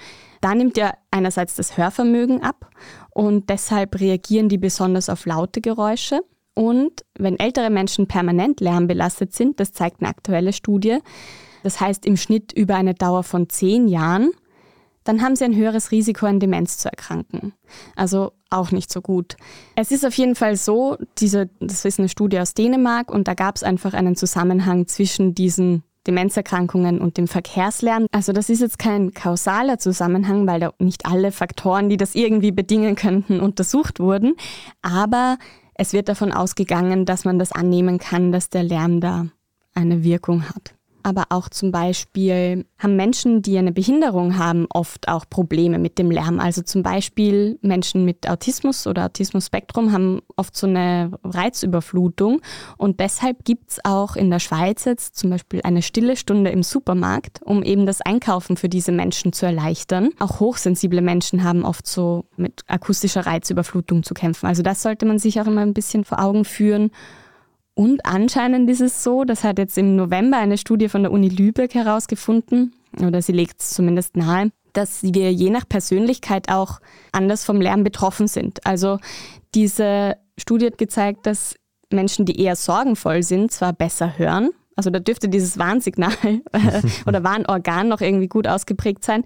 Da 0.45 0.55
nimmt 0.55 0.77
ja 0.77 0.93
einerseits 1.11 1.55
das 1.55 1.79
Hörvermögen 1.79 2.43
ab 2.43 2.69
und 3.09 3.49
deshalb 3.49 3.99
reagieren 3.99 4.51
die 4.51 4.59
besonders 4.59 5.09
auf 5.09 5.25
laute 5.25 5.63
Geräusche. 5.63 6.21
Und 6.53 7.03
wenn 7.19 7.39
ältere 7.39 7.71
Menschen 7.71 8.09
permanent 8.09 8.61
lärmbelastet 8.61 9.33
sind, 9.33 9.59
das 9.59 9.73
zeigt 9.73 10.03
eine 10.03 10.11
aktuelle 10.11 10.53
Studie, 10.53 10.99
das 11.63 11.81
heißt 11.81 12.05
im 12.05 12.19
Schnitt 12.19 12.53
über 12.53 12.75
eine 12.75 12.93
Dauer 12.93 13.23
von 13.23 13.49
zehn 13.49 13.89
Jahren, 13.89 14.33
dann 15.05 15.23
haben 15.23 15.35
sie 15.35 15.45
ein 15.45 15.57
höheres 15.57 15.91
Risiko, 15.93 16.27
an 16.27 16.41
Demenz 16.41 16.77
zu 16.77 16.91
erkranken. 16.91 17.55
Also 17.97 18.33
auch 18.51 18.71
nicht 18.71 18.93
so 18.93 19.01
gut. 19.01 19.39
Es 19.77 19.93
ist 19.93 20.05
auf 20.05 20.15
jeden 20.19 20.35
Fall 20.35 20.57
so, 20.57 20.99
diese, 21.17 21.49
das 21.61 21.87
ist 21.87 21.99
eine 21.99 22.11
Studie 22.11 22.39
aus 22.39 22.53
Dänemark 22.53 23.11
und 23.11 23.29
da 23.29 23.33
gab 23.33 23.57
es 23.57 23.63
einfach 23.63 23.95
einen 23.95 24.15
Zusammenhang 24.15 24.89
zwischen 24.89 25.35
diesen 25.35 25.85
Demenzerkrankungen 26.07 27.01
und 27.01 27.17
dem 27.17 27.29
Verkehrslärm. 27.29 28.07
Also 28.13 28.33
das 28.33 28.51
ist 28.51 28.61
jetzt 28.61 28.79
kein 28.79 29.13
kausaler 29.13 29.79
Zusammenhang, 29.79 30.47
weil 30.47 30.61
da 30.61 30.73
nicht 30.79 31.07
alle 31.07 31.33
Faktoren, 31.33 31.89
die 31.89 31.97
das 31.97 32.15
irgendwie 32.15 32.53
bedingen 32.53 32.95
könnten, 32.95 33.41
untersucht 33.41 34.01
wurden. 34.01 34.35
Aber 34.83 35.39
es 35.75 35.93
wird 35.93 36.09
davon 36.09 36.33
ausgegangen, 36.33 37.05
dass 37.05 37.25
man 37.25 37.39
das 37.39 37.53
annehmen 37.53 37.99
kann, 37.99 38.33
dass 38.33 38.49
der 38.51 38.63
Lärm 38.63 39.01
da 39.01 39.27
eine 39.75 40.05
Wirkung 40.05 40.49
hat 40.49 40.75
aber 41.05 41.27
auch 41.29 41.49
zum 41.49 41.71
Beispiel 41.71 42.65
haben 42.79 42.97
Menschen, 42.97 43.43
die 43.43 43.57
eine 43.59 43.73
Behinderung 43.73 44.39
haben, 44.39 44.67
oft 44.71 45.09
auch 45.09 45.25
Probleme 45.29 45.79
mit 45.79 45.99
dem 45.99 46.11
Lärm. 46.11 46.41
Also 46.41 46.63
zum 46.63 46.83
Beispiel 46.83 47.59
Menschen 47.63 48.05
mit 48.05 48.29
Autismus 48.29 48.87
oder 48.87 49.05
Autismus-Spektrum 49.07 49.93
haben 49.93 50.23
oft 50.37 50.57
so 50.57 50.67
eine 50.67 51.13
Reizüberflutung 51.23 52.41
und 52.79 53.01
deshalb 53.01 53.45
gibt 53.45 53.73
es 53.73 53.85
auch 53.85 54.17
in 54.17 54.31
der 54.31 54.39
Schweiz 54.39 54.85
jetzt 54.87 55.17
zum 55.17 55.31
Beispiel 55.31 55.61
eine 55.63 55.83
stille 55.83 56.17
Stunde 56.17 56.51
im 56.51 56.63
Supermarkt, 56.63 57.41
um 57.45 57.63
eben 57.63 57.87
das 57.87 58.01
Einkaufen 58.01 58.57
für 58.57 58.69
diese 58.69 58.93
Menschen 58.93 59.33
zu 59.33 59.47
erleichtern. 59.47 60.11
Auch 60.19 60.41
hochsensible 60.41 61.03
Menschen 61.03 61.45
haben 61.45 61.65
oft 61.65 61.87
so 61.87 62.25
mit 62.37 62.63
akustischer 62.67 63.27
Reizüberflutung 63.27 64.03
zu 64.03 64.15
kämpfen. 64.15 64.47
Also 64.47 64.63
das 64.63 64.83
sollte 64.83 65.07
man 65.07 65.19
sich 65.19 65.41
auch 65.41 65.47
immer 65.47 65.61
ein 65.61 65.75
bisschen 65.75 66.05
vor 66.05 66.21
Augen 66.21 66.45
führen. 66.45 66.91
Und 67.75 68.07
anscheinend 68.07 68.71
ist 68.71 68.81
es 68.81 69.03
so, 69.03 69.25
das 69.25 69.43
hat 69.43 69.59
jetzt 69.59 69.77
im 69.77 69.97
November 69.97 70.39
eine 70.39 70.59
Studie 70.59 70.89
von 70.89 71.03
der 71.03 71.13
Uni 71.13 71.29
Lübeck 71.29 71.75
herausgefunden, 71.75 72.73
oder 73.01 73.21
sie 73.21 73.33
legt 73.33 73.61
es 73.61 73.71
zumindest 73.71 74.17
nahe, 74.17 74.51
dass 74.73 75.03
wir 75.03 75.33
je 75.33 75.51
nach 75.51 75.69
Persönlichkeit 75.69 76.51
auch 76.51 76.81
anders 77.13 77.45
vom 77.45 77.61
Lärm 77.61 77.83
betroffen 77.83 78.29
sind. 78.29 78.65
Also 78.67 78.99
diese 79.55 80.17
Studie 80.39 80.67
hat 80.67 80.79
gezeigt, 80.79 81.27
dass 81.27 81.57
Menschen, 81.91 82.25
die 82.27 82.41
eher 82.41 82.57
sorgenvoll 82.57 83.23
sind, 83.23 83.53
zwar 83.53 83.73
besser 83.73 84.19
hören, 84.19 84.51
also 84.77 84.91
da 84.91 84.99
dürfte 84.99 85.29
dieses 85.29 85.59
Warnsignal 85.59 86.13
oder 87.07 87.23
Warnorgan 87.23 87.89
noch 87.89 88.01
irgendwie 88.01 88.29
gut 88.29 88.49
ausgeprägt 88.49 89.05
sein, 89.05 89.25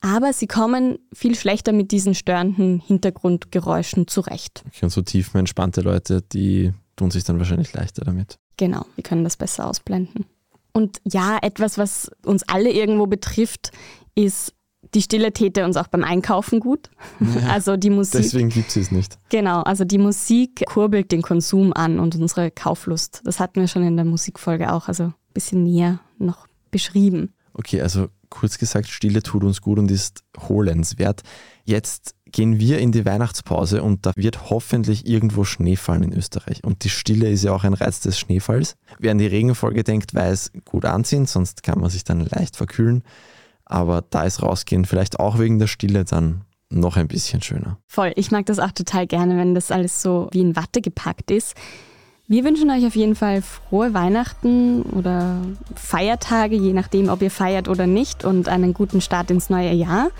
aber 0.00 0.32
sie 0.32 0.46
kommen 0.46 0.98
viel 1.12 1.34
schlechter 1.34 1.72
mit 1.72 1.90
diesen 1.90 2.14
störenden 2.14 2.80
Hintergrundgeräuschen 2.80 4.06
zurecht. 4.06 4.62
Okay, 4.68 4.84
und 4.84 4.90
so 4.90 5.02
tiefenentspannte 5.02 5.80
Leute, 5.80 6.22
die 6.22 6.72
tun 6.98 7.10
sich 7.10 7.24
dann 7.24 7.38
wahrscheinlich 7.38 7.72
leichter 7.72 8.04
damit. 8.04 8.38
Genau, 8.56 8.84
wir 8.96 9.04
können 9.04 9.24
das 9.24 9.36
besser 9.36 9.66
ausblenden. 9.66 10.26
Und 10.72 11.00
ja, 11.04 11.38
etwas, 11.40 11.78
was 11.78 12.10
uns 12.24 12.42
alle 12.42 12.70
irgendwo 12.70 13.06
betrifft, 13.06 13.72
ist, 14.14 14.54
die 14.94 15.02
Stille 15.02 15.32
täte 15.32 15.64
uns 15.64 15.76
auch 15.76 15.88
beim 15.88 16.04
Einkaufen 16.04 16.60
gut. 16.60 16.90
Ja, 17.20 17.48
also 17.50 17.76
die 17.76 17.90
Musik. 17.90 18.22
Deswegen 18.22 18.48
gibt 18.48 18.70
sie 18.70 18.80
es 18.80 18.90
nicht. 18.90 19.18
Genau, 19.28 19.62
also 19.62 19.84
die 19.84 19.98
Musik 19.98 20.64
kurbelt 20.66 21.12
den 21.12 21.22
Konsum 21.22 21.72
an 21.72 21.98
und 21.98 22.14
unsere 22.16 22.50
Kauflust. 22.50 23.22
Das 23.24 23.40
hatten 23.40 23.60
wir 23.60 23.68
schon 23.68 23.82
in 23.84 23.96
der 23.96 24.04
Musikfolge 24.04 24.72
auch, 24.72 24.88
also 24.88 25.04
ein 25.04 25.14
bisschen 25.34 25.64
näher 25.64 26.00
noch 26.18 26.46
beschrieben. 26.70 27.32
Okay, 27.54 27.80
also 27.80 28.08
kurz 28.30 28.58
gesagt, 28.58 28.88
Stille 28.88 29.22
tut 29.22 29.42
uns 29.44 29.60
gut 29.60 29.78
und 29.78 29.90
ist 29.90 30.22
holenswert. 30.48 31.22
Jetzt 31.64 32.14
gehen 32.32 32.58
wir 32.58 32.78
in 32.78 32.92
die 32.92 33.04
Weihnachtspause 33.04 33.82
und 33.82 34.06
da 34.06 34.12
wird 34.16 34.50
hoffentlich 34.50 35.06
irgendwo 35.06 35.44
Schnee 35.44 35.76
fallen 35.76 36.02
in 36.02 36.12
Österreich. 36.12 36.64
Und 36.64 36.84
die 36.84 36.90
Stille 36.90 37.28
ist 37.28 37.44
ja 37.44 37.52
auch 37.52 37.64
ein 37.64 37.74
Reiz 37.74 38.00
des 38.00 38.18
Schneefalls. 38.18 38.76
Wer 38.98 39.12
an 39.12 39.18
die 39.18 39.26
Regenfolge 39.26 39.84
denkt, 39.84 40.14
weiß, 40.14 40.52
gut 40.64 40.84
anziehen, 40.84 41.26
sonst 41.26 41.62
kann 41.62 41.80
man 41.80 41.90
sich 41.90 42.04
dann 42.04 42.20
leicht 42.20 42.56
verkühlen. 42.56 43.02
Aber 43.64 44.02
da 44.08 44.22
ist 44.22 44.42
rausgehen 44.42 44.84
vielleicht 44.84 45.20
auch 45.20 45.38
wegen 45.38 45.58
der 45.58 45.66
Stille 45.66 46.04
dann 46.04 46.42
noch 46.70 46.96
ein 46.96 47.08
bisschen 47.08 47.42
schöner. 47.42 47.78
Voll, 47.86 48.12
ich 48.16 48.30
mag 48.30 48.46
das 48.46 48.58
auch 48.58 48.72
total 48.72 49.06
gerne, 49.06 49.36
wenn 49.36 49.54
das 49.54 49.70
alles 49.70 50.02
so 50.02 50.28
wie 50.32 50.40
in 50.40 50.56
Watte 50.56 50.80
gepackt 50.80 51.30
ist. 51.30 51.54
Wir 52.30 52.44
wünschen 52.44 52.70
euch 52.70 52.86
auf 52.86 52.94
jeden 52.94 53.14
Fall 53.14 53.40
frohe 53.40 53.94
Weihnachten 53.94 54.82
oder 54.82 55.40
Feiertage, 55.74 56.56
je 56.56 56.74
nachdem, 56.74 57.08
ob 57.08 57.22
ihr 57.22 57.30
feiert 57.30 57.68
oder 57.68 57.86
nicht, 57.86 58.22
und 58.22 58.48
einen 58.48 58.74
guten 58.74 59.00
Start 59.00 59.30
ins 59.30 59.48
neue 59.48 59.72
Jahr. 59.72 60.10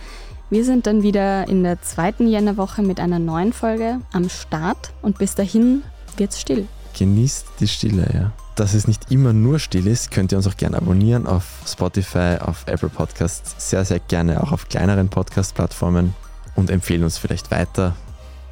Wir 0.51 0.64
sind 0.64 0.86
dann 0.86 1.03
wieder 1.03 1.46
in 1.46 1.62
der 1.62 1.82
zweiten 1.82 2.26
Jännerwoche 2.26 2.82
mit 2.82 3.01
einer 3.01 3.18
neuen 3.18 3.53
Folge 3.53 4.01
am 4.12 4.30
Start 4.30 4.94
und 5.03 5.18
bis 5.18 5.34
dahin 5.34 5.82
wird's 6.16 6.40
still. 6.40 6.66
Genießt 6.99 7.46
die 7.61 7.68
Stille, 7.68 8.09
ja. 8.14 8.32
Dass 8.57 8.72
es 8.72 8.88
nicht 8.88 9.12
immer 9.12 9.34
nur 9.34 9.59
still 9.59 9.86
ist, 9.86 10.11
könnt 10.11 10.32
ihr 10.32 10.38
uns 10.38 10.46
auch 10.46 10.57
gerne 10.57 10.78
abonnieren 10.78 11.26
auf 11.26 11.44
Spotify, 11.66 12.38
auf 12.40 12.64
Apple 12.66 12.88
Podcasts, 12.88 13.70
sehr, 13.70 13.84
sehr 13.84 14.01
gerne 14.01 14.42
auch 14.42 14.51
auf 14.51 14.70
kleineren 14.70 15.11
Podcast-Plattformen 15.11 16.14
und 16.57 16.70
empfehlen 16.70 17.05
uns 17.05 17.18
vielleicht 17.18 17.51
weiter. 17.51 17.94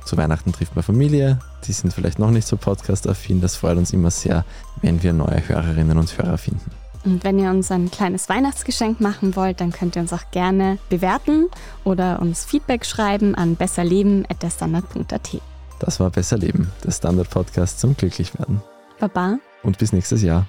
Zu 0.04 0.18
Weihnachten 0.18 0.52
trifft 0.52 0.76
man 0.76 0.84
Familie, 0.84 1.38
die 1.66 1.72
sind 1.72 1.94
vielleicht 1.94 2.18
noch 2.18 2.30
nicht 2.30 2.46
so 2.46 2.58
podcast-affin. 2.58 3.40
Das 3.40 3.56
freut 3.56 3.78
uns 3.78 3.94
immer 3.94 4.10
sehr, 4.10 4.44
wenn 4.82 5.02
wir 5.02 5.14
neue 5.14 5.48
Hörerinnen 5.48 5.96
und 5.96 6.16
Hörer 6.18 6.36
finden. 6.36 6.70
Und 7.06 7.22
wenn 7.22 7.38
ihr 7.38 7.50
uns 7.50 7.70
ein 7.70 7.88
kleines 7.88 8.28
Weihnachtsgeschenk 8.28 9.00
machen 9.00 9.36
wollt, 9.36 9.60
dann 9.60 9.70
könnt 9.70 9.94
ihr 9.94 10.02
uns 10.02 10.12
auch 10.12 10.30
gerne 10.32 10.78
bewerten 10.88 11.46
oder 11.84 12.20
uns 12.20 12.44
Feedback 12.44 12.84
schreiben 12.84 13.36
an 13.36 13.54
besserleben.derstandard.at. 13.54 15.40
Das 15.78 16.00
war 16.00 16.10
Besser 16.10 16.36
Leben, 16.36 16.72
der 16.84 16.90
Standard-Podcast 16.90 17.78
zum 17.78 17.96
Glücklichwerden. 17.96 18.60
Baba. 18.98 19.38
Und 19.62 19.78
bis 19.78 19.92
nächstes 19.92 20.22
Jahr. 20.22 20.48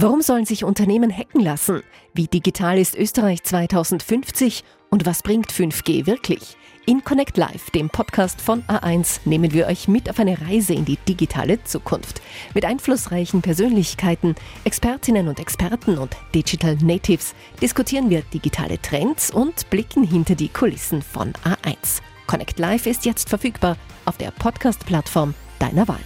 Warum 0.00 0.22
sollen 0.22 0.44
sich 0.44 0.62
Unternehmen 0.62 1.10
hacken 1.10 1.40
lassen? 1.40 1.82
Wie 2.14 2.28
digital 2.28 2.78
ist 2.78 2.94
Österreich 2.94 3.42
2050 3.42 4.62
und 4.90 5.06
was 5.06 5.24
bringt 5.24 5.52
5G 5.52 6.06
wirklich? 6.06 6.56
In 6.86 7.02
Connect 7.02 7.36
Live, 7.36 7.70
dem 7.70 7.90
Podcast 7.90 8.40
von 8.40 8.62
A1, 8.68 9.22
nehmen 9.24 9.52
wir 9.52 9.66
euch 9.66 9.88
mit 9.88 10.08
auf 10.08 10.20
eine 10.20 10.40
Reise 10.40 10.72
in 10.72 10.84
die 10.84 10.98
digitale 10.98 11.64
Zukunft. 11.64 12.22
Mit 12.54 12.64
einflussreichen 12.64 13.42
Persönlichkeiten, 13.42 14.36
Expertinnen 14.62 15.26
und 15.26 15.40
Experten 15.40 15.98
und 15.98 16.16
Digital 16.32 16.76
Natives 16.76 17.34
diskutieren 17.60 18.08
wir 18.08 18.22
digitale 18.32 18.80
Trends 18.80 19.32
und 19.32 19.68
blicken 19.68 20.04
hinter 20.04 20.36
die 20.36 20.48
Kulissen 20.48 21.02
von 21.02 21.32
A1. 21.42 22.02
Connect 22.28 22.60
Live 22.60 22.86
ist 22.86 23.04
jetzt 23.04 23.28
verfügbar 23.28 23.76
auf 24.04 24.16
der 24.16 24.30
Podcast-Plattform 24.30 25.34
deiner 25.58 25.88
Wahl. 25.88 25.98